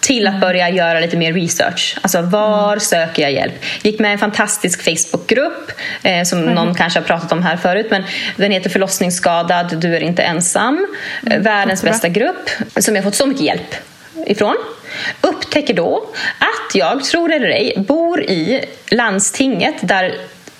till 0.00 0.26
att 0.26 0.40
börja 0.40 0.70
göra 0.70 1.00
lite 1.00 1.16
mer 1.16 1.32
research. 1.32 1.98
Alltså 2.02 2.22
var 2.22 2.78
söker 2.78 3.22
jag 3.22 3.32
hjälp? 3.32 3.64
Gick 3.82 4.00
med 4.00 4.08
i 4.08 4.12
en 4.12 4.18
fantastisk 4.18 4.82
Facebookgrupp 4.82 5.72
eh, 6.02 6.24
som 6.24 6.40
någon 6.40 6.74
kanske 6.74 6.98
har 6.98 7.04
pratat 7.04 7.32
om 7.32 7.42
här 7.42 7.56
förut. 7.56 7.86
Men 7.90 8.02
den 8.36 8.52
heter 8.52 8.70
Förlossningsskadad, 8.70 9.76
du 9.78 9.96
är 9.96 10.00
inte 10.00 10.22
ensam. 10.22 10.86
Eh, 11.30 11.40
Världens 11.40 11.82
bästa 11.82 12.08
grupp 12.08 12.50
som 12.76 12.94
jag 12.94 13.04
fått 13.04 13.14
så 13.14 13.26
mycket 13.26 13.44
hjälp 13.44 13.74
ifrån. 14.26 14.56
Upptäcker 15.20 15.74
då 15.74 16.08
att 16.38 16.74
jag, 16.74 17.04
tror 17.04 17.32
eller 17.32 17.48
ej, 17.48 17.74
bor 17.76 18.22
i 18.22 18.64
landstinget 18.90 19.74
där 19.80 20.14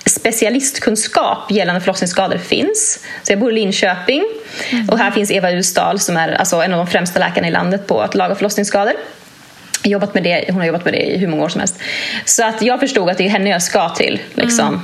specialistkunskap 0.07 1.51
gällande 1.51 1.81
förlossningsskador 1.81 2.39
finns. 2.39 3.05
Så 3.23 3.33
jag 3.33 3.39
bor 3.39 3.53
i 3.53 3.55
Linköping 3.55 4.25
och 4.91 4.99
här 4.99 5.11
finns 5.11 5.31
Eva 5.31 5.53
Usdahl 5.53 6.01
som 6.01 6.17
är 6.17 6.33
alltså 6.33 6.57
en 6.57 6.73
av 6.73 6.79
de 6.79 6.87
främsta 6.87 7.21
läkarna 7.21 7.49
i 7.49 7.51
landet 7.51 7.87
på 7.87 8.01
att 8.01 8.15
laga 8.15 8.35
förlossningsskador. 8.35 8.93
Jobbat 9.83 10.15
med 10.15 10.23
det, 10.23 10.45
hon 10.49 10.57
har 10.57 10.67
jobbat 10.67 10.85
med 10.85 10.95
det 10.95 11.03
i 11.03 11.19
hur 11.19 11.29
många 11.29 11.45
år 11.45 11.49
som 11.49 11.59
helst. 11.61 11.79
Så 12.25 12.45
att 12.45 12.63
jag 12.63 12.81
förstod 12.81 13.11
att 13.11 13.19
det 13.19 13.25
är 13.25 13.29
henne 13.29 13.51
jag 13.51 13.63
ska 13.63 13.89
till. 13.89 14.21
Liksom. 14.35 14.83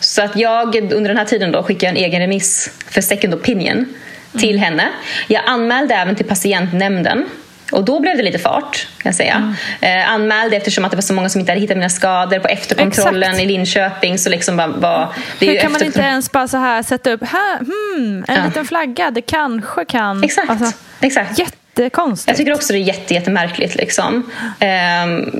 Så 0.00 0.22
att 0.22 0.36
jag 0.36 0.76
under 0.76 1.08
den 1.08 1.16
här 1.16 1.24
tiden 1.24 1.52
då 1.52 1.62
skickade 1.62 1.90
en 1.90 1.96
egen 1.96 2.20
remiss 2.20 2.70
för 2.88 3.00
second 3.00 3.34
opinion 3.34 3.94
till 4.38 4.58
henne. 4.58 4.88
Jag 5.26 5.42
anmälde 5.46 5.94
även 5.94 6.16
till 6.16 6.26
patientnämnden 6.26 7.26
och 7.72 7.84
då 7.84 8.00
blev 8.00 8.16
det 8.16 8.22
lite 8.22 8.38
fart, 8.38 8.86
kan 8.98 9.10
jag 9.10 9.14
säga. 9.14 9.54
Eh, 9.80 10.10
anmälde 10.12 10.56
eftersom 10.56 10.84
att 10.84 10.90
det 10.90 10.96
var 10.96 11.02
så 11.02 11.14
många 11.14 11.28
som 11.28 11.40
inte 11.40 11.52
hade 11.52 11.60
hittat 11.60 11.76
mina 11.76 11.88
skador 11.88 12.38
på 12.38 12.48
efterkontrollen 12.48 13.22
Exakt. 13.22 13.42
i 13.42 13.46
Linköping. 13.46 14.18
Så 14.18 14.30
liksom 14.30 14.56
bara, 14.56 14.66
var, 14.66 15.08
det 15.38 15.46
är 15.46 15.52
Hur 15.52 15.60
kan 15.60 15.72
man 15.72 15.82
inte 15.82 16.00
ens 16.00 16.32
bara 16.32 16.48
så 16.48 16.56
här 16.56 16.82
sätta 16.82 17.10
upp, 17.12 17.24
här, 17.24 17.58
hmm, 17.58 18.24
en 18.28 18.36
Ja. 18.36 18.44
liten 18.46 18.64
flagga, 18.66 19.10
det 19.10 19.22
kanske 19.22 19.84
kan... 19.84 20.24
Exakt. 20.24 20.50
Alltså, 20.50 20.78
Exakt. 21.00 21.38
jättekonstigt. 21.38 22.28
Jag 22.28 22.36
tycker 22.36 22.54
också 22.54 22.72
det 22.72 22.78
är 22.78 22.80
jätte, 22.80 23.14
jättemärkligt. 23.14 23.74
Liksom. 23.74 24.30
Ehm, 24.60 25.30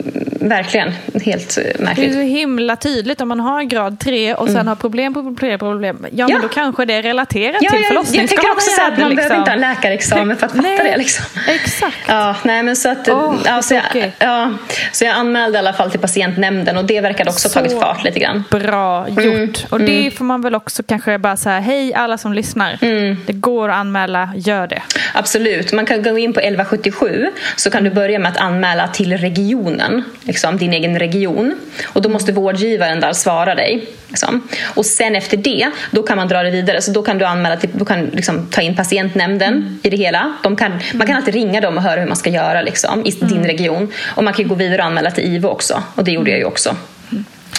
verkligen. 0.49 0.93
Helt 1.25 1.59
eh, 1.59 1.63
Det 1.65 1.71
är 1.81 1.85
märkligt. 1.85 2.13
så 2.13 2.19
himla 2.21 2.77
tydligt 2.77 3.21
om 3.21 3.29
man 3.29 3.41
har 3.41 3.63
grad 3.63 3.99
3 4.01 4.35
och 4.35 4.49
sen 4.49 4.69
har 4.69 4.75
problem 4.77 5.15
på 5.15 5.23
problem 5.23 5.59
problem. 5.59 5.99
Ja, 6.03 6.09
Ja. 6.13 6.29
men 6.29 6.43
då 6.43 6.49
kanske 6.49 6.85
det 6.85 6.95
är 6.95 7.03
relaterat 7.03 7.57
Ja, 7.61 7.71
till 7.71 7.79
jag, 7.79 7.81
jag 7.81 7.89
förlossningsskador. 7.89 8.43
tycker 8.43 8.53
också 8.53 8.71
så 8.71 8.83
att 8.83 8.99
man 8.99 9.11
liksom. 9.11 9.17
behöver 9.17 9.37
inte 9.39 9.51
ha 9.51 9.55
en 9.55 9.61
läkarexamen 9.61 10.37
för 10.37 10.47
att 10.47 10.53
fatta 10.53 10.63
Nej, 10.63 10.79
det. 10.93 10.97
Liksom. 10.97 11.25
Exakt. 11.49 11.97
Ja, 12.07 12.37
nej, 12.43 12.63
men 12.63 12.77
så, 12.77 12.89
att, 12.91 13.09
Åh, 13.09 13.35
ja, 13.45 13.63
så, 13.63 13.75
jag, 13.75 14.13
ja, 14.19 14.51
så 14.93 15.05
jag 15.05 15.15
anmälde 15.17 15.57
i 15.57 15.59
alla 15.59 15.73
fall 15.73 15.91
till 15.91 16.01
patientnämnden 16.01 16.77
och 16.77 16.85
det 16.85 17.01
verkade 17.01 17.31
också 17.31 17.49
ha 17.49 17.53
tagit 17.53 17.73
Så 17.73 17.81
fart 17.81 18.05
lite 18.05 18.19
grann. 18.21 18.45
Bra 18.51 19.09
gjort. 19.09 19.65
Och 19.71 19.81
det 19.81 20.11
får 20.17 20.25
man 20.25 20.43
väl 20.43 20.55
också 20.55 20.83
kanske 20.83 21.19
bara 21.19 21.37
säga, 21.37 21.59
hej 21.61 21.95
alla 21.95 22.19
som 22.19 22.33
lyssnar. 22.33 22.79
Det 23.27 23.33
går 23.33 23.69
att 23.69 23.77
anmäla, 23.77 24.29
gör 24.37 24.67
det. 24.67 24.83
Absolut. 25.15 25.73
Man 25.73 25.87
kan 25.87 26.03
gå 26.03 26.19
in 26.19 26.33
på 26.33 26.41
1177 26.41 27.27
så 27.57 27.71
kan 27.71 27.85
du 27.85 27.91
börja 27.91 28.19
med 28.19 28.29
att 28.31 28.37
anmäla 28.37 28.89
till 28.89 29.17
regionen, 29.17 30.05
liksom, 30.33 30.57
din 30.57 30.73
egen 30.73 30.99
region. 30.99 31.55
Och 31.85 32.03
då 32.03 32.09
måste 32.09 32.33
vårdgivaren 32.33 33.01
där 33.01 33.13
svara 33.13 33.55
dig. 33.55 33.87
Liksom. 34.09 34.49
Och 34.75 34.87
sen 34.87 35.17
efter 35.17 35.37
det, 35.37 35.71
då 35.91 36.03
kan 36.03 36.17
man 36.17 36.29
dra 36.29 36.43
det 36.43 36.51
vidare. 36.51 36.83
Så 36.83 36.91
då 36.91 37.03
kan 37.03 37.19
du 37.19 37.25
anmäla 37.25 37.57
till, 37.57 37.71
då 37.73 37.85
kan 37.85 38.07
liksom 38.07 38.47
ta 38.47 38.61
in 38.61 38.77
patientnämnden 38.77 39.81
i 39.83 39.91
det 39.91 39.97
hela. 39.97 40.33
De 40.43 40.57
kan, 40.57 40.73
Man 40.95 41.07
kan 41.07 41.17
alltid 41.17 41.35
ringa 41.35 41.61
dem 41.61 41.77
och 41.77 41.83
höra 41.83 42.01
hur 42.01 42.09
man 42.09 42.17
ska 42.17 42.31
göra 42.31 42.63
liksom, 42.63 43.07
i 43.07 43.11
din 43.11 43.45
region. 43.45 43.93
Och 44.17 44.25
man 44.25 44.35
kan 44.35 44.49
gå 44.49 44.55
vidare 44.55 44.79
och 44.79 44.87
anmäla 44.87 45.11
till 45.11 45.25
IVO 45.25 45.49
också. 45.49 45.83
Och 45.95 46.05
det 46.05 46.11
gjorde 46.11 46.31
jag 46.31 46.39
ju 46.39 46.45
också. 46.45 46.77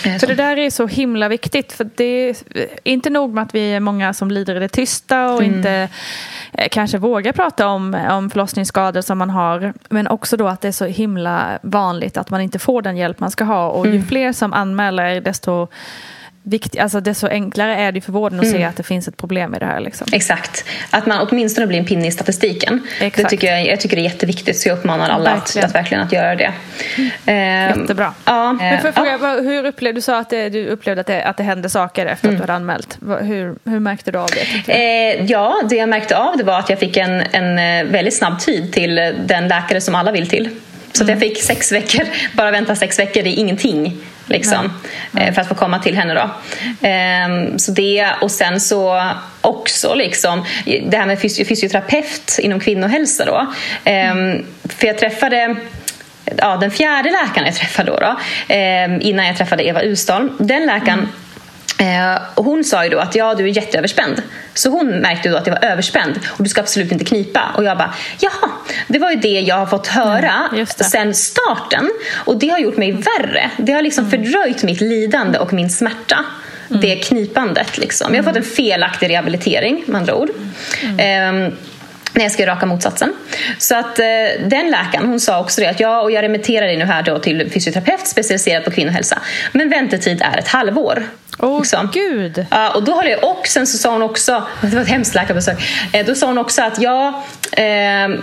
Eh, 0.06 0.18
För 0.18 0.28
det 0.28 0.36
där 0.36 0.58
är 0.58 0.70
så 0.70 0.88
himla 0.88 1.30
viktigt. 1.30 1.74
För 1.74 1.90
det 1.96 2.30
är 2.30 2.36
inte 2.84 3.10
nog 3.10 3.34
med 3.34 3.42
att 3.44 3.56
vi 3.56 3.74
är 3.74 3.80
många 3.80 4.14
som 4.14 4.32
lider 4.32 4.56
i 4.56 4.60
det 4.60 4.68
tysta 4.68 5.30
och 5.34 5.44
inte 5.44 5.90
eh, 6.52 6.68
kanske 6.72 6.98
vågar 6.98 7.32
prata 7.32 7.68
om, 7.68 7.94
om 8.12 8.30
förlossningsskador 8.30 9.02
som 9.02 9.18
man 9.18 9.30
har. 9.30 9.74
Men 9.90 10.08
också 10.08 10.38
då 10.38 10.48
att 10.48 10.62
det 10.62 10.68
är 10.68 10.72
så 10.72 10.86
himla 10.86 11.60
vanligt 11.62 12.18
att 12.18 12.30
man 12.30 12.42
inte 12.42 12.60
får 12.60 12.82
den 12.82 12.98
hjälp 12.98 13.20
man 13.20 13.32
ska 13.32 13.44
ha. 13.44 13.68
Och 13.68 13.88
ju 13.88 14.02
fler 14.02 14.34
som 14.34 14.54
anmäler 14.54 15.22
desto, 15.22 15.68
vikt, 16.44 16.80
alltså 16.80 17.00
desto 17.00 17.28
enklare 17.28 17.76
är 17.76 17.92
det 17.92 18.02
för 18.02 18.12
vården 18.12 18.40
att 18.40 18.48
se 18.48 18.64
att 18.64 18.78
det 18.78 18.84
finns 18.84 19.08
ett 19.08 19.18
problem 19.18 19.56
i 19.56 19.60
det 19.60 19.66
här. 19.66 19.80
Liksom. 19.80 20.08
Exakt. 20.12 20.66
Att 20.90 21.06
man 21.06 21.28
åtminstone 21.32 21.68
blir 21.68 21.80
en 21.80 21.86
pinne 21.86 22.08
i 22.08 22.12
statistiken. 22.12 22.88
Det 23.00 23.06
Exakt. 23.06 23.30
tycker 23.30 23.48
jag, 23.52 23.66
jag 23.68 23.80
tycker 23.80 23.96
det 23.96 24.02
är 24.02 24.04
jätteviktigt 24.04 24.58
så 24.60 24.70
jag 24.70 24.78
uppmanar 24.78 25.10
alla 25.10 25.30
att, 25.30 25.38
Verkligen. 25.56 25.66
att 25.70 25.76
verkligen 25.76 26.04
att 26.04 26.12
göra 26.12 26.36
det. 26.36 26.54
Ehm, 27.26 27.80
Jättebra. 27.80 28.14
Ja, 28.26 28.54
Men 28.54 28.80
ja. 28.86 28.92
fråga, 28.92 29.18
vad- 29.18 29.44
hur 29.44 29.66
upplevde 29.66 29.98
du 29.98 30.02
sa 30.02 30.18
att 30.20 30.30
det, 30.30 30.50
du 30.50 30.68
upplevde 30.68 31.02
att 31.02 31.08
det, 31.08 31.24
att 31.24 31.38
det 31.38 31.44
hände 31.44 31.70
saker 31.70 32.06
efter 32.06 32.28
att 32.30 32.36
du 32.36 32.42
hade 32.42 32.54
anmält? 32.54 32.98
Hur, 33.22 33.56
hur 33.70 33.80
märkte 33.80 34.12
du 34.12 34.18
av 34.20 34.30
det? 34.66 34.74
Eh, 34.74 35.26
ja, 35.26 35.62
det 35.70 35.76
jag 35.76 35.90
märkte 35.90 36.18
av 36.18 36.38
det 36.38 36.44
var 36.44 36.60
att 36.60 36.70
jag 36.70 36.80
fick 36.80 36.98
en, 36.98 37.24
en 37.32 37.60
eh, 37.88 37.92
väldigt 37.92 38.16
snabb 38.18 38.40
tid 38.40 38.74
till 38.74 38.98
eh, 38.98 39.06
den 39.26 39.48
läkare 39.48 39.82
som 39.82 39.96
alla 39.96 40.12
vill 40.12 40.30
till. 40.30 40.50
Så 40.92 41.04
att 41.04 41.10
jag 41.10 41.20
fick 41.20 41.42
sex 41.42 41.72
veckor, 41.72 42.02
bara 42.34 42.52
vänta 42.52 42.76
sex 42.76 43.00
veckor, 43.00 43.24
det 43.24 43.30
är 43.30 43.40
ingenting. 43.40 43.98
Liksom, 44.26 44.74
eh, 45.20 45.34
för 45.34 45.42
att 45.42 45.48
få 45.48 45.56
komma 45.56 45.80
till 45.80 45.96
henne. 45.96 46.14
Då. 46.14 46.30
Ehm, 46.88 47.60
så 47.60 47.72
det, 47.72 48.08
och 48.22 48.32
sen 48.32 48.60
så 48.60 49.10
också 49.42 49.94
liksom, 49.96 50.46
det 50.66 50.98
här 50.98 51.06
med 51.06 51.18
fysio- 51.20 51.46
fysioterapeut 51.46 52.40
inom 52.42 52.60
kvinnohälsa. 52.60 53.26
Då. 53.26 53.54
Ehm, 53.84 54.46
för 54.78 54.88
jag 54.88 54.98
träffade 54.98 55.56
ja, 56.38 56.58
den 56.58 56.72
fjärde 56.72 57.12
läkaren 57.12 57.46
jag 57.46 57.56
träffade 57.56 57.92
då, 57.92 57.98
då 57.98 58.16
ehm, 58.48 59.02
innan 59.02 59.28
jag 59.28 59.38
träffade 59.38 59.68
Eva 59.68 59.82
Usdahl. 59.82 60.30
Den 60.40 60.66
läkaren 60.66 61.08
och 62.36 62.46
hon 62.46 62.64
sa 62.64 62.84
ju 62.84 62.90
då 62.90 63.00
att 63.00 63.16
ja, 63.16 63.34
du 63.34 63.44
är 63.44 63.48
jätteöverspänd. 63.48 64.22
Så 64.54 64.70
hon 64.70 64.88
märkte 64.88 65.30
då 65.30 65.38
att 65.38 65.48
jag 65.48 65.54
var 65.54 65.70
överspänd 65.70 66.20
och 66.28 66.44
du 66.44 66.50
ska 66.50 66.62
absolut 66.62 66.92
inte 66.92 67.06
knipa. 67.06 67.42
Och 67.58 67.64
jag 67.64 67.78
bara, 67.78 67.94
jaha, 68.20 68.50
det 68.88 69.00
var 69.00 69.12
ju 69.12 69.18
det 69.18 69.40
jag 69.40 69.56
har 69.56 69.66
fått 69.66 69.88
höra 69.88 70.34
just 70.56 70.78
det. 70.78 70.84
sen 70.84 71.14
starten. 71.14 71.90
Och 72.14 72.38
det 72.38 72.50
har 72.50 72.60
gjort 72.60 72.78
mig 72.78 72.92
värre. 72.92 73.52
Det 73.58 73.72
har 73.72 73.82
liksom 73.82 74.10
fördröjt 74.10 74.64
mitt 74.64 74.82
lidande 74.82 75.40
och 75.40 75.54
min 75.54 75.70
smärta. 75.70 76.26
Det 76.68 76.96
knipandet 76.96 77.78
liksom. 77.78 78.16
Jag 78.16 78.24
har 78.24 78.30
fått 78.30 78.38
en 78.38 78.44
felaktig 78.44 79.10
rehabilitering 79.10 79.84
med 79.88 80.00
andra 80.00 80.16
ord. 80.16 80.30
Ehm, 80.98 81.52
när 82.14 82.24
jag 82.24 82.32
ska 82.32 82.46
raka 82.46 82.66
motsatsen. 82.66 83.14
Så 83.58 83.76
att 83.76 84.00
eh, 84.00 84.06
den 84.46 84.72
läkaren 84.72 85.06
hon 85.06 85.20
sa 85.20 85.40
också 85.40 85.62
det 85.62 85.68
att 85.68 85.80
ja, 85.80 86.02
och 86.02 86.12
jag 86.12 86.24
remitterar 86.24 86.66
dig 86.66 86.78
nu 86.78 86.86
här 86.86 87.04
då 87.04 87.20
till 87.20 87.52
fysioterapeut 87.52 88.08
specialiserad 88.08 88.66
på 88.66 88.72
kvinnohälsa. 88.72 89.20
Men 89.52 89.70
väntetid 89.70 90.22
är 90.22 90.38
ett 90.38 90.48
halvår. 90.48 91.08
Åh 91.38 91.60
Liksom. 91.60 91.90
gud! 91.94 92.46
Ja, 92.52 92.70
och 92.76 92.84
då 92.84 92.92
har 92.94 93.04
det, 93.04 93.16
och 93.16 93.48
sen 93.48 93.68
så 93.68 93.78
sa 93.78 93.92
hon 93.92 94.02
också, 94.02 94.44
det 94.62 94.76
var 94.76 94.82
ett 94.82 94.88
hemskt 94.88 95.16
läkarbesök, 95.16 95.58
eh, 95.94 96.06
då 96.06 96.16
sa 96.16 96.28
hon 96.28 96.38
också 96.38 96.62
att 96.62 96.82
ja, 96.82 97.24
eh, 97.52 97.62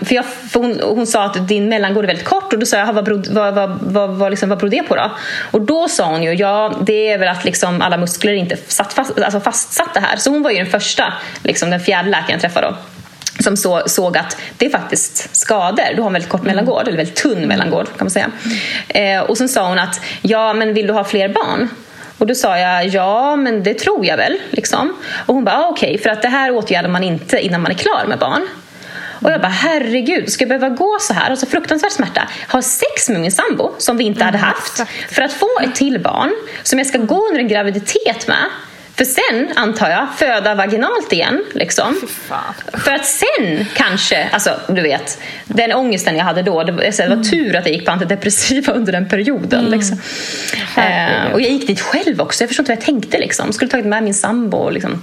för, 0.05 0.15
jag, 0.15 0.25
för 0.51 0.61
hon, 0.61 0.81
hon 0.83 1.07
sa 1.07 1.25
att 1.25 1.49
din 1.49 1.69
mellangård 1.69 2.05
är 2.05 2.07
väldigt 2.07 2.25
kort 2.27 2.53
och 2.53 2.59
då 2.59 2.67
sa 2.67 2.77
jag, 2.77 2.85
"Jaha, 2.87 2.93
vad 2.93 3.05
beror, 3.05 3.25
vad, 3.31 3.55
vad, 3.55 3.79
vad, 3.83 4.11
vad, 4.11 4.31
liksom, 4.31 4.49
vad 4.49 4.59
beror 4.59 4.71
det 4.71 4.83
på 4.83 4.97
då? 4.97 5.11
Och 5.51 5.61
då 5.61 5.89
sa 5.89 6.05
hon 6.05 6.23
ju, 6.23 6.33
ja 6.35 6.73
det 6.81 7.13
är 7.13 7.19
väl 7.19 7.29
att 7.29 7.45
liksom 7.45 7.83
alla 7.83 7.97
muskler 7.97 8.33
inte 8.33 8.57
satt 8.67 8.93
fast, 8.93 9.21
alltså 9.21 9.41
fastsatta 9.41 10.01
här. 10.01 10.17
Så 10.17 10.31
hon 10.31 10.43
var 10.43 10.51
ju 10.51 10.57
den 10.57 10.67
första, 10.67 11.13
liksom, 11.43 11.71
den 11.71 11.81
fjärde 11.81 12.09
läkaren 12.11 12.31
jag 12.33 12.41
träffade 12.41 12.67
då 12.67 12.77
som 13.43 13.57
så, 13.57 13.83
såg 13.87 14.17
att 14.19 14.37
det 14.57 14.67
är 14.67 14.71
faktiskt 14.71 15.37
skador. 15.37 15.85
Du 15.97 16.03
har 16.03 16.07
en 16.07 16.13
väldigt 16.13 16.31
kort 16.31 16.43
mellangård, 16.43 16.89
eller 16.89 16.97
väldigt 16.97 17.17
tunn 17.17 17.49
mellangård 17.49 17.87
kan 17.87 17.97
man 18.07 18.11
säga. 18.11 18.31
Eh, 18.89 19.21
och 19.21 19.39
sen 19.39 19.49
sa 19.49 19.69
hon 19.69 19.79
att, 19.79 20.01
ja 20.23 20.53
men 20.53 20.75
vill 20.75 20.87
du 20.87 20.93
ha 20.93 21.05
fler 21.05 21.29
barn? 21.29 21.69
Och 22.21 22.27
då 22.27 22.35
sa 22.35 22.59
jag, 22.59 22.87
ja 22.87 23.37
men 23.37 23.63
det 23.63 23.75
tror 23.75 24.07
jag 24.07 24.17
väl. 24.17 24.39
Liksom. 24.51 24.97
Och 25.27 25.35
hon 25.35 25.45
bara, 25.45 25.59
ah, 25.59 25.69
okej, 25.69 25.99
för 25.99 26.11
att 26.11 26.23
det 26.23 26.29
här 26.29 26.51
åtgärdar 26.51 26.89
man 26.89 27.03
inte 27.03 27.41
innan 27.41 27.63
man 27.63 27.73
är 27.73 27.77
klar 27.77 28.05
med 28.09 28.19
barn. 28.19 28.49
Och 29.23 29.31
jag 29.31 29.41
bara, 29.41 29.49
herregud, 29.49 30.33
ska 30.33 30.45
jag 30.45 30.49
behöva 30.49 30.69
gå 30.69 30.99
så 31.01 31.13
här? 31.13 31.31
Alltså 31.31 31.47
fruktansvärd 31.47 31.93
smärta. 31.93 32.29
Ha 32.53 32.63
sex 32.63 33.09
med 33.09 33.21
min 33.21 33.33
sambo, 33.33 33.75
som 33.79 33.97
vi 33.97 34.05
inte 34.05 34.25
hade 34.25 34.39
haft. 34.39 34.83
För 35.09 35.23
att 35.23 35.33
få 35.33 35.49
ett 35.65 35.75
till 35.75 36.01
barn, 36.01 36.31
som 36.63 36.79
jag 36.79 36.87
ska 36.87 36.99
gå 36.99 37.29
under 37.29 37.41
en 37.41 37.49
graviditet 37.49 38.29
med. 38.29 38.45
För 39.01 39.05
sen, 39.05 39.53
antar 39.57 39.91
jag, 39.91 40.07
föda 40.17 40.55
vaginalt 40.55 41.13
igen. 41.13 41.45
Liksom. 41.53 42.01
För 42.73 42.93
att 42.93 43.07
sen 43.07 43.67
kanske, 43.75 44.29
alltså 44.33 44.61
du 44.69 44.83
vet, 44.83 45.19
den 45.45 45.73
ångesten 45.73 46.17
jag 46.17 46.25
hade 46.25 46.43
då, 46.43 46.65
det 46.65 46.73
var, 46.73 46.85
alltså, 46.85 47.03
det 47.03 47.17
var 47.17 47.23
tur 47.23 47.57
att 47.57 47.67
jag 47.67 47.75
gick 47.75 47.85
på 47.85 47.91
antidepressiva 47.91 48.73
under 48.73 48.93
den 48.93 49.09
perioden. 49.09 49.65
Liksom. 49.65 50.01
Eh, 50.77 51.33
och 51.33 51.41
jag 51.41 51.51
gick 51.51 51.67
dit 51.67 51.81
själv 51.81 52.21
också, 52.21 52.43
jag 52.43 52.49
förstår 52.49 52.63
inte 52.63 52.73
vad 52.73 52.77
jag 52.77 52.85
tänkte. 52.85 53.19
Liksom. 53.19 53.53
Skulle 53.53 53.71
tagit 53.71 53.87
med 53.87 54.03
min 54.03 54.15
sambo. 54.15 54.71
Liksom. 54.71 55.03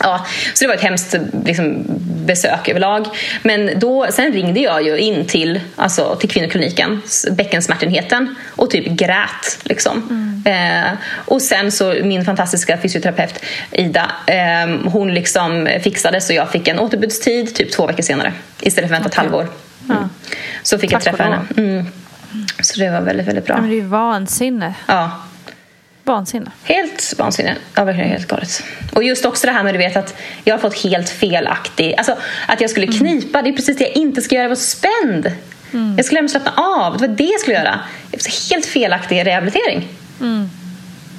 Ja, 0.00 0.26
så 0.54 0.64
det 0.64 0.68
var 0.68 0.74
ett 0.74 0.80
hemskt 0.80 1.14
liksom, 1.44 1.84
besök 2.26 2.68
överlag. 2.68 3.06
Men 3.42 3.78
då, 3.78 4.06
sen 4.10 4.32
ringde 4.32 4.60
jag 4.60 4.82
ju 4.82 4.98
in 4.98 5.26
till, 5.26 5.60
alltså, 5.76 6.16
till 6.16 6.30
kvinnokliniken, 6.30 7.02
bäckensmärtenheten 7.30 8.34
och 8.48 8.70
typ 8.70 8.86
grät. 8.86 9.58
Liksom. 9.62 10.24
Eh, 10.46 10.92
och 11.10 11.42
sen 11.42 11.72
så 11.72 11.94
min 12.02 12.24
fantastiska 12.24 12.78
fysioterapeut 12.78 13.44
Ida, 13.72 14.10
eh, 14.26 14.90
hon 14.90 15.14
liksom 15.14 15.68
fixade 15.82 16.20
så 16.20 16.32
jag 16.32 16.50
fick 16.50 16.68
en 16.68 16.78
återbudstid 16.78 17.54
typ 17.54 17.72
två 17.72 17.86
veckor 17.86 18.02
senare 18.02 18.32
istället 18.60 18.90
för 18.90 18.96
att 18.96 19.00
vänta 19.00 19.08
ett 19.08 19.14
halvår. 19.14 19.48
Mm. 19.90 20.08
Så 20.62 20.78
fick 20.78 20.92
jag 20.92 21.00
Tack 21.00 21.12
och 21.12 21.18
träffa 21.18 21.30
henne. 21.30 21.46
Mm. 21.56 21.86
Så 22.60 22.80
det 22.80 22.90
var 22.90 23.00
väldigt, 23.00 23.26
väldigt 23.26 23.46
bra. 23.46 23.54
Ja, 23.54 23.60
men 23.60 23.70
det 23.70 23.76
är 23.76 23.80
ju 23.80 23.86
vansinne. 23.86 24.74
Ja. 24.86 25.10
Vansinne. 26.08 26.50
Helt 26.64 27.14
vansinne. 27.18 27.56
Ja, 27.74 27.84
verkligen 27.84 28.10
helt 28.10 28.28
galet. 28.28 28.62
Och 28.92 29.02
just 29.02 29.24
också 29.24 29.46
det 29.46 29.52
här 29.52 29.62
med 29.62 29.74
du 29.74 29.78
vet 29.78 29.96
att 29.96 30.14
jag 30.44 30.54
har 30.54 30.58
fått 30.58 30.82
helt 30.82 31.10
felaktig... 31.10 31.94
Alltså 31.98 32.16
att 32.48 32.60
jag 32.60 32.70
skulle 32.70 32.86
knipa, 32.86 33.42
det 33.42 33.48
är 33.48 33.52
precis 33.52 33.76
det 33.76 33.84
jag 33.84 33.96
inte 33.96 34.22
ska 34.22 34.34
göra. 34.34 34.44
Jag 34.44 34.48
var 34.48 34.56
spänd. 34.56 35.32
Jag 35.96 36.04
skulle 36.04 36.18
lämna 36.18 36.28
slappna 36.28 36.52
av. 36.56 36.92
Det 36.98 37.06
var 37.08 37.14
det 37.16 37.24
jag 37.24 37.40
skulle 37.40 37.56
göra. 37.56 37.80
Helt 38.50 38.66
felaktig 38.66 39.26
rehabilitering. 39.26 39.88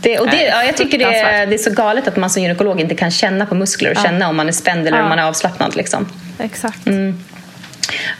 Det, 0.01 0.19
och 0.19 0.27
det, 0.29 0.43
ja, 0.45 0.63
jag 0.63 0.77
tycker 0.77 0.97
det 0.97 1.05
är, 1.17 1.47
det 1.47 1.53
är 1.53 1.57
så 1.57 1.71
galet 1.71 2.07
att 2.07 2.17
man 2.17 2.29
som 2.29 2.41
gynekolog 2.43 2.81
inte 2.81 2.95
kan 2.95 3.11
känna 3.11 3.45
på 3.45 3.55
muskler 3.55 3.91
och 3.91 3.97
Ja. 3.97 4.03
känna 4.03 4.29
om 4.29 4.35
man 4.37 4.47
är 4.47 4.51
spänd 4.51 4.87
eller 4.87 4.97
Ja. 4.97 5.03
om 5.03 5.09
man 5.09 5.19
är 5.19 5.23
avslappnad. 5.23 5.75
Liksom. 5.75 6.07
Exakt. 6.39 6.87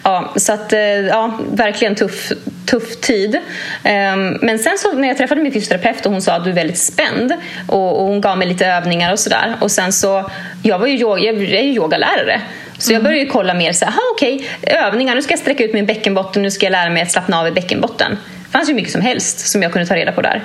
Ja, 0.03 0.33
så 0.35 0.53
att, 0.53 0.73
eh, 0.73 0.79
ja, 0.79 1.39
verkligen 1.51 1.95
tuff, 1.95 2.31
tuff 2.65 2.95
tid. 3.01 3.37
Ehm, 3.83 4.37
Men 4.41 4.59
sen 4.59 4.77
så 4.77 4.93
när 4.93 5.07
jag 5.07 5.17
träffade 5.17 5.41
min 5.41 5.51
fysioterapeut 5.53 6.05
och 6.05 6.11
hon 6.11 6.21
sa 6.21 6.33
att 6.33 6.43
du 6.43 6.49
är 6.49 6.55
väldigt 6.55 6.77
spänd 6.77 7.33
och, 7.67 7.99
och 8.01 8.07
hon 8.07 8.21
gav 8.21 8.37
mig 8.37 8.47
lite 8.47 8.65
övningar 8.65 9.11
och 9.11 9.19
sådär. 9.19 9.55
Och 9.61 9.71
sen 9.71 9.93
så, 9.93 10.29
jag 10.63 10.79
var 10.79 10.87
ju, 10.87 10.97
yoga, 10.97 11.21
jag 11.21 11.35
är 11.35 11.61
ju 11.63 11.73
yogalärare. 11.73 12.41
Så 12.77 12.93
jag 12.93 13.03
började 13.03 13.19
ju 13.23 13.29
kolla 13.29 13.53
mer 13.53 13.73
så 13.73 13.85
här, 13.85 13.91
"Aha, 13.91 14.01
okej, 14.15 14.49
övningar, 14.61 15.15
nu 15.15 15.21
ska 15.21 15.31
jag 15.31 15.39
sträcka 15.39 15.63
ut 15.63 15.73
min 15.73 15.85
bäckenbotten, 15.85 16.41
nu 16.41 16.51
ska 16.51 16.65
jag 16.65 16.71
lära 16.71 16.89
mig 16.89 17.01
att 17.03 17.11
slappna 17.11 17.39
av 17.39 17.47
i 17.47 17.51
bäckenbotten. 17.51 18.17
Det 18.45 18.51
fanns 18.51 18.69
ju 18.69 18.73
mycket 18.73 18.91
som 18.91 19.01
helst 19.01 19.39
som 19.39 19.63
jag 19.63 19.71
kunde 19.71 19.87
ta 19.87 19.95
reda 19.95 20.11
på 20.11 20.21
där. 20.21 20.43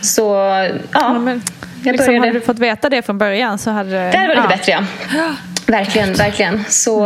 Så 0.00 0.22
ja, 0.22 0.68
Ja, 0.92 1.12
men, 1.18 1.42
jag 1.84 1.92
liksom, 1.92 2.06
började... 2.06 2.26
hade 2.26 2.38
du 2.38 2.44
fått 2.46 2.58
veta 2.58 2.88
det 2.88 3.02
från 3.02 3.18
början 3.18 3.58
så 3.58 3.70
hade 3.70 3.90
det... 3.90 4.10
Det 4.10 4.16
hade 4.18 4.28
varit 4.28 4.36
ja. 4.36 4.42
lite 4.42 4.56
bättre 4.58 4.72
ja. 4.72 5.34
Verkligen, 5.66 6.14
verkligen. 6.14 6.64
Så 6.68 7.04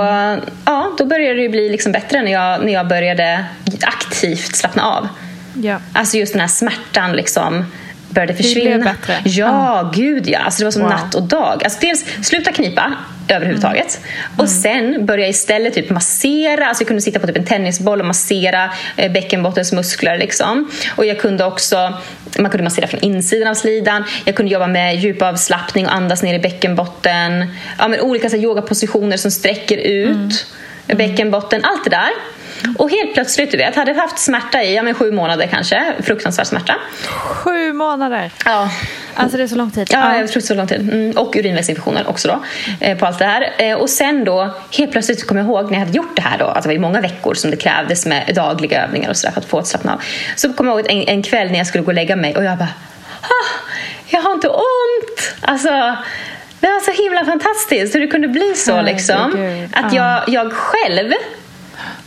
ja, 0.65 0.93
då 0.99 1.05
började 1.05 1.43
det 1.43 1.49
bli 1.49 1.69
liksom 1.69 1.93
bättre 1.93 2.23
när 2.23 2.33
jag, 2.33 2.65
när 2.65 2.73
jag 2.73 2.89
började 2.89 3.45
aktivt 3.81 4.57
slappna 4.57 4.83
av. 4.83 5.09
Ja. 5.55 5.81
Alltså 5.93 6.17
just 6.17 6.33
den 6.33 6.41
här 6.41 6.49
smärtan 6.49 7.13
liksom 7.13 7.65
började 8.11 8.35
försvinna. 8.35 8.77
blev 8.77 8.85
bättre. 8.85 9.17
Ja, 9.25 9.93
gud 9.95 10.29
ja. 10.29 10.39
Alltså 10.39 10.59
det 10.59 10.65
var 10.65 10.71
som 10.71 10.83
Wow. 10.83 10.91
natt 10.91 11.15
och 11.15 11.23
dag. 11.23 11.65
Alltså 11.65 11.79
dels 11.81 12.05
sluta 12.23 12.53
knipa 12.53 12.93
överhuvudtaget. 13.29 14.01
Mm. 14.03 14.41
Och 14.41 14.49
sen 14.49 15.07
började 15.07 15.23
jag 15.23 15.31
istället 15.31 15.75
typ 15.75 15.91
massera. 15.91 16.67
Alltså 16.67 16.83
jag 16.83 16.89
kunde 16.89 17.03
sitta 17.03 17.19
på 17.21 17.27
typ 17.27 17.37
en 17.37 17.45
tennisboll 17.45 18.01
och 18.01 18.07
massera 18.07 18.71
eh, 18.97 19.13
bäckenbottens 19.13 19.73
muskler. 19.73 20.19
Liksom. 20.19 20.71
Och 20.97 21.07
jag 21.07 21.19
kunde 21.21 21.45
också 21.45 21.93
man 22.39 22.51
kunde 22.51 22.65
massera 22.65 22.87
från 22.87 23.01
insidan 23.01 23.49
av 23.49 23.55
slidan. 23.55 24.05
Jag 24.25 24.35
kunde 24.35 24.53
jobba 24.53 24.67
med 24.67 24.97
djupavslappning 24.97 25.87
och 25.87 25.95
andas 25.95 26.23
ner 26.23 26.35
i 26.35 26.39
bäckenbotten. 26.39 27.47
Ja, 27.79 27.89
men 27.89 28.01
olika 28.01 28.29
så 28.31 28.37
här, 28.37 28.43
yogapositioner 28.45 29.17
som 29.17 29.31
sträcker 29.31 29.77
ut 29.77 30.47
bäckenbotten. 30.87 31.65
Allt 31.65 31.85
det 31.85 31.91
där. 31.91 32.09
Och 32.79 32.91
helt 32.91 33.15
plötsligt, 33.15 33.51
du 33.51 33.57
vet, 33.57 33.77
hade 33.77 33.93
haft 33.93 34.19
smärta 34.19 34.63
i 34.63 34.75
ja, 34.75 34.83
men 34.83 34.95
sju 34.95 35.13
månader 35.13 35.47
kanske. 35.47 35.95
Fruktansvärd 36.03 36.47
smärta. 36.47 36.75
Sju 37.05 37.73
månader. 37.73 38.31
Ja. 38.45 38.71
Alltså 39.15 39.37
det 39.37 39.43
är 39.43 39.47
så 39.49 39.57
lång 39.57 39.71
tid. 39.71 39.89
Ja, 39.91 40.17
jag 40.17 40.29
tror 40.29 40.41
så 40.41 40.55
lång 40.55 40.67
tid. 40.67 40.81
Mm, 40.81 41.17
och 41.17 41.37
urinvägsinfektioner 41.37 42.09
också 42.09 42.29
då, 42.29 42.45
eh, 42.81 42.99
på 42.99 43.07
allt 43.07 43.19
det 43.19 43.25
här. 43.25 43.55
Eh, 43.59 43.75
och 43.75 43.91
sen 43.91 44.25
då, 44.25 44.55
helt 44.79 44.93
plötsligt 44.93 45.27
kom 45.27 45.37
jag 45.37 45.47
ihåg 45.47 45.65
när 45.65 45.73
jag 45.73 45.87
hade 45.87 45.97
gjort 45.97 46.17
det 46.17 46.23
här 46.23 46.39
då, 46.39 46.45
att 46.45 46.63
det 46.63 46.69
var 46.69 46.79
många 46.79 47.01
veckor 47.01 47.35
som 47.35 47.51
det 47.51 47.57
krävdes 47.57 48.07
med 48.07 48.33
dagliga 48.35 48.85
övningar 48.85 49.11
och 49.11 49.17
sådär 49.17 49.33
för 49.33 49.41
att 49.41 49.47
få 49.47 49.59
ett 49.59 49.67
slappna 49.67 49.93
av. 49.93 50.01
Så 50.37 50.53
kom 50.53 50.67
jag 50.67 50.81
ihåg 50.81 50.91
en, 50.91 51.09
en 51.09 51.23
kväll 51.23 51.51
när 51.51 51.59
jag 51.59 51.67
skulle 51.67 51.85
gå 51.85 51.89
och 51.89 51.95
lägga 51.95 52.17
mig 52.17 52.37
och 52.37 52.45
jag 52.45 52.59
bara, 52.59 52.69
ah, 53.23 53.49
jag 54.07 54.21
har 54.21 54.33
inte 54.33 54.49
ont! 54.49 55.35
Alltså, 55.41 55.97
det 56.61 56.67
var 56.67 56.81
så 56.81 57.03
himla 57.03 57.25
fantastiskt 57.25 57.95
hur 57.95 58.01
det 58.01 58.07
kunde 58.07 58.29
bli 58.29 58.55
så 58.55 58.83
liksom. 58.83 59.49
Att 59.73 59.93
jag, 59.93 60.23
jag 60.27 60.53
själv 60.53 61.13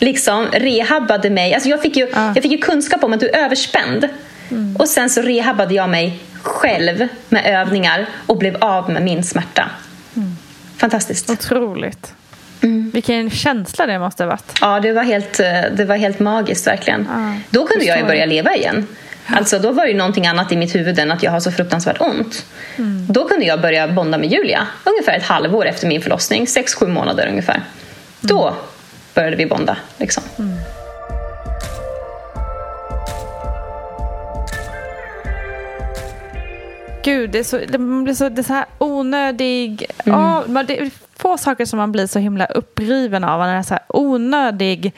liksom 0.02 0.47
rehabbade 0.52 1.30
mig. 1.30 1.54
Alltså 1.54 1.70
jag, 1.70 1.82
fick 1.82 1.97
ju, 1.97 2.08
jag 2.14 2.43
fick 2.43 2.52
ju 2.52 2.58
kunskap 2.58 3.04
om 3.04 3.14
att 3.14 3.20
du 3.20 3.30
är 3.30 3.45
överspänd. 3.45 4.10
Och 4.80 4.89
sen 4.89 5.10
så 5.10 5.22
rehabbade 5.22 5.74
jag 5.74 5.89
mig 5.89 6.20
själv 6.41 7.08
med 7.30 7.45
övningar 7.45 8.06
och 8.28 8.38
blev 8.38 8.58
av 8.64 8.89
med 8.89 9.04
min 9.04 9.24
smärta. 9.24 9.70
Fantastiskt. 10.78 11.30
Otroligt. 11.30 12.14
Vilken 12.93 13.30
känsla 13.30 13.86
det 13.86 13.99
måste 13.99 14.24
ha 14.24 14.30
varit. 14.30 14.58
Ja, 14.62 14.80
det 14.80 14.91
var 14.91 15.04
helt, 15.04 15.39
eh, 15.39 15.62
det 15.78 15.86
var 15.86 15.95
helt 15.95 16.20
magiskt 16.20 16.68
verkligen. 16.68 17.08
Ja, 17.12 17.34
då 17.49 17.68
kunde 17.68 17.86
jag 17.86 17.97
ju 17.97 18.04
börja 18.04 18.26
leva 18.26 18.56
igen. 18.56 18.88
Alltså 19.26 19.60
då 19.60 19.72
var 19.72 19.84
det 19.84 19.91
ju 19.91 19.97
någonting 19.97 20.28
annat 20.28 20.52
i 20.52 20.58
mitt 20.58 20.76
huvud 20.76 20.99
än 20.99 21.12
att 21.12 21.24
jag 21.24 21.32
har 21.32 21.39
så 21.39 21.52
fruktansvärt 21.52 22.02
ont. 22.02 22.45
Då 23.10 23.28
kunde 23.28 23.45
jag 23.45 23.62
börja 23.62 23.88
bonda 23.88 24.18
med 24.18 24.32
Julia 24.32 24.68
ungefär 24.84 25.18
ett 25.18 25.24
halvår 25.24 25.66
efter 25.66 25.88
min 25.88 26.02
förlossning. 26.02 26.47
Sex, 26.47 26.76
sju 26.76 26.88
månader 26.88 27.28
ungefär. 27.28 27.62
Då 28.22 28.56
började 29.14 29.36
vi 29.36 29.45
bonda. 29.45 29.78
Liksom. 29.97 30.24
Gud, 37.03 37.30
det 37.30 37.43
så, 37.43 37.57
det 37.57 37.78
blir 37.78 38.14
så, 38.14 38.30
det 38.30 38.43
så 38.43 38.53
här 38.53 38.66
onödig... 38.78 39.86
Ja, 40.05 40.43
men 40.47 40.66
det 40.66 40.80
är 40.82 40.91
få 41.18 41.38
saker 41.38 41.66
som 41.66 41.78
man 41.80 41.91
blir 41.91 42.07
så 42.07 42.20
himla 42.20 42.45
uppriven 42.45 43.24
av. 43.24 43.39
Det 43.41 43.47
är 43.47 43.64
så 43.64 43.74
här 43.74 43.84
onödig 43.88 44.93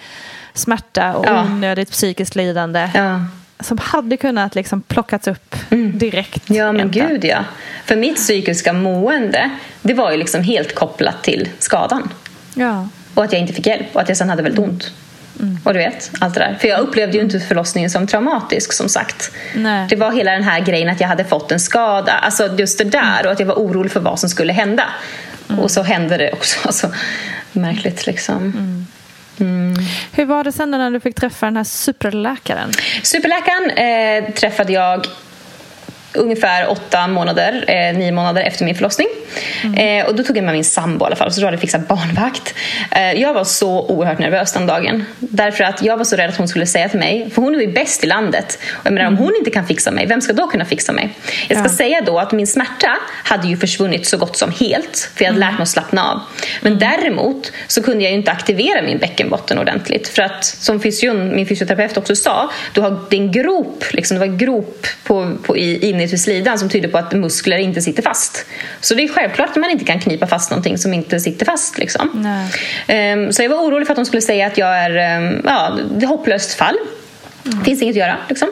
smärta 0.53 1.13
och 1.15 1.25
Ja. 1.27 1.43
onödigt 1.43 1.91
psykiskt 1.91 2.35
lidande. 2.35 2.89
Ja. 2.93 3.19
Som 3.59 3.77
hade 3.77 4.17
kunnat 4.17 4.55
liksom 4.55 4.81
plockats 4.81 5.27
upp 5.27 5.55
direkt. 5.93 6.49
Ja, 6.49 6.65
men 6.71 6.75
egentligen. 6.75 7.09
gud 7.09 7.25
ja. 7.25 7.43
För 7.85 7.95
mitt 7.95 8.15
psykiska 8.15 8.73
mående, 8.73 9.49
det 9.81 9.93
var 9.93 10.11
ju 10.11 10.17
liksom 10.17 10.43
helt 10.43 10.75
kopplat 10.75 11.23
till 11.23 11.49
skadan. 11.59 12.09
Ja. 12.53 12.87
Och 13.13 13.23
att 13.23 13.31
jag 13.31 13.41
inte 13.41 13.53
fick 13.53 13.65
hjälp 13.65 13.87
och 13.93 14.01
att 14.01 14.07
jag 14.07 14.17
sen 14.17 14.29
hade 14.29 14.43
väldigt 14.43 14.59
ont. 14.59 14.91
Och 15.63 15.73
du 15.73 15.79
vet, 15.79 16.11
allt 16.19 16.33
det 16.33 16.39
där. 16.39 16.57
För 16.61 16.67
jag 16.67 16.79
upplevde 16.79 17.17
ju 17.17 17.23
inte 17.23 17.39
förlossningen 17.39 17.89
som 17.89 18.07
traumatisk 18.07 18.73
som 18.73 18.89
sagt. 18.89 19.31
Nej. 19.55 19.87
Det 19.89 19.95
var 19.95 20.11
hela 20.11 20.31
den 20.31 20.43
här 20.43 20.59
grejen 20.59 20.89
att 20.89 20.99
jag 20.99 21.07
hade 21.07 21.23
fått 21.23 21.51
en 21.51 21.59
skada. 21.59 22.11
Alltså 22.11 22.55
just 22.57 22.77
det 22.77 22.83
där 22.83 23.25
och 23.25 23.31
att 23.31 23.39
jag 23.39 23.47
var 23.47 23.55
orolig 23.55 23.91
för 23.91 23.99
vad 23.99 24.19
som 24.19 24.29
skulle 24.29 24.53
hända. 24.53 24.83
Och 25.59 25.71
så 25.71 25.83
hände 25.83 26.17
det 26.17 26.31
också. 26.31 26.59
Alltså, 26.67 26.91
märkligt 27.51 28.05
liksom. 28.07 28.53
Hur 30.11 30.25
var 30.25 30.43
det 30.43 30.51
sen 30.51 30.71
när 30.71 30.91
du 30.91 30.99
fick 30.99 31.15
träffa 31.15 31.45
den 31.45 31.57
här 31.57 31.63
superläkaren? 31.63 32.71
Superläkaren 33.03 33.69
eh, 33.69 34.33
träffade 34.33 34.73
jag 34.73 35.07
ungefär 36.15 36.69
åtta 36.69 37.07
månader, 37.07 37.65
eh, 37.67 37.97
nio 37.97 38.11
månader 38.11 38.41
efter 38.41 38.65
min 38.65 38.75
förlossning. 38.75 39.07
Eh, 39.77 40.05
och 40.05 40.15
då 40.15 40.23
tog 40.23 40.37
jag 40.37 40.43
med 40.43 40.53
min 40.53 40.63
sambo 40.63 41.05
i 41.05 41.07
alla 41.07 41.15
fall, 41.15 41.31
så 41.31 41.41
då 41.41 41.47
hade 41.47 41.55
jag 41.55 41.61
fixat 41.61 41.87
barnvakt. 41.87 42.53
Eh, 42.91 43.11
jag 43.21 43.33
var 43.33 43.43
så 43.43 43.85
oerhört 43.87 44.19
nervös 44.19 44.53
den 44.53 44.65
dagen. 44.65 45.05
Därför 45.19 45.63
att 45.63 45.83
jag 45.83 45.97
var 45.97 46.03
så 46.05 46.15
rädd 46.15 46.29
att 46.29 46.37
hon 46.37 46.47
skulle 46.47 46.65
säga 46.65 46.89
till 46.89 46.99
mig, 46.99 47.29
för 47.33 47.41
hon 47.41 47.55
är 47.55 47.59
ju 47.59 47.71
bäst 47.71 48.03
i 48.03 48.07
landet. 48.07 48.59
Och 48.73 48.85
jag 48.85 48.93
menar, 48.93 49.07
om 49.07 49.17
hon 49.17 49.35
inte 49.39 49.51
kan 49.51 49.67
fixa 49.67 49.91
mig, 49.91 50.05
vem 50.07 50.21
ska 50.21 50.33
då 50.33 50.47
kunna 50.47 50.65
fixa 50.65 50.91
mig? 50.91 51.09
Jag 51.47 51.57
ska 51.57 51.67
Ja. 51.69 51.73
säga 51.75 52.01
då 52.05 52.19
att 52.19 52.31
min 52.31 52.47
smärta 52.47 52.97
hade 53.23 53.47
ju 53.47 53.57
försvunnit 53.57 54.07
så 54.07 54.17
gott 54.17 54.37
som 54.37 54.51
helt, 54.59 55.11
för 55.15 55.23
jag 55.25 55.31
hade 55.31 55.39
lärt 55.39 55.53
mig 55.53 55.61
att 55.61 55.69
slappna 55.69 56.11
av. 56.11 56.19
Men 56.61 56.79
däremot 56.79 57.51
så 57.67 57.83
kunde 57.83 58.03
jag 58.03 58.11
ju 58.11 58.17
inte 58.17 58.31
aktivera 58.31 58.81
min 58.81 58.97
bäckenbotten 58.97 59.59
ordentligt. 59.59 60.07
För 60.07 60.21
att, 60.21 60.45
som 60.45 60.79
fysion, 60.81 61.35
min 61.35 61.45
fysioterapeut 61.47 61.97
också 61.97 62.15
sa, 62.15 62.51
du 62.73 62.81
har, 62.81 62.99
det 63.09 63.15
är 63.15 63.21
en 63.21 63.31
grop, 63.31 63.83
liksom, 63.91 64.15
det 64.15 64.19
var 64.19 64.27
en 64.27 64.37
grop 64.37 64.87
på, 65.03 65.31
på, 65.43 65.57
i, 65.57 65.89
inuti 66.03 66.17
slidan 66.17 66.59
som 66.59 66.69
tyder 66.69 66.89
på 66.89 66.97
att 66.97 67.13
muskler 67.13 67.57
inte 67.57 67.81
sitter 67.81 68.03
fast. 68.03 68.45
Så 68.81 68.93
det 68.93 69.03
är 69.03 69.07
självklart 69.07 69.49
att 69.49 69.55
man 69.55 69.69
inte 69.69 69.85
kan 69.85 69.99
knipa 69.99 70.27
fast 70.27 70.49
någonting 70.51 70.77
som 70.77 70.93
inte 70.93 71.19
sitter 71.19 71.45
fast. 71.45 71.77
Liksom. 71.77 72.27
Ehm, 72.87 73.33
så 73.33 73.43
jag 73.43 73.49
var 73.49 73.57
orolig 73.57 73.87
för 73.87 73.93
att 73.93 73.97
de 73.97 74.05
skulle 74.05 74.21
säga 74.21 74.47
att 74.47 74.57
jag 74.57 74.77
är 74.77 74.95
ehm, 74.97 75.41
ja, 75.45 75.77
är 76.01 76.05
hopplöst 76.05 76.53
fall. 76.53 76.75
finns 77.65 77.81
inget 77.81 77.93
att 77.93 77.97
göra. 77.99 78.17
Liksom. 78.29 78.51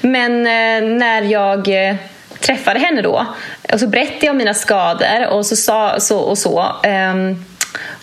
Men 0.00 0.32
eh, 0.32 0.96
när 0.98 1.22
jag 1.22 1.88
eh, 1.88 1.96
träffade 2.40 2.80
henne 2.80 3.02
då 3.02 3.26
och 3.72 3.80
så 3.80 3.86
berättade 3.86 4.26
jag 4.26 4.30
om 4.30 4.36
mina 4.36 4.54
skador 4.54 5.26
och 5.30 5.46
så 5.46 5.56
sa 5.56 6.00
så 6.00 6.18
och 6.18 6.38
så. 6.38 6.76
ehm, 6.82 7.44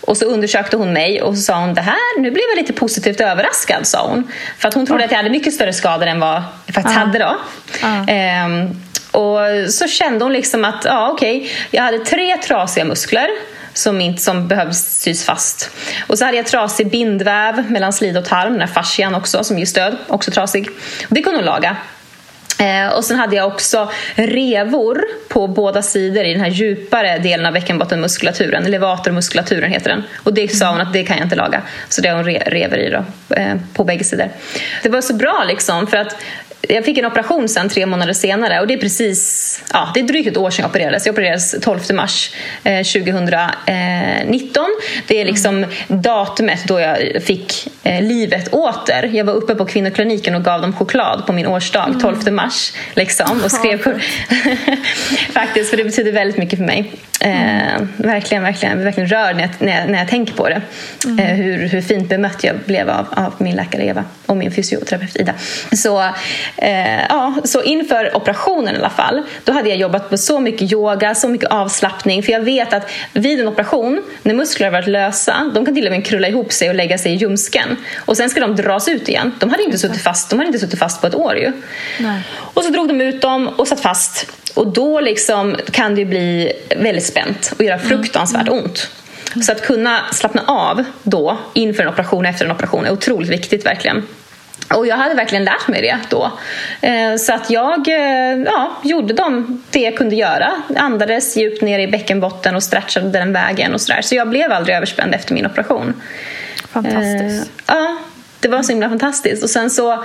och 0.01 0.17
så 0.17 0.25
undersökte 0.25 0.77
hon 0.77 0.93
mig 0.93 1.21
och 1.21 1.35
så 1.35 1.41
sa 1.41 1.59
hon 1.59 1.73
det 1.73 1.81
här, 1.81 2.21
nu 2.21 2.31
blev 2.31 2.43
jag 2.49 2.61
lite 2.61 2.73
positivt 2.73 3.21
överraskad 3.21 3.87
sa 3.87 4.07
hon. 4.07 4.31
För 4.57 4.67
att 4.67 4.73
hon 4.73 4.85
trodde 4.85 5.05
att 5.05 5.11
jag 5.11 5.17
hade 5.17 5.29
mycket 5.29 5.53
större 5.53 5.73
skador 5.73 6.07
än 6.07 6.19
vad 6.19 6.43
jag 6.65 6.75
faktiskt 6.75 6.97
hade 6.97 7.19
då. 7.19 7.37
Ehm, 8.07 8.69
och 9.13 9.39
så 9.69 9.87
kände 9.87 10.25
hon 10.25 10.33
liksom 10.33 10.65
att, 10.65 10.85
ja 10.85 11.09
okej, 11.09 11.51
jag 11.71 11.83
hade 11.83 11.99
tre 11.99 12.37
trasiga 12.37 12.85
muskler 12.85 13.27
som, 13.73 14.01
inte, 14.01 14.21
som 14.21 14.47
behövde 14.47 14.73
sys 14.73 15.25
fast. 15.25 15.69
Och 16.07 16.17
så 16.17 16.25
hade 16.25 16.37
jag 16.37 16.45
trasig 16.47 16.89
bindväv 16.89 17.71
mellan 17.71 17.93
slida 17.93 18.19
och 18.19 18.25
tarm, 18.25 18.51
den 18.51 18.61
här 18.61 18.67
fascian 18.67 19.15
också 19.15 19.43
som 19.43 19.59
ger 19.59 19.65
stöd, 19.65 19.97
också 20.07 20.31
trasig. 20.31 20.69
Och 21.09 21.15
det 21.15 21.21
kunde 21.21 21.37
hon 21.37 21.45
laga. 21.45 21.77
Eh, 22.59 22.93
och 22.93 23.05
sen 23.05 23.17
hade 23.17 23.35
jag 23.35 23.47
också 23.47 23.91
revor 24.15 25.03
på 25.29 25.47
båda 25.47 25.81
sidor 25.81 26.23
i 26.23 26.33
den 26.33 26.41
här 26.41 26.49
djupare 26.49 27.17
delen 27.17 27.45
av 27.45 27.53
bäckenbottenmuskulaturen, 27.53 28.63
levatormuskulaturen 28.63 29.71
heter 29.71 29.89
den. 29.89 30.03
Och 30.23 30.33
det 30.33 30.47
sa 30.47 30.69
hon 30.71 30.81
att 30.81 30.93
det 30.93 31.03
kan 31.03 31.17
jag 31.17 31.25
inte 31.25 31.35
laga. 31.35 31.61
Så 31.89 32.01
det 32.01 32.09
har 32.09 32.15
hon 32.15 32.25
re- 32.25 32.49
rever 32.49 32.77
i 32.77 32.89
då, 32.89 33.05
eh, 33.35 33.55
på 33.73 33.83
bägge 33.83 34.03
sidor. 34.03 34.29
Det 34.83 34.89
var 34.89 35.01
så 35.01 35.13
bra 35.13 35.43
liksom 35.47 35.87
för 35.87 35.97
att 35.97 36.15
jag 36.69 36.85
fick 36.85 36.97
en 36.97 37.05
operation 37.05 37.49
sen 37.49 37.69
tre 37.69 37.85
månader 37.85 38.13
senare 38.13 38.59
och 38.59 38.67
det 38.67 38.73
är 38.73 38.77
precis, 38.77 39.61
ja 39.73 39.91
det 39.93 39.99
är 39.99 40.03
drygt 40.03 40.27
ett 40.27 40.37
år 40.37 40.49
sedan 40.49 40.63
jag 40.63 40.69
opererades. 40.69 41.05
Jag 41.05 41.13
opererades 41.13 41.55
12 41.61 41.79
mars 41.93 42.31
eh, 42.63 42.83
2019. 42.83 44.65
Det 45.07 45.21
är 45.21 45.25
liksom 45.25 45.65
datumet 45.87 46.63
då 46.67 46.79
jag 46.79 47.23
fick 47.23 47.67
eh, 47.83 48.01
livet 48.01 48.47
åter. 48.47 49.09
Jag 49.13 49.25
var 49.25 49.33
uppe 49.33 49.55
på 49.55 49.65
kvinnokliniken 49.65 50.35
och 50.35 50.43
gav 50.43 50.61
dem 50.61 50.73
choklad 50.73 51.25
på 51.25 51.33
min 51.33 51.47
årsdag, 51.47 51.95
12 52.01 52.31
mars. 52.31 52.73
Liksom, 52.93 53.41
och 53.43 53.51
skrev 53.51 53.77
Faktiskt, 55.33 55.69
för 55.69 55.77
det 55.77 55.83
betyder 55.83 56.11
väldigt 56.11 56.37
mycket 56.37 56.59
för 56.59 56.65
mig. 56.65 56.91
Eh, 57.23 57.81
verkligen, 57.97 58.43
verkligen. 58.43 58.83
Verkligen 58.83 59.09
rörd 59.09 59.35
när 59.35 59.41
jag, 59.41 59.49
när 59.59 59.79
jag, 59.79 59.89
när 59.89 59.99
jag 59.99 60.07
tänker 60.07 60.33
på 60.33 60.49
det. 60.49 60.61
Eh, 61.19 61.35
hur, 61.35 61.67
hur 61.67 61.81
fint 61.81 62.09
bemött 62.09 62.43
jag 62.43 62.55
blev 62.65 62.89
av, 62.89 63.05
av 63.11 63.33
min 63.37 63.55
läkare 63.55 63.85
Eva 63.85 64.03
och 64.25 64.37
min 64.37 64.51
fysioterapeut 64.51 65.15
Ida. 65.15 65.33
Så, 65.71 66.01
eh, 66.57 67.05
ja, 67.09 67.35
så 67.43 67.63
inför 67.63 68.17
operationen 68.17 68.75
i 68.75 68.77
alla 68.77 68.89
fall, 68.89 69.23
då 69.43 69.53
hade 69.53 69.69
jag 69.69 69.77
jobbat 69.77 70.09
på 70.09 70.17
så 70.17 70.39
mycket 70.39 70.71
yoga, 70.71 71.15
så 71.15 71.27
mycket 71.27 71.49
avslappning. 71.49 72.23
För 72.23 72.31
jag 72.31 72.41
vet 72.41 72.73
att 72.73 72.91
vid 73.13 73.39
en 73.39 73.47
operation, 73.47 74.03
när 74.23 74.33
muskler 74.33 74.67
har 74.67 74.71
varit 74.71 74.87
lösa, 74.87 75.51
de 75.53 75.65
kan 75.65 75.75
till 75.75 75.85
och 75.85 75.91
med 75.91 76.05
krulla 76.05 76.27
ihop 76.27 76.51
sig 76.51 76.69
och 76.69 76.75
lägga 76.75 76.97
sig 76.97 77.13
i 77.13 77.15
ljumsken. 77.15 77.77
Och 77.97 78.17
sen 78.17 78.29
ska 78.29 78.39
de 78.39 78.55
dras 78.55 78.87
ut 78.87 79.09
igen. 79.09 79.31
De 79.39 79.49
hade 79.49 79.63
inte 79.63 79.77
suttit 79.77 80.01
fast, 80.01 80.29
de 80.29 80.39
hade 80.39 80.47
inte 80.47 80.59
suttit 80.59 80.79
fast 80.79 81.01
på 81.01 81.07
ett 81.07 81.15
år 81.15 81.37
ju. 81.37 81.51
Nej. 81.99 82.21
Och 82.35 82.63
så 82.63 82.69
drog 82.69 82.87
de 82.87 83.01
ut 83.01 83.21
dem 83.21 83.47
och 83.47 83.67
satt 83.67 83.79
fast. 83.79 84.27
Och 84.53 84.67
då 84.67 84.99
liksom 84.99 85.55
kan 85.71 85.95
det 85.95 86.05
bli 86.05 86.53
väldigt 86.77 87.05
spänt 87.05 87.53
och 87.57 87.63
göra 87.63 87.79
fruktansvärt 87.79 88.49
ont. 88.49 88.89
Så 89.41 89.51
att 89.51 89.61
kunna 89.61 89.99
slappna 90.11 90.43
av 90.47 90.83
då 91.03 91.37
inför 91.53 91.83
en 91.83 91.89
operation 91.89 92.25
efter 92.25 92.45
en 92.45 92.51
operation 92.51 92.85
är 92.85 92.91
otroligt 92.91 93.29
viktigt 93.29 93.65
verkligen. 93.65 94.03
Och 94.75 94.87
jag 94.87 94.97
hade 94.97 95.15
verkligen 95.15 95.43
lärt 95.43 95.67
mig 95.67 95.81
det 95.81 95.97
då. 96.09 96.31
Eh, 96.81 97.15
så 97.15 97.33
att 97.33 97.49
jag 97.49 97.87
eh, 97.87 98.43
ja, 98.45 98.77
gjorde 98.83 99.13
de, 99.13 99.61
det 99.69 99.79
jag 99.79 99.97
kunde 99.97 100.15
göra. 100.15 100.51
Andades 100.75 101.37
djupt 101.37 101.61
ner 101.61 101.79
i 101.79 101.87
bäckenbotten 101.87 102.55
och 102.55 102.63
stretchade 102.63 103.09
den 103.09 103.33
vägen 103.33 103.73
och 103.73 103.81
sådär. 103.81 104.01
Så 104.01 104.15
jag 104.15 104.29
blev 104.29 104.51
aldrig 104.51 104.75
överspänd 104.75 105.15
efter 105.15 105.33
min 105.33 105.45
operation. 105.45 106.01
Fantastiskt. 106.71 107.51
Ja, 107.67 107.97
det 108.39 108.47
var 108.47 108.63
så 108.63 108.71
himla 108.71 108.89
fantastiskt. 108.89 109.43
Och 109.43 109.49
sen 109.49 109.69
så 109.69 110.03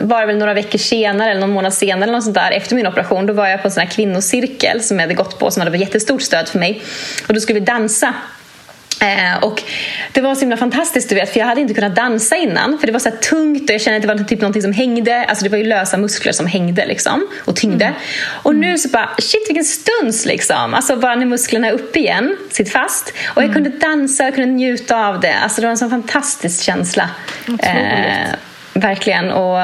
var 0.00 0.20
det 0.20 0.26
väl 0.26 0.36
några 0.36 0.54
veckor 0.54 0.78
senare 0.78 1.30
eller 1.30 1.40
någon 1.40 1.50
månad 1.50 1.74
senare 1.74 2.02
eller 2.02 2.12
något 2.12 2.24
sånt 2.24 2.34
där, 2.34 2.50
efter 2.50 2.76
min 2.76 2.86
operation 2.86 3.26
då 3.26 3.32
var 3.32 3.48
jag 3.48 3.62
på 3.62 3.68
en 3.68 3.72
sån 3.72 3.80
här 3.80 3.90
kvinnocirkel 3.90 4.82
som 4.82 4.96
jag 4.96 5.02
hade 5.02 5.14
gått 5.14 5.38
på 5.38 5.50
som 5.50 5.60
hade 5.60 5.70
varit 5.70 5.80
jättestort 5.80 6.22
stöd 6.22 6.48
för 6.48 6.58
mig. 6.58 6.82
Och 7.28 7.34
då 7.34 7.40
skulle 7.40 7.60
vi 7.60 7.66
dansa 7.66 8.14
Eh, 9.00 9.42
och 9.42 9.62
det 10.12 10.20
var 10.20 10.34
så 10.34 10.40
himla 10.40 10.56
fantastiskt 10.56 11.08
du 11.08 11.14
vet, 11.14 11.32
för 11.32 11.40
jag 11.40 11.46
hade 11.46 11.60
inte 11.60 11.74
kunnat 11.74 11.96
dansa 11.96 12.36
innan 12.36 12.78
för 12.78 12.86
det 12.86 12.92
var 12.92 13.00
så 13.00 13.10
tungt 13.10 13.70
och 13.70 13.74
jag 13.74 13.80
kände 13.80 13.96
att 13.96 14.02
det 14.02 14.08
var 14.08 14.28
typ 14.28 14.40
någonting 14.40 14.62
som 14.62 14.72
hängde, 14.72 15.24
alltså 15.24 15.44
det 15.44 15.50
var 15.50 15.58
ju 15.58 15.64
lösa 15.64 15.96
muskler 15.96 16.32
som 16.32 16.46
hängde 16.46 16.86
liksom 16.86 17.28
och 17.44 17.56
tyngde. 17.56 17.84
Mm. 17.84 17.98
Och 18.42 18.54
nu 18.54 18.78
så 18.78 18.88
bara, 18.88 19.10
shit 19.18 19.48
vilken 19.48 19.64
stuns 19.64 20.26
liksom, 20.26 20.74
alltså 20.74 20.96
bara 20.96 21.14
när 21.14 21.26
musklerna 21.26 21.68
är 21.68 21.72
uppe 21.72 21.98
igen, 21.98 22.36
sitter 22.50 22.70
fast 22.70 23.12
och 23.34 23.42
jag 23.42 23.50
mm. 23.50 23.54
kunde 23.54 23.70
dansa, 23.70 24.24
jag 24.24 24.34
kunde 24.34 24.50
njuta 24.50 25.06
av 25.06 25.20
det, 25.20 25.34
alltså 25.34 25.60
det 25.60 25.66
var 25.66 25.72
en 25.72 25.78
sån 25.78 25.90
fantastisk 25.90 26.62
känsla. 26.62 27.10
Eh, 27.62 28.34
verkligen 28.80 29.30
och 29.30 29.58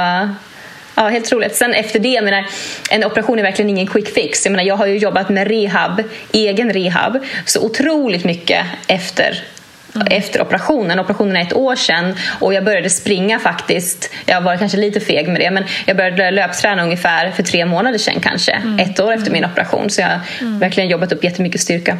Ja, 0.96 1.08
helt 1.08 1.26
otroligt. 1.26 1.56
Sen 1.56 1.74
efter 1.74 1.98
det, 1.98 2.08
jag 2.08 2.24
menar, 2.24 2.46
en 2.90 3.04
operation 3.04 3.38
är 3.38 3.42
verkligen 3.42 3.70
ingen 3.70 3.86
quick 3.86 4.14
fix. 4.14 4.44
Jag, 4.44 4.52
menar, 4.52 4.64
jag 4.64 4.76
har 4.76 4.86
ju 4.86 4.98
jobbat 4.98 5.28
med 5.28 5.48
rehab, 5.48 6.02
egen 6.32 6.72
rehab, 6.72 7.18
så 7.44 7.60
otroligt 7.60 8.24
mycket 8.24 8.66
efter 8.86 9.44
Mm. 9.94 10.06
efter 10.10 10.42
operationen. 10.42 11.00
Operationen 11.00 11.36
är 11.36 11.42
ett 11.42 11.52
år 11.52 11.76
sedan 11.76 12.14
och 12.40 12.54
jag 12.54 12.64
började 12.64 12.90
springa 12.90 13.38
faktiskt. 13.38 14.10
Jag 14.26 14.40
var 14.40 14.56
kanske 14.56 14.78
lite 14.78 15.00
feg 15.00 15.28
med 15.28 15.40
det 15.40 15.50
men 15.50 15.64
jag 15.86 15.96
började 15.96 16.30
löpträna 16.30 16.82
ungefär 16.82 17.30
för 17.30 17.42
tre 17.42 17.66
månader 17.66 17.98
sedan 17.98 18.20
kanske. 18.20 18.52
Mm. 18.52 18.78
Ett 18.78 19.00
år 19.00 19.12
efter 19.12 19.30
min 19.30 19.44
operation. 19.44 19.90
Så 19.90 20.00
jag 20.00 20.08
har 20.08 20.20
mm. 20.40 20.58
verkligen 20.58 20.88
jobbat 20.88 21.12
upp 21.12 21.24
jättemycket 21.24 21.60
styrka. 21.60 21.98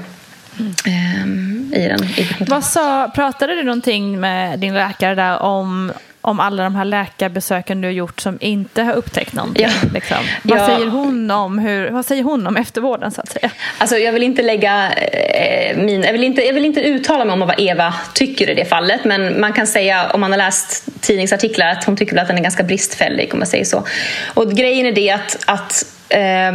Um, 0.59 1.73
i 1.75 1.89
den. 1.89 2.05
I 2.05 2.29
Vad 2.39 2.65
sa, 2.65 3.11
pratade 3.15 3.55
du 3.55 3.63
någonting 3.63 4.21
med 4.21 4.59
din 4.59 4.75
läkare 4.75 5.15
där 5.15 5.43
om 5.43 5.93
om 6.25 6.41
alla 6.41 6.63
de 6.63 6.75
här 6.75 6.85
läkarbesöken 6.85 7.81
du 7.81 7.89
har 7.89 7.93
gjort 7.93 8.21
som 8.21 8.39
inte 8.41 8.83
har 8.83 8.93
upptäckt 8.93 9.33
någonting. 9.33 9.67
Ja. 9.83 9.89
Liksom. 9.95 10.17
Vad, 10.43 10.59
ja. 10.59 10.67
säger 10.67 10.87
hon 10.87 11.31
om 11.31 11.59
hur, 11.59 11.91
vad 11.91 12.07
säger 12.07 12.23
hon 12.23 12.47
om 12.47 12.57
eftervården 12.57 13.11
så 13.11 13.21
att 13.21 13.29
säga? 13.29 13.51
Alltså, 13.79 13.97
jag 13.97 14.13
vill 14.13 14.23
inte 14.23 14.43
lägga 14.43 14.93
eh, 14.93 15.77
min, 15.77 16.03
jag 16.03 16.13
vill 16.13 16.25
inte, 16.25 16.43
jag 16.43 16.55
vill 16.55 16.65
inte 16.65 16.81
uttala 16.81 17.25
mig 17.25 17.33
om 17.33 17.41
vad 17.41 17.61
Eva 17.61 17.95
tycker 18.15 18.51
i 18.51 18.55
det 18.55 18.65
fallet 18.65 19.05
men 19.05 19.41
man 19.41 19.53
kan 19.53 19.67
säga 19.67 20.11
om 20.11 20.21
man 20.21 20.31
har 20.31 20.39
läst 20.39 20.89
tidningsartiklar 21.01 21.69
att 21.69 21.85
hon 21.85 21.97
tycker 21.97 22.17
att 22.17 22.29
den 22.29 22.39
är 22.39 22.43
ganska 22.43 22.63
bristfällig 22.63 23.33
om 23.33 23.39
man 23.39 23.49
säger 23.49 23.65
så. 23.65 23.87
Och 24.35 24.53
grejen 24.53 24.87
är 24.87 24.93
det 24.93 25.11
att, 25.11 25.39
att 25.47 25.85
eh, 26.09 26.53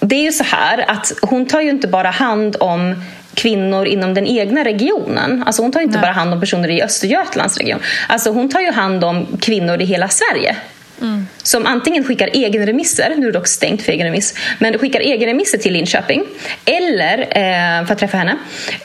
det 0.00 0.16
är 0.16 0.22
ju 0.22 0.32
så 0.32 0.44
här 0.44 0.90
att 0.90 1.12
hon 1.22 1.46
tar 1.46 1.60
ju 1.60 1.70
inte 1.70 1.88
bara 1.88 2.10
hand 2.10 2.56
om 2.60 3.04
kvinnor 3.38 3.86
inom 3.86 4.14
den 4.14 4.26
egna 4.26 4.64
regionen. 4.64 5.42
Alltså 5.46 5.62
hon 5.62 5.72
tar 5.72 5.80
inte 5.80 5.98
Nej. 5.98 6.02
bara 6.02 6.12
hand 6.12 6.32
om 6.32 6.40
personer 6.40 6.70
i 6.70 6.82
Östergötlands 6.82 7.58
region. 7.58 7.80
Alltså 8.08 8.30
hon 8.30 8.48
tar 8.48 8.60
ju 8.60 8.72
hand 8.72 9.04
om 9.04 9.26
kvinnor 9.40 9.80
i 9.80 9.84
hela 9.84 10.08
Sverige. 10.08 10.56
Mm. 11.00 11.26
Som 11.42 11.66
antingen 11.66 12.04
skickar 12.04 12.30
egenremisser, 12.32 13.14
nu 13.16 13.22
är 13.22 13.32
det 13.32 13.38
dock 13.38 13.46
stängt 13.46 13.82
för 13.82 13.92
egenremiss, 13.92 14.34
men 14.58 14.78
skickar 14.78 15.00
egenremisser 15.00 15.58
till 15.58 15.72
Linköping 15.72 16.24
eller, 16.64 17.18
eh, 17.18 17.86
för 17.86 17.92
att 17.92 17.98
träffa 17.98 18.16
henne. 18.16 18.36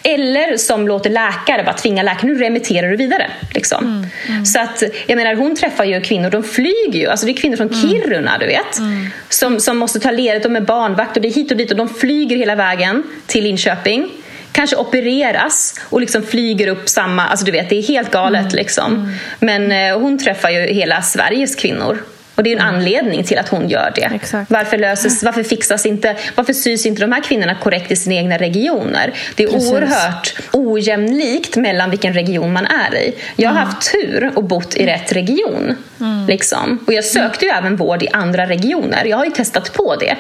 Eller 0.04 0.58
som 0.58 0.88
låter 0.88 1.10
läkare 1.10 1.64
bara 1.64 1.74
tvinga 1.74 2.04
läkaren, 2.04 2.34
nu 2.34 2.40
remitterar 2.40 2.90
du 2.90 2.96
vidare. 2.96 3.32
Liksom. 3.54 3.86
Mm. 3.86 4.06
Mm. 4.28 4.46
Så 4.46 4.60
att, 4.60 4.84
jag 5.08 5.16
menar, 5.16 5.36
hon 5.36 5.56
träffar 5.56 5.84
ju 5.84 6.02
kvinnor, 6.02 6.30
de 6.30 6.44
flyger 6.44 7.00
ju, 7.00 7.08
alltså 7.08 7.26
det 7.26 7.32
är 7.32 7.38
kvinnor 7.38 7.58
från 7.58 7.70
mm. 7.70 7.82
Kiruna 7.82 8.38
du 8.40 8.46
vet. 8.46 8.78
Mm. 8.80 9.08
Som, 9.30 9.60
som 9.60 9.78
måste 9.78 10.00
ta 10.00 10.12
ledigt, 10.12 10.44
de 10.44 10.56
är 10.56 10.62
barnvakt 10.62 11.16
och 11.16 11.22
det 11.22 11.28
är 11.28 11.34
hit 11.34 11.52
och 11.52 11.58
dit 11.58 11.72
och 11.72 11.78
de 11.78 11.90
flyger 11.90 12.36
hela 12.36 12.56
vägen 12.56 13.04
till 13.28 13.44
Linköping 13.44 14.10
kanske 14.54 14.76
opereras 14.76 15.80
och 15.90 16.02
liksom 16.02 16.24
flyger 16.24 16.68
upp 16.68 16.90
samma... 16.90 17.28
Alltså 17.28 17.46
du 17.46 17.52
vet, 17.52 17.70
det 17.70 17.76
är 17.76 17.84
helt 17.84 18.12
galet. 18.12 18.42
Mm. 18.42 18.56
Liksom. 18.56 18.94
Mm. 18.94 19.12
Men 19.40 19.72
eh, 19.72 20.00
hon 20.00 20.20
träffar 20.20 20.50
ju 20.50 20.60
hela 20.60 21.02
Sveriges 21.02 21.56
kvinnor. 21.56 22.04
Och 22.36 22.44
det 22.44 22.50
är 22.50 22.56
en 22.56 22.62
mm. 22.62 22.76
anledning 22.76 23.24
till 23.24 23.38
att 23.38 23.50
hon 23.50 23.70
gör 23.70 23.92
det. 23.96 24.10
Varför, 24.48 24.78
löses, 24.78 25.24
varför 25.24 25.44
fixas 25.44 25.86
inte, 25.86 26.16
varför 26.36 26.54
sys 26.54 26.86
inte 26.86 27.02
de 27.02 27.12
här 27.12 27.22
kvinnorna 27.22 27.56
korrekt 27.56 27.92
i 27.92 27.96
sina 27.96 28.16
egna 28.16 28.38
regioner? 28.38 29.14
Det 29.36 29.44
är 29.44 29.48
Precis. 29.48 29.72
oerhört 29.72 30.36
ojämlikt 30.52 31.56
mellan 31.56 31.90
vilken 31.90 32.14
region 32.14 32.54
man 32.54 32.66
är 32.66 32.96
i. 32.96 33.16
Jag 33.36 33.50
har 33.50 33.58
mm. 33.58 33.68
haft 33.68 33.92
tur 33.92 34.32
och 34.36 34.44
bott 34.44 34.76
i 34.76 34.86
rätt 34.86 35.12
region. 35.12 35.76
Mm. 36.00 36.28
Liksom. 36.28 36.80
Och 36.88 36.94
jag 36.94 37.06
sökte 37.06 37.46
ju 37.46 37.52
även 37.52 37.76
vård 37.76 38.04
i 38.04 38.08
andra 38.14 38.46
regioner. 38.46 39.06
Jag 39.06 39.18
har 39.18 39.26
ju 39.26 39.32
testat 39.32 39.74
på 39.74 39.96
det. 39.96 40.16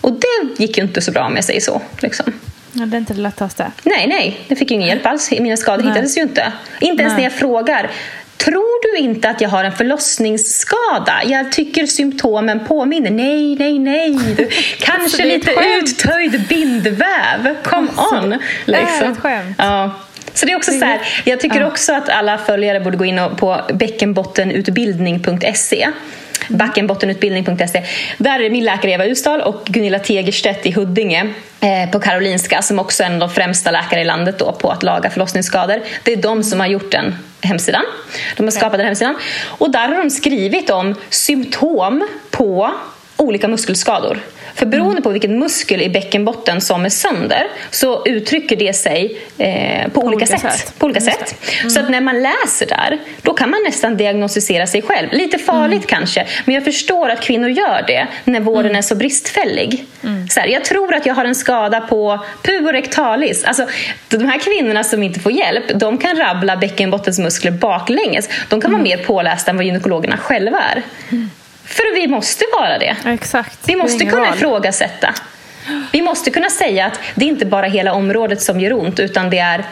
Och 0.00 0.12
det 0.12 0.62
gick 0.62 0.78
ju 0.78 0.84
inte 0.84 1.00
så 1.00 1.12
bra 1.12 1.26
om 1.26 1.36
jag 1.36 1.44
säger 1.44 1.60
så. 1.60 1.82
Liksom. 2.00 2.32
Ja, 2.78 2.86
det 2.86 2.96
är 2.96 2.98
inte 2.98 3.14
det 3.14 3.20
lättaste. 3.20 3.70
Nej, 3.82 4.06
nej. 4.06 4.40
Det 4.48 4.56
fick 4.56 4.70
ju 4.70 4.74
ingen 4.74 4.88
hjälp 4.88 5.06
alls. 5.06 5.30
Mina 5.30 5.56
skador 5.56 5.84
nej. 5.84 5.92
hittades 5.92 6.16
ju 6.16 6.22
inte. 6.22 6.52
Inte 6.80 7.02
ens 7.02 7.12
nej. 7.12 7.22
när 7.22 7.30
jag 7.30 7.38
frågar. 7.38 7.90
Tror 8.36 8.82
du 8.82 8.98
inte 8.98 9.30
att 9.30 9.40
jag 9.40 9.48
har 9.48 9.64
en 9.64 9.72
förlossningsskada? 9.72 11.22
Jag 11.26 11.52
tycker 11.52 11.86
symptomen 11.86 12.66
påminner. 12.66 13.10
Nej, 13.10 13.56
nej, 13.56 13.78
nej. 13.78 14.18
Du, 14.36 14.48
kanske 14.78 15.24
lite 15.24 15.50
uttöjd 15.80 16.48
bindväv. 16.48 17.56
Come 17.62 17.88
on. 18.12 18.30
Liksom. 18.64 19.16
Det 19.22 19.28
är 19.28 19.40
ett 19.40 19.46
Ja. 19.58 19.90
Så 20.34 20.46
det 20.46 20.52
är 20.52 20.56
också 20.56 20.72
så 20.72 20.84
här, 20.84 21.00
jag 21.24 21.40
tycker 21.40 21.66
också 21.66 21.92
att 21.92 22.08
alla 22.08 22.38
följare 22.38 22.80
borde 22.80 22.96
gå 22.96 23.04
in 23.04 23.20
på 23.36 23.60
bäckenbottenutbildning.se 23.74 25.88
backenbottenutbildning.se. 26.48 27.84
Där 28.18 28.40
är 28.40 28.50
min 28.50 28.64
läkare 28.64 28.92
Eva 28.92 29.06
Ustal 29.06 29.40
och 29.40 29.64
Gunilla 29.66 29.98
Tegerstedt 29.98 30.66
i 30.66 30.72
Huddinge 30.72 31.34
eh, 31.60 31.90
på 31.90 32.00
Karolinska 32.00 32.62
som 32.62 32.78
också 32.78 33.02
är 33.02 33.06
en 33.06 33.12
av 33.12 33.18
de 33.18 33.30
främsta 33.30 33.70
läkare 33.70 34.00
i 34.00 34.04
landet 34.04 34.38
då 34.38 34.52
på 34.52 34.70
att 34.70 34.82
laga 34.82 35.10
förlossningsskador. 35.10 35.82
Det 36.02 36.12
är 36.12 36.16
de 36.16 36.42
som 36.42 36.60
har 36.60 36.66
gjort 36.66 36.92
den 36.92 37.14
hemsidan. 37.40 37.84
De 38.36 38.42
har 38.42 38.50
skapat 38.50 38.78
den 38.78 38.86
hemsidan. 38.86 39.16
Och 39.44 39.70
där 39.72 39.88
har 39.88 39.96
de 39.96 40.10
skrivit 40.10 40.70
om 40.70 40.94
symptom 41.10 42.08
på 42.30 42.72
olika 43.16 43.48
muskelskador. 43.48 44.18
För 44.54 44.66
beroende 44.66 45.02
på 45.02 45.10
vilken 45.10 45.38
muskel 45.38 45.82
i 45.82 45.88
bäckenbotten 45.88 46.60
som 46.60 46.84
är 46.84 46.88
sönder 46.88 47.46
så 47.70 48.06
uttrycker 48.06 48.56
det 48.56 48.72
sig 48.72 49.20
eh, 49.38 49.84
på, 49.84 50.00
på, 50.00 50.06
olika, 50.06 50.26
sätt. 50.26 50.40
sätt. 50.40 50.74
På 50.78 50.86
olika 50.86 51.00
sätt. 51.00 51.34
Mm. 51.60 51.70
Så 51.70 51.80
att 51.80 51.90
när 51.90 52.00
man 52.00 52.22
läser 52.22 52.66
där, 52.66 52.98
då 53.22 53.34
kan 53.34 53.50
man 53.50 53.60
nästan 53.64 53.96
diagnostisera 53.96 54.66
sig 54.66 54.82
själv. 54.82 55.08
Lite 55.12 55.38
farligt 55.38 55.72
mm. 55.72 55.86
kanske, 55.86 56.26
men 56.44 56.54
jag 56.54 56.64
förstår 56.64 57.08
att 57.08 57.20
kvinnor 57.20 57.48
gör 57.48 57.84
det 57.86 58.06
när 58.24 58.40
vården 58.40 58.66
mm. 58.66 58.76
är 58.76 58.82
så 58.82 58.94
bristfällig. 58.94 59.84
Mm. 60.02 60.28
Så 60.28 60.40
här, 60.40 60.46
jag 60.46 60.64
tror 60.64 60.94
att 60.94 61.06
jag 61.06 61.14
har 61.14 61.24
en 61.24 61.34
skada 61.34 61.80
på 61.80 62.24
puborectalis. 62.42 63.44
Alltså, 63.44 63.66
de 64.08 64.24
här 64.28 64.38
kvinnorna 64.38 64.84
som 64.84 65.02
inte 65.02 65.20
får 65.20 65.32
hjälp, 65.32 65.64
de 65.74 65.98
kan 65.98 66.16
rabbla 66.16 66.56
bäckenbottens 66.56 67.18
muskler 67.18 67.50
baklänges. 67.50 68.28
De 68.48 68.60
kan 68.60 68.70
vara 68.70 68.80
mm. 68.80 68.98
mer 68.98 69.04
pålästa 69.04 69.50
än 69.50 69.56
vad 69.56 69.66
gynekologerna 69.66 70.16
själva 70.16 70.58
är. 70.58 70.82
För 71.68 71.94
vi 71.94 72.08
måste 72.08 72.44
vara 72.58 72.78
det. 72.78 72.96
Exakt. 73.04 73.58
Vi 73.68 73.76
måste 73.76 74.04
kunna 74.06 74.24
val. 74.24 74.34
ifrågasätta. 74.34 75.14
Vi 75.92 76.02
måste 76.02 76.30
kunna 76.30 76.50
säga 76.50 76.86
att 76.86 77.00
det 77.14 77.24
är 77.24 77.28
inte 77.28 77.46
bara 77.46 77.66
hela 77.66 77.92
området 77.92 78.42
som 78.42 78.60
gör 78.60 78.72
ont 78.72 79.00
utan 79.00 79.30
det 79.30 79.38
är 79.38 79.64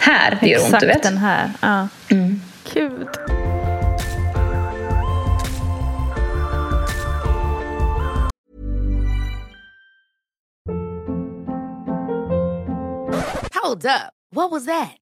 här 0.00 0.38
det 0.40 0.48
gör 0.48 0.64
ont. 0.64 0.80
Du 0.80 0.86
vet? 0.86 1.02
den 1.02 1.18
här. 1.18 1.50
Ja. 1.60 1.88
Mm. 2.10 2.42
Gud. 2.74 3.08
Hold 13.62 13.86
up. 13.86 14.12
What 14.34 14.50
was 14.50 14.66
that? 14.66 15.03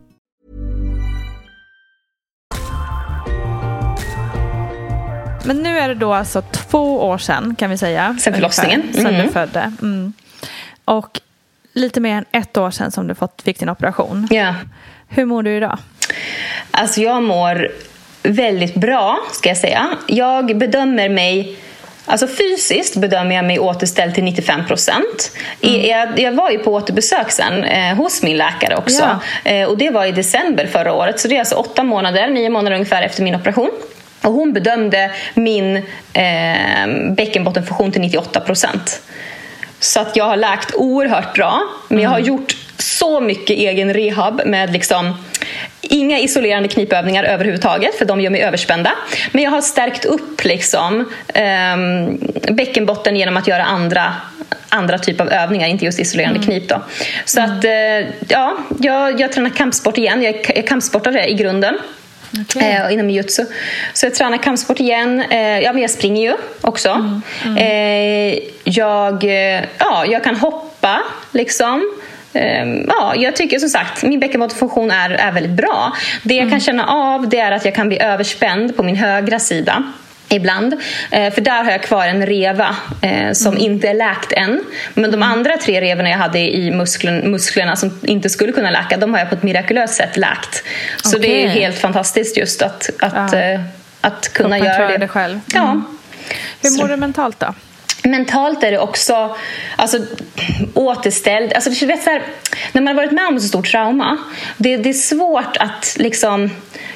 Men 5.43 5.57
nu 5.57 5.79
är 5.79 5.87
det 5.87 5.95
då 5.95 6.13
alltså 6.13 6.41
två 6.41 7.01
år 7.07 7.17
sedan 7.17 7.55
kan 7.57 7.69
vi 7.69 7.77
säga. 7.77 8.17
Sen 8.19 8.33
förlossningen. 8.33 8.81
Ungefär, 8.81 9.01
Sen 9.03 9.13
Mm. 9.15 9.27
du 9.27 9.33
födde. 9.33 9.71
Mm. 9.81 10.13
Och 10.85 11.19
lite 11.73 11.99
mer 11.99 12.15
än 12.17 12.25
ett 12.31 12.57
år 12.57 12.71
sedan 12.71 12.91
som 12.91 13.07
du 13.07 13.15
fått, 13.15 13.41
fick 13.41 13.59
din 13.59 13.69
operation. 13.69 14.27
Ja. 14.31 14.55
Hur 15.07 15.25
mår 15.25 15.43
du 15.43 15.57
idag? 15.57 15.77
Alltså 16.71 17.01
jag 17.01 17.23
mår 17.23 17.71
väldigt 18.23 18.75
bra, 18.75 19.19
ska 19.31 19.49
jag 19.49 19.57
säga. 19.57 19.89
Jag 20.07 20.57
bedömer 20.57 21.09
mig 21.09 21.57
Alltså 22.05 22.27
fysiskt 22.27 22.95
bedömer 22.95 23.35
jag 23.35 23.45
mig 23.45 23.59
återställd 23.59 24.15
till 24.15 24.23
95 24.23 24.65
procent. 24.65 25.31
Jag, 25.59 26.19
jag 26.19 26.31
var 26.31 26.49
ju 26.49 26.59
på 26.59 26.73
återbesök 26.73 27.31
sen 27.31 27.63
eh, 27.63 27.95
hos 27.95 28.23
min 28.23 28.37
läkare 28.37 28.75
också. 28.75 29.19
Eh, 29.43 29.67
och 29.69 29.77
det 29.77 29.89
var 29.89 30.05
i 30.05 30.11
december 30.11 30.67
förra 30.67 30.93
året. 30.93 31.19
Så 31.19 31.27
det 31.27 31.35
är 31.35 31.39
alltså 31.39 31.55
åtta 31.55 31.83
månader, 31.83 32.27
nio 32.27 32.49
månader 32.49 32.75
ungefär 32.75 33.01
efter 33.03 33.23
min 33.23 33.35
operation. 33.35 33.69
Och 34.21 34.33
hon 34.33 34.53
bedömde 34.53 35.11
min 35.33 35.77
eh, 36.13 37.11
bäckenbottenfunktion 37.11 37.91
till 37.91 38.01
98 38.01 38.39
procent. 38.39 39.01
Så 39.79 39.99
att 39.99 40.15
jag 40.15 40.25
har 40.25 40.37
läkt 40.37 40.75
oerhört 40.75 41.33
bra. 41.35 41.61
Men 41.87 42.03
jag 42.03 42.09
har 42.09 42.19
gjort 42.19 42.55
så 42.77 43.21
mycket 43.21 43.57
egen 43.57 43.93
rehab 43.93 44.41
med 44.45 44.73
liksom 44.73 45.15
Inga 45.81 46.19
isolerande 46.19 46.69
knipövningar 46.69 47.23
överhuvudtaget 47.23 47.95
för 47.95 48.05
de 48.05 48.21
gör 48.21 48.29
mig 48.29 48.41
överspända. 48.41 48.91
Men 49.31 49.43
jag 49.43 49.51
har 49.51 49.61
stärkt 49.61 50.05
upp 50.05 50.43
liksom, 50.43 50.99
um, 51.75 52.17
bäckenbotten 52.55 53.15
genom 53.15 53.37
att 53.37 53.47
göra 53.47 53.63
andra, 53.63 54.13
andra 54.69 54.97
typer 54.97 55.23
av 55.23 55.31
övningar, 55.31 55.67
inte 55.67 55.85
just 55.85 55.99
isolerande 55.99 56.39
knip. 56.39 56.69
Då. 56.69 56.81
Så 57.25 57.41
att, 57.41 57.65
uh, 57.65 57.71
ja, 58.27 58.57
jag, 58.79 59.19
jag 59.19 59.31
tränar 59.31 59.49
kampsport 59.49 59.97
igen. 59.97 60.23
Jag 60.23 60.49
är 60.57 60.61
kampsportare 60.61 61.29
i 61.29 61.33
grunden. 61.33 61.77
Eh, 62.55 62.93
inom 62.93 63.09
jujutsu. 63.09 63.45
Så 63.93 64.05
jag 64.05 64.15
tränar 64.15 64.37
kampsport 64.37 64.79
igen. 64.79 65.21
Eh, 65.29 65.59
ja, 65.59 65.73
men 65.73 65.81
jag 65.81 65.91
springer 65.91 66.21
ju 66.21 66.37
också. 66.61 67.21
Eh, 67.57 68.39
jag, 68.63 69.23
eh, 69.23 69.63
ja, 69.77 70.05
jag 70.05 70.23
kan 70.23 70.35
hoppa 70.35 71.01
liksom. 71.31 71.97
Eh, 72.33 72.65
ja, 72.87 73.13
jag 73.15 73.35
tycker 73.35 73.59
som 73.59 73.69
sagt 73.69 74.03
min 74.03 74.19
bäckenbottenfunktion 74.19 74.91
är, 74.91 75.09
är 75.09 75.31
väldigt 75.31 75.51
bra. 75.51 75.93
Det 76.23 76.35
jag 76.35 76.49
kan 76.49 76.59
känna 76.59 76.87
av 76.87 77.29
det 77.29 77.39
är 77.39 77.51
att 77.51 77.65
jag 77.65 77.75
kan 77.75 77.87
bli 77.87 77.99
överspänd 77.99 78.77
på 78.77 78.83
min 78.83 78.95
högra 78.95 79.39
sida. 79.39 79.83
Ibland. 80.31 80.73
Eh, 81.11 81.33
för 81.33 81.41
där 81.41 81.63
har 81.63 81.71
jag 81.71 81.83
kvar 81.83 82.05
en 82.07 82.25
reva 82.25 82.75
eh, 83.01 83.31
som 83.31 83.57
inte 83.57 83.87
är 83.87 83.93
läkt 83.93 84.31
än. 84.31 84.63
Men 84.93 85.11
de 85.11 85.23
andra 85.23 85.57
tre 85.57 85.81
revorna 85.81 86.09
jag 86.09 86.17
hade 86.17 86.39
i 86.39 86.71
musklen, 86.71 87.31
musklerna 87.31 87.75
som 87.75 87.99
inte 88.03 88.29
skulle 88.29 88.51
kunna 88.51 88.69
läka, 88.71 88.97
de 88.97 89.11
har 89.13 89.19
jag 89.19 89.29
på 89.29 89.35
ett 89.35 89.43
mirakulöst 89.43 89.93
sätt 89.93 90.17
läkt. 90.17 90.63
Så 91.03 91.17
det 91.17 91.43
är 91.45 91.47
helt 91.49 91.79
fantastiskt 91.79 92.37
just 92.37 92.61
att, 92.61 92.89
att, 92.99 93.33
Ja. 93.33 93.39
eh, 93.39 93.61
att 94.01 94.33
kunna 94.33 94.59
göra 94.59 94.87
det. 94.87 94.97
det 94.97 95.07
själv. 95.07 95.39
Ja. 95.53 95.63
Mm. 95.71 95.83
Hur 96.61 96.81
mår 96.81 96.87
du 96.87 96.97
mentalt 96.97 97.39
då? 97.39 97.53
Mentalt 98.03 98.63
är 98.63 98.71
det 98.71 98.79
också 98.79 99.35
alltså, 99.75 99.97
återställd. 100.73 101.53
Alltså, 101.53 101.85
vet, 101.85 102.03
så 102.03 102.09
här, 102.09 102.21
när 102.71 102.81
man 102.81 102.87
har 102.87 103.03
varit 103.03 103.11
med 103.11 103.27
om 103.27 103.35
ett 103.35 103.41
så 103.41 103.47
stort 103.47 103.71
trauma, 103.71 104.17
det, 104.57 104.77
det 104.77 104.89
är 104.89 104.93
svårt 104.93 105.57
att 105.57 105.95
liksom... 105.99 106.49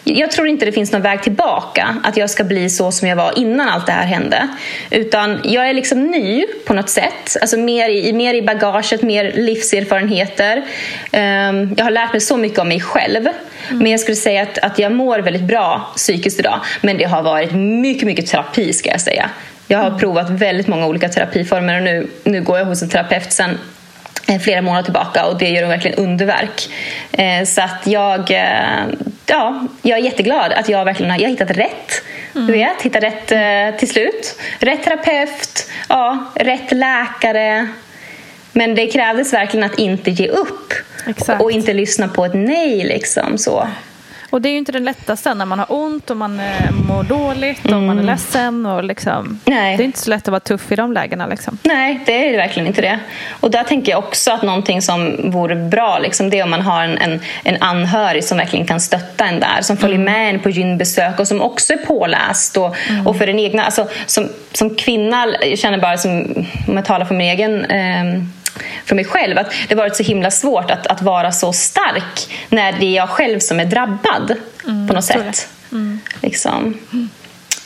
Jag 0.04 0.32
tror 0.32 0.48
inte 0.48 0.66
det 0.66 0.72
finns 0.72 0.92
någon 0.92 1.02
väg 1.02 1.24
tillbaka, 1.24 1.98
att 2.04 2.18
jag 2.18 2.30
ska 2.30 2.44
bli 2.44 2.70
så 2.70 2.92
som 2.92 3.08
jag 3.08 3.16
var 3.16 3.38
innan 3.38 3.70
allt 3.70 3.86
det 3.86 3.92
här 3.92 4.06
hände. 4.06 4.48
Utan 4.92 5.40
jag 5.44 5.70
är 5.70 5.74
liksom 5.74 6.04
ny 6.04 6.46
på 6.66 6.74
något 6.74 6.90
sätt. 6.90 7.38
Alltså 7.42 7.58
mer 7.58 7.90
i, 7.90 8.14
mer 8.14 8.34
i 8.34 8.42
bagaget, 8.42 9.02
mer 9.02 9.32
livserfarenheter. 9.36 10.64
Ehm, 11.12 11.74
jag 11.78 11.86
har 11.86 11.92
lärt 11.92 12.12
mig 12.12 12.22
så 12.22 12.38
mycket 12.38 12.60
om 12.60 12.68
mig 12.68 12.82
själv. 12.82 13.28
Men 13.70 13.92
jag 13.92 14.00
skulle 14.00 14.16
säga 14.16 14.42
att, 14.42 14.58
att 14.58 14.80
jag 14.80 14.92
mår 14.92 15.20
väldigt 15.20 15.44
bra 15.44 15.92
psykiskt 15.96 16.40
idag. 16.40 16.60
Men 16.82 16.98
det 16.98 17.04
har 17.04 17.24
varit 17.24 17.52
mycket, 17.52 18.06
mycket 18.06 18.28
terapi 18.28 18.74
ska 18.74 18.90
jag 18.90 19.02
säga. 19.02 19.30
Jag 19.68 19.78
har 19.80 20.00
provat 20.00 20.30
väldigt 20.30 20.68
många 20.68 20.88
olika 20.88 21.10
terapiformer 21.10 21.78
och 21.78 21.84
nu, 21.84 22.08
nu 22.24 22.42
går 22.42 22.58
jag 22.58 22.66
hos 22.66 22.82
en 22.82 22.90
terapeut 22.90 23.34
sen 23.34 23.60
eh, 24.28 24.40
flera 24.40 24.62
månader 24.62 24.84
tillbaka 24.84 25.26
och 25.26 25.38
det 25.38 25.50
gör 25.50 25.68
verkligen 25.68 25.98
underverk. 25.98 26.70
Eh, 27.12 27.46
Så 27.46 27.62
att 27.62 27.88
jag, 27.88 28.32
eh, 28.32 28.86
ja, 29.26 29.68
jag 29.82 30.00
är 30.00 30.04
jätteglad 30.04 30.54
att 30.54 30.70
jag 30.70 30.86
verkligen 30.86 31.12
har, 31.12 31.18
jag 31.20 31.26
har 31.26 31.30
hittat 31.32 31.58
rätt. 31.58 32.02
Du 32.34 32.52
vet, 32.52 32.82
hittat 32.82 33.04
rätt 33.04 33.28
till 33.80 33.90
slut. 33.90 34.36
Rätt 34.60 34.84
terapeut, 34.84 35.70
ja, 35.90 36.26
rätt 36.36 36.72
läkare. 36.72 37.68
Men 38.52 38.76
det 38.76 38.88
krävdes 38.88 39.34
verkligen 39.34 39.64
att 39.72 39.80
inte 39.80 40.12
ge 40.12 40.28
upp 40.28 40.74
Exakt. 41.08 41.42
och 41.42 41.52
inte 41.52 41.74
lyssna 41.74 42.08
på 42.08 42.26
ett 42.26 42.34
nej. 42.34 42.84
Liksom, 42.84 43.38
så. 43.38 43.68
Och 44.30 44.42
det 44.42 44.50
är 44.50 44.52
ju 44.52 44.58
inte 44.58 44.72
det 44.72 44.80
lättaste 44.80 45.34
när 45.34 45.46
man 45.46 45.60
har 45.60 45.66
ont 45.70 46.10
och 46.10 46.18
man 46.18 46.40
eh, 46.40 46.72
mår 46.88 47.04
dåligt 47.04 47.66
och 47.66 47.72
man 47.72 47.84
är 47.90 47.92
Mm. 47.94 48.06
ledsen. 48.06 48.66
Och 48.66 48.84
liksom, 48.84 49.40
Nej. 49.46 49.78
Det 49.78 49.84
är 49.84 49.86
inte 49.86 50.00
så 50.00 50.10
lätt 50.10 50.22
att 50.22 50.28
vara 50.28 50.40
tuff 50.40 50.72
i 50.72 50.76
de 50.76 50.94
lägena. 50.94 51.28
Liksom. 51.28 51.58
Nej, 51.64 52.00
det 52.06 52.30
är 52.34 52.38
verkligen 52.38 52.68
inte 52.68 52.82
det. 52.82 53.00
Och 53.40 53.52
där 53.52 53.64
tänker 53.64 53.92
jag 53.92 54.00
också 54.00 54.32
att 54.32 54.44
någonting 54.44 54.82
som 54.82 55.32
vore 55.32 55.56
bra, 55.56 56.00
liksom, 56.00 56.30
det 56.30 56.40
är 56.40 56.44
om 56.44 56.50
man 56.50 56.62
har 56.62 56.84
en, 56.84 56.98
en, 56.98 57.20
en 57.44 57.58
anhörig 57.62 58.24
som 58.24 58.38
verkligen 58.38 58.66
kan 58.66 58.80
stötta 58.82 59.26
en 59.26 59.40
där. 59.40 59.62
Som 59.62 59.78
följer 59.78 60.00
med 60.00 60.30
en 60.30 60.40
på 60.40 60.50
gynbesök 60.50 61.20
och 61.20 61.28
som 61.28 61.42
också 61.42 61.74
är 61.74 61.78
påläst. 61.78 62.58
Och, 62.58 62.76
och 63.06 63.18
för 63.18 63.28
den 63.28 63.40
egna, 63.40 63.64
alltså, 63.66 63.88
som, 64.06 64.30
som 64.52 64.76
kvinna, 64.76 65.26
jag 65.42 65.60
känner 65.60 65.78
bara 65.78 65.98
som, 65.98 66.46
om 66.68 66.76
jag 66.76 66.86
talar 66.86 67.06
för 67.06 67.16
min 67.16 67.28
egen 67.30 67.66
ehm, 67.66 68.32
för 68.86 68.96
mig 68.96 69.06
själv, 69.06 69.38
att 69.38 69.52
det 69.68 69.76
har 69.76 69.82
varit 69.82 69.96
så 69.96 70.04
himla 70.04 70.32
svårt 70.32 70.72
att, 70.72 70.88
att 70.88 71.02
vara 71.02 71.32
så 71.32 71.54
stark 71.54 72.34
när 72.50 72.72
det 72.72 72.86
är 72.86 72.96
jag 72.96 73.10
själv 73.10 73.40
som 73.40 73.60
är 73.60 73.66
drabbad 73.66 74.36
på 74.88 74.94
något 74.94 75.06
sätt. 75.06 75.48
Liksom. 76.22 76.78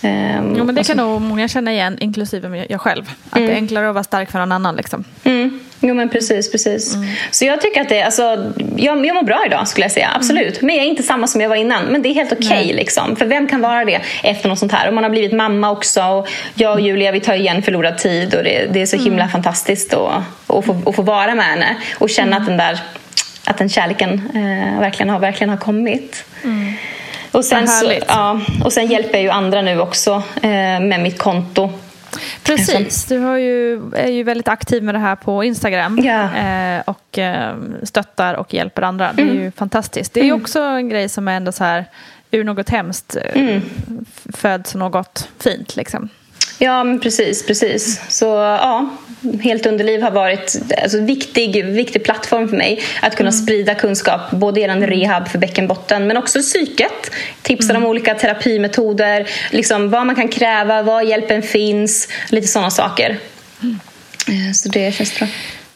Um, 0.03 0.55
jo, 0.57 0.63
men 0.63 0.75
det 0.75 0.83
kan 0.83 0.97
nog 0.97 1.21
många 1.21 1.47
känna 1.47 1.71
igen, 1.71 1.97
inklusive 1.99 2.65
jag 2.69 2.81
själv. 2.81 3.11
Att 3.29 3.37
mm. 3.37 3.47
det 3.47 3.53
är 3.53 3.55
enklare 3.55 3.87
att 3.87 3.93
vara 3.93 4.03
stark 4.03 4.31
för 4.31 4.39
någon 4.39 4.51
annan. 4.51 4.75
Liksom. 4.75 5.03
Mm. 5.23 5.59
Jo 5.81 5.93
men 5.95 6.09
precis, 6.09 6.51
precis. 6.51 6.95
Mm. 6.95 7.09
Så 7.31 7.45
jag 7.45 7.61
tycker 7.61 7.81
att 7.81 7.89
det, 7.89 8.01
alltså, 8.01 8.51
jag, 8.75 9.05
jag 9.05 9.15
mår 9.15 9.23
bra 9.23 9.43
idag 9.45 9.67
skulle 9.67 9.85
jag 9.85 9.91
säga, 9.91 10.09
absolut. 10.15 10.61
Mm. 10.61 10.65
Men 10.65 10.75
jag 10.75 10.85
är 10.85 10.89
inte 10.89 11.03
samma 11.03 11.27
som 11.27 11.41
jag 11.41 11.49
var 11.49 11.55
innan. 11.55 11.85
Men 11.85 12.01
det 12.01 12.09
är 12.09 12.13
helt 12.13 12.31
okej 12.31 12.47
okay, 12.47 12.73
liksom. 12.73 13.15
För 13.15 13.25
vem 13.25 13.47
kan 13.47 13.61
vara 13.61 13.85
det 13.85 14.01
efter 14.23 14.49
något 14.49 14.59
sånt 14.59 14.71
här? 14.71 14.87
Och 14.87 14.93
man 14.93 15.03
har 15.03 15.11
blivit 15.11 15.33
mamma 15.33 15.71
också. 15.71 16.03
Och 16.03 16.27
jag 16.53 16.73
och 16.73 16.81
Julia 16.81 17.11
vi 17.11 17.19
tar 17.19 17.33
igen 17.33 17.61
förlorad 17.61 17.97
tid 17.97 18.35
och 18.35 18.43
det, 18.43 18.73
det 18.73 18.81
är 18.81 18.85
så 18.85 18.95
mm. 18.95 19.05
himla 19.05 19.27
fantastiskt 19.27 19.93
att, 19.93 20.23
att, 20.47 20.65
få, 20.65 20.81
att 20.85 20.95
få 20.95 21.01
vara 21.01 21.35
med 21.35 21.45
henne. 21.45 21.77
Och 21.97 22.09
känna 22.09 22.35
mm. 22.35 22.41
att 22.41 22.47
den 22.47 22.57
där 22.57 22.79
att 23.43 23.57
den 23.57 23.69
kärleken 23.69 24.13
eh, 24.35 24.79
verkligen, 24.79 25.09
har, 25.09 25.19
verkligen 25.19 25.49
har 25.49 25.57
kommit. 25.57 26.25
Och 27.31 27.45
sen, 27.45 27.67
så, 27.67 27.93
ja, 28.07 28.39
och 28.63 28.73
sen 28.73 28.87
hjälper 28.87 29.13
jag 29.13 29.21
ju 29.21 29.29
andra 29.29 29.61
nu 29.61 29.79
också 29.79 30.23
eh, 30.35 30.79
med 30.79 30.99
mitt 31.01 31.19
konto. 31.19 31.71
Precis, 32.43 33.05
du 33.05 33.19
har 33.19 33.37
ju, 33.37 33.81
är 33.95 34.07
ju 34.07 34.23
väldigt 34.23 34.47
aktiv 34.47 34.83
med 34.83 34.95
det 34.95 34.99
här 34.99 35.15
på 35.15 35.43
Instagram 35.43 35.99
ja. 36.03 36.35
eh, 36.35 36.81
och 36.85 37.17
eh, 37.17 37.55
stöttar 37.83 38.33
och 38.33 38.53
hjälper 38.53 38.81
andra. 38.81 39.13
Det 39.13 39.21
är 39.21 39.25
mm. 39.25 39.43
ju 39.43 39.51
fantastiskt. 39.51 40.13
Det 40.13 40.19
är 40.19 40.23
mm. 40.23 40.41
också 40.41 40.59
en 40.59 40.89
grej 40.89 41.09
som 41.09 41.27
är 41.27 41.37
ändå 41.37 41.51
så 41.51 41.63
här 41.63 41.85
ur 42.31 42.43
något 42.43 42.69
hemskt 42.69 43.15
eh, 43.15 43.41
mm. 43.41 43.61
föds 44.33 44.75
något 44.75 45.29
fint. 45.39 45.75
Liksom. 45.75 46.09
Ja, 46.59 46.83
men 46.83 46.99
precis. 46.99 47.45
precis. 47.45 48.01
Så 48.09 48.25
ja, 48.25 48.89
Helt 49.41 49.65
Underliv 49.65 50.01
har 50.01 50.11
varit 50.11 50.55
alltså, 50.81 50.97
en 50.97 51.05
viktig, 51.05 51.65
viktig 51.65 52.03
plattform 52.03 52.49
för 52.49 52.57
mig 52.57 52.83
att 53.01 53.15
kunna 53.15 53.29
mm. 53.29 53.41
sprida 53.41 53.75
kunskap 53.75 54.31
både 54.31 54.59
gällande 54.59 54.87
rehab 54.87 55.27
för 55.27 55.39
bäckenbotten 55.39 56.07
men 56.07 56.17
också 56.17 56.39
psyket. 56.39 57.11
Tipsar 57.41 57.69
mm. 57.69 57.83
om 57.83 57.89
olika 57.89 58.15
terapimetoder, 58.15 59.29
liksom, 59.51 59.89
vad 59.89 60.05
man 60.05 60.15
kan 60.15 60.27
kräva, 60.27 60.81
var 60.81 61.01
hjälpen 61.01 61.41
finns, 61.41 62.07
lite 62.29 62.47
sådana 62.47 62.71
saker. 62.71 63.17
Mm. 63.63 63.79
Eh, 64.27 64.53
så 64.53 64.69
det 64.69 64.91
känns 64.91 65.19
bra. 65.19 65.27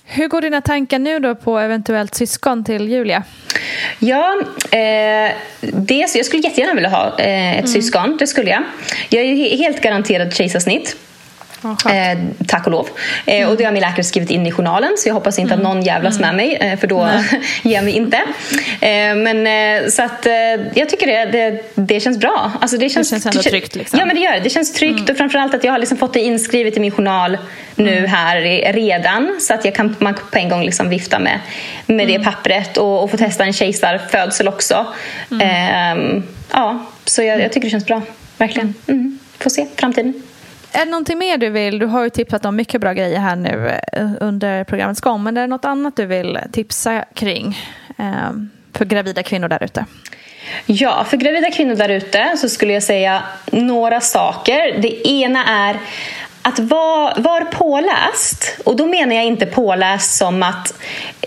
Hur 0.05 0.27
går 0.27 0.41
dina 0.41 0.61
tankar 0.61 0.99
nu 0.99 1.19
då 1.19 1.35
på 1.35 1.59
eventuellt 1.59 2.15
syskon 2.15 2.63
till 2.63 2.89
Julia? 2.89 3.23
Ja, 3.99 4.41
eh, 4.71 5.31
dels, 5.61 6.15
jag 6.15 6.25
skulle 6.25 6.41
jättegärna 6.41 6.73
vilja 6.73 6.89
ha 6.89 7.19
eh, 7.19 7.51
ett 7.51 7.59
mm. 7.59 7.67
syskon. 7.67 8.17
Det 8.17 8.27
skulle 8.27 8.49
jag. 8.49 8.63
Jag 9.09 9.23
är 9.23 9.57
helt 9.57 9.81
garanterad 9.81 10.33
kejsarsnitt. 10.33 10.95
Eh, 11.65 12.17
tack 12.47 12.65
och 12.65 12.71
lov. 12.71 12.89
Eh, 13.25 13.35
mm. 13.35 13.49
Och 13.49 13.57
det 13.57 13.63
har 13.63 13.71
min 13.71 13.81
läkare 13.81 14.03
skrivit 14.03 14.29
in 14.29 14.47
i 14.47 14.51
journalen 14.51 14.91
så 14.97 15.09
jag 15.09 15.13
hoppas 15.13 15.39
inte 15.39 15.53
mm. 15.53 15.65
att 15.65 15.73
någon 15.73 15.83
jävlas 15.83 16.17
mm. 16.17 16.27
med 16.27 16.45
mig 16.45 16.55
eh, 16.55 16.79
för 16.79 16.87
då 16.87 17.09
ger 17.61 17.75
jag 17.75 17.83
mig 17.83 17.93
inte. 17.93 18.17
Eh, 18.81 19.15
men 19.15 19.47
eh, 19.47 19.89
så 19.89 20.03
att 20.03 20.25
eh, 20.25 20.33
jag 20.73 20.89
tycker 20.89 21.07
det, 21.07 21.25
det, 21.25 21.63
det, 21.75 21.99
känns 21.99 22.17
bra. 22.17 22.51
Alltså 22.61 22.77
det 22.77 22.89
känns, 22.89 23.09
det 23.09 23.13
känns 23.13 23.25
ändå 23.25 23.41
tryggt. 23.43 23.75
Liksom. 23.75 23.99
Ja 23.99 24.05
men 24.05 24.15
det 24.15 24.21
gör 24.21 24.31
det. 24.31 24.39
Det 24.39 24.49
känns 24.49 24.73
tryggt 24.73 24.99
mm. 24.99 25.11
och 25.11 25.17
framförallt 25.17 25.53
att 25.53 25.63
jag 25.63 25.71
har 25.71 25.79
liksom 25.79 25.97
fått 25.97 26.13
det 26.13 26.19
inskrivet 26.19 26.77
i 26.77 26.79
min 26.79 26.91
journal 26.91 27.37
nu 27.75 27.97
mm. 27.97 28.09
här 28.09 28.41
redan 28.73 29.37
så 29.41 29.53
att 29.53 29.65
jag 29.65 29.75
kan 29.75 29.95
man 29.99 30.13
på 30.31 30.37
en 30.37 30.49
gång 30.49 30.63
liksom 30.63 30.89
vifta 30.89 31.19
med, 31.19 31.39
med 31.85 32.07
det 32.07 32.15
mm. 32.15 32.25
pappret 32.25 32.77
och, 32.77 33.03
och 33.03 33.11
få 33.11 33.17
testa 33.17 33.43
en 33.43 33.53
kejsarfödsel 33.53 34.47
också. 34.47 34.85
Ehm, 35.41 36.23
ja, 36.51 36.85
så 37.05 37.23
jag, 37.23 37.41
jag, 37.41 37.51
tycker 37.51 37.67
det 37.67 37.71
känns 37.71 37.85
bra. 37.85 38.01
Verkligen. 38.37 38.73
Mm. 38.87 39.19
Får 39.39 39.49
se, 39.49 39.67
framtiden. 39.75 40.13
Är 40.75 40.85
det 40.85 40.91
någonting 40.91 41.17
mer 41.17 41.37
du 41.37 41.49
vill? 41.49 41.79
Du 41.79 41.85
har 41.85 42.03
ju 42.03 42.09
tipsat 42.09 42.45
om 42.45 42.55
mycket 42.55 42.81
bra 42.81 42.93
grejer 42.93 43.19
här 43.19 43.35
nu 43.35 43.79
eh, 43.93 44.09
under 44.19 44.63
programmets 44.63 45.01
gång. 45.01 45.23
Men 45.23 45.37
är 45.37 45.41
det 45.41 45.47
något 45.47 45.65
annat 45.65 45.95
du 45.95 46.05
vill 46.05 46.39
tipsa 46.51 47.05
kring 47.13 47.57
ehm, 47.97 48.49
för 48.73 48.85
gravida 48.85 49.23
kvinnor 49.23 49.47
där 49.47 49.63
ute? 49.63 49.85
Ja, 50.65 51.05
för 51.09 51.17
gravida 51.17 51.51
kvinnor 51.51 51.75
där 51.75 51.89
ute 51.89 52.37
så 52.37 52.49
skulle 52.49 52.73
jag 52.73 52.83
säga 52.83 53.23
några 53.51 54.01
saker. 54.01 54.77
Det 54.81 55.07
ena 55.07 55.45
är 55.45 55.77
att 56.41 56.59
vara 56.59 57.13
var 57.17 57.41
påläst. 57.41 58.57
Och 58.65 58.75
då 58.75 58.85
menar 58.85 59.15
jag 59.15 59.25
inte 59.25 59.45
påläst 59.45 60.17
som 60.17 60.43
att 60.43 60.73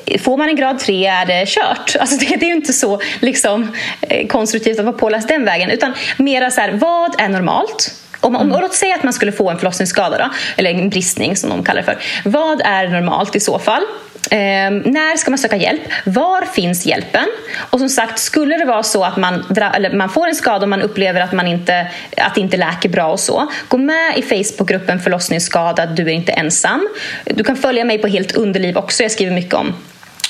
eh, 0.04 0.20
får 0.20 0.36
man 0.36 0.48
en 0.48 0.56
grad 0.56 0.78
3 0.78 1.06
är 1.06 1.26
det 1.26 1.48
kört. 1.48 1.96
Alltså 2.00 2.16
det, 2.16 2.36
det 2.36 2.46
är 2.46 2.48
ju 2.48 2.56
inte 2.56 2.72
så 2.72 3.00
liksom, 3.20 3.76
eh, 4.00 4.26
konstruktivt 4.26 4.78
att 4.78 4.84
vara 4.84 4.96
påläst 4.96 5.28
den 5.28 5.44
vägen. 5.44 5.70
Utan 5.70 5.94
mera 6.16 6.50
så 6.50 6.60
här, 6.60 6.72
vad 6.72 7.20
är 7.20 7.28
normalt? 7.28 7.94
Om, 8.26 8.36
om, 8.36 8.48
mm. 8.48 8.60
låt 8.60 8.74
säga 8.74 8.94
att 8.94 9.02
man 9.02 9.12
skulle 9.12 9.32
få 9.32 9.50
en 9.50 9.58
förlossningsskada, 9.58 10.18
då, 10.18 10.30
eller 10.56 10.70
en 10.70 10.88
bristning 10.88 11.36
som 11.36 11.50
de 11.50 11.64
kallar 11.64 11.82
det 11.82 11.84
för. 11.84 11.98
Vad 12.24 12.60
är 12.60 12.88
normalt 12.88 13.36
i 13.36 13.40
så 13.40 13.58
fall? 13.58 13.82
Eh, 14.30 14.70
när 14.70 15.16
ska 15.16 15.30
man 15.30 15.38
söka 15.38 15.56
hjälp? 15.56 15.80
Var 16.04 16.42
finns 16.42 16.86
hjälpen? 16.86 17.26
Och 17.70 17.78
som 17.78 17.88
sagt, 17.88 18.18
skulle 18.18 18.56
det 18.56 18.64
vara 18.64 18.82
så 18.82 19.04
att 19.04 19.16
man, 19.16 19.44
eller 19.74 19.92
man 19.92 20.08
får 20.08 20.28
en 20.28 20.34
skada 20.34 20.62
och 20.62 20.68
man 20.68 20.82
upplever 20.82 21.20
att, 21.20 21.32
man 21.32 21.46
inte, 21.46 21.86
att 22.16 22.34
det 22.34 22.40
inte 22.40 22.56
läker 22.56 22.88
bra 22.88 23.12
och 23.12 23.20
så, 23.20 23.46
gå 23.68 23.78
med 23.78 24.18
i 24.18 24.22
Facebookgruppen 24.22 25.00
förlossningsskadad, 25.00 25.88
du 25.96 26.02
är 26.02 26.12
inte 26.12 26.32
ensam. 26.32 26.88
Du 27.24 27.44
kan 27.44 27.56
följa 27.56 27.84
mig 27.84 27.98
på 27.98 28.06
Helt 28.06 28.32
Underliv 28.32 28.76
också, 28.76 29.02
jag 29.02 29.12
skriver 29.12 29.32
mycket 29.32 29.54
om 29.54 29.74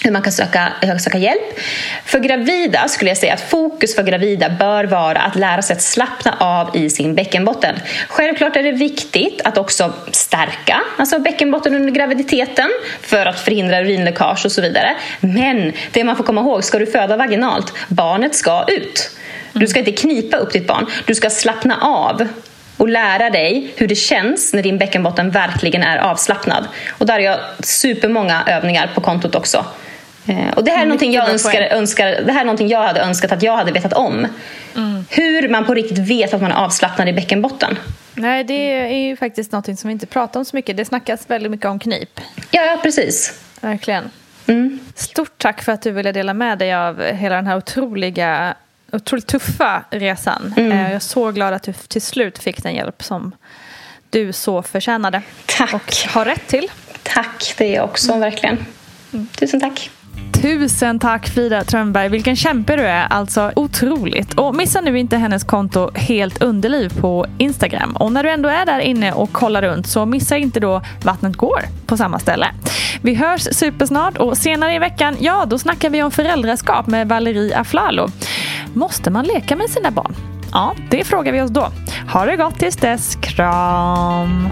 hur 0.05 0.11
man 0.11 0.23
kan 0.23 0.33
söka, 0.33 0.73
söka 0.99 1.19
hjälp. 1.19 1.59
För 2.05 2.19
gravida 2.19 2.89
skulle 2.89 3.11
jag 3.11 3.19
säga 3.19 3.35
att 3.35 3.41
fokus 3.41 3.95
för 3.95 4.03
gravida 4.03 4.49
bör 4.49 4.85
vara 4.85 5.19
att 5.19 5.37
lära 5.37 5.63
sig 5.63 5.77
att 5.77 5.83
slappna 5.83 6.37
av 6.41 6.77
i 6.77 6.91
sin 6.91 7.15
bäckenbotten. 7.15 7.77
Självklart 8.09 8.57
är 8.57 8.63
det 8.63 8.73
viktigt 8.73 9.41
att 9.45 9.59
också 9.59 9.93
stärka 10.13 10.81
alltså 10.97 11.19
bäckenbotten 11.19 11.75
under 11.75 11.93
graviditeten 11.93 12.71
för 13.01 13.27
att 13.27 13.41
förhindra 13.41 13.81
urinläckage 13.81 14.45
och 14.45 14.53
så 14.53 14.63
vidare. 14.63 14.97
Men 15.21 15.73
det 15.93 16.05
man 16.05 16.17
får 16.17 16.25
komma 16.25 16.41
ihåg, 16.41 16.65
ska 16.65 16.79
du 16.79 16.87
föda 16.87 17.17
vaginalt, 17.17 17.73
barnet 17.89 18.35
ska 18.35 18.65
ut. 18.69 19.11
Du 19.53 19.67
ska 19.67 19.79
inte 19.79 19.93
knipa 19.93 20.37
upp 20.37 20.53
ditt 20.53 20.67
barn, 20.67 20.87
du 21.07 21.15
ska 21.15 21.31
slappna 21.31 21.81
av 21.81 22.29
och 22.77 22.89
lära 22.89 23.31
dig 23.31 23.73
hur 23.77 23.89
det 23.89 23.95
känns 23.95 24.53
när 24.53 24.63
din 24.63 24.79
bäckenbotten 24.79 25.31
verkligen 25.31 25.83
är 25.83 25.99
avslappnad. 25.99 26.69
Och 26.91 27.07
där 27.07 27.15
har 27.15 27.21
jag 27.21 27.39
supermånga 27.61 28.45
övningar 28.47 28.91
på 28.95 29.01
kontot 29.01 29.35
också 29.35 29.65
Eh, 30.29 30.55
och 30.57 30.65
det 30.65 30.71
här 30.71 30.83
är 30.83 30.87
någonting 30.87 31.13
jag, 31.13 31.29
önskar, 31.29 31.63
önskar, 31.63 32.23
det 32.23 32.33
här 32.33 32.41
är 32.41 32.45
någonting 32.45 32.69
jag 32.69 32.83
hade 32.83 33.01
önskat 33.01 33.33
att 33.33 33.43
jag 33.43 33.57
hade 33.57 33.73
vetat 33.73 33.93
om. 33.93 34.27
Mm. 34.77 35.05
Hur 35.11 35.49
man 35.49 35.65
på 35.65 35.75
riktigt 35.75 35.99
vet 35.99 36.35
att 36.35 36.43
man 36.43 36.53
är 36.53 36.57
avslappnad 36.57 37.09
i 37.09 37.13
bäckenbotten. 37.13 37.79
Nej, 38.15 38.45
det 38.45 38.73
är 38.73 39.09
ju 39.09 39.17
faktiskt 39.17 39.53
någonting 39.53 39.77
som 39.77 39.89
vi 39.89 39.93
inte 39.93 40.07
pratar 40.07 40.41
om 40.41 40.45
så 40.45 40.57
mycket. 40.57 40.77
Det 40.77 40.85
snackas 40.85 41.31
väldigt 41.31 41.51
mycket 41.51 41.67
om 41.67 41.79
knip. 41.79 42.21
Ja, 42.51 42.81
precis. 42.83 43.41
Verkligen. 43.61 44.11
Mm. 44.47 44.79
Stort 44.95 45.39
tack 45.39 45.63
för 45.63 45.73
att 45.73 45.83
du 45.83 45.91
ville 45.91 46.13
dela 46.13 46.35
med 46.35 46.59
dig 46.59 46.75
av 46.75 47.03
hela 47.03 47.35
den 47.35 47.47
här 47.47 47.57
otroliga, 47.57 48.55
otroligt 48.93 49.27
tuffa 49.27 49.85
resan. 49.91 50.55
Mm. 50.57 50.73
Eh, 50.73 50.83
jag 50.83 50.93
är 50.93 50.99
så 50.99 51.31
glad 51.31 51.55
att 51.55 51.63
du 51.63 51.73
till 51.73 52.03
slut 52.03 52.39
fick 52.39 52.63
den 52.63 52.75
hjälp 52.75 53.03
som 53.03 53.33
du 54.11 54.33
så 54.33 54.63
förtjänade. 54.63 55.23
Tack. 55.47 55.75
Och 55.75 55.95
har 56.09 56.25
rätt 56.25 56.47
till. 56.47 56.71
Tack, 57.03 57.55
det 57.59 57.65
är 57.65 57.75
jag 57.75 57.85
också, 57.85 58.09
mm. 58.09 58.21
verkligen. 58.21 58.67
Mm. 59.13 59.27
Tusen 59.27 59.61
tack. 59.61 59.91
Tusen 60.43 60.99
tack 60.99 61.29
Frida 61.29 61.65
Trönberg. 61.65 62.09
Vilken 62.09 62.37
kämpe 62.37 62.77
du 62.77 62.83
är. 62.83 63.07
Alltså 63.07 63.53
otroligt. 63.57 64.35
Och 64.35 64.55
missa 64.55 64.81
nu 64.81 64.99
inte 64.99 65.17
hennes 65.17 65.45
konto 65.45 65.91
Helt 65.95 66.43
Underliv 66.43 67.01
på 67.01 67.27
Instagram. 67.39 67.97
Och 67.97 68.13
när 68.13 68.23
du 68.23 68.31
ändå 68.31 68.49
är 68.49 68.67
där 68.67 68.81
inne 68.81 69.13
och 69.13 69.33
kollar 69.33 69.63
runt 69.63 69.87
så 69.87 70.07
missa 70.07 70.37
inte 70.37 70.61
då 70.61 70.83
Vattnet 71.03 71.37
går 71.37 71.63
på 71.87 71.97
samma 71.97 72.19
ställe. 72.19 72.47
Vi 73.03 73.15
hörs 73.15 73.49
supersnart 73.53 74.19
och 74.19 74.39
senare 74.39 74.75
i 74.75 74.79
veckan, 74.79 75.17
ja 75.21 75.45
då 75.47 75.59
snackar 75.59 75.91
vi 75.91 76.03
om 76.03 76.11
föräldraskap 76.11 76.87
med 76.87 77.09
Valerie 77.09 77.59
Aflalo. 77.59 78.09
Måste 78.77 79.11
man 79.11 79.25
leka 79.25 79.57
med 79.57 79.71
sina 79.71 79.91
barn? 79.91 80.15
Ja, 80.53 80.75
det 80.91 81.05
frågar 81.05 81.33
vi 81.33 81.41
oss 81.43 81.51
då. 81.51 81.69
Ha 82.13 82.25
det 82.27 82.37
gott 82.37 82.59
tills 82.59 82.77
dess. 82.77 83.19
Kram! 83.21 84.49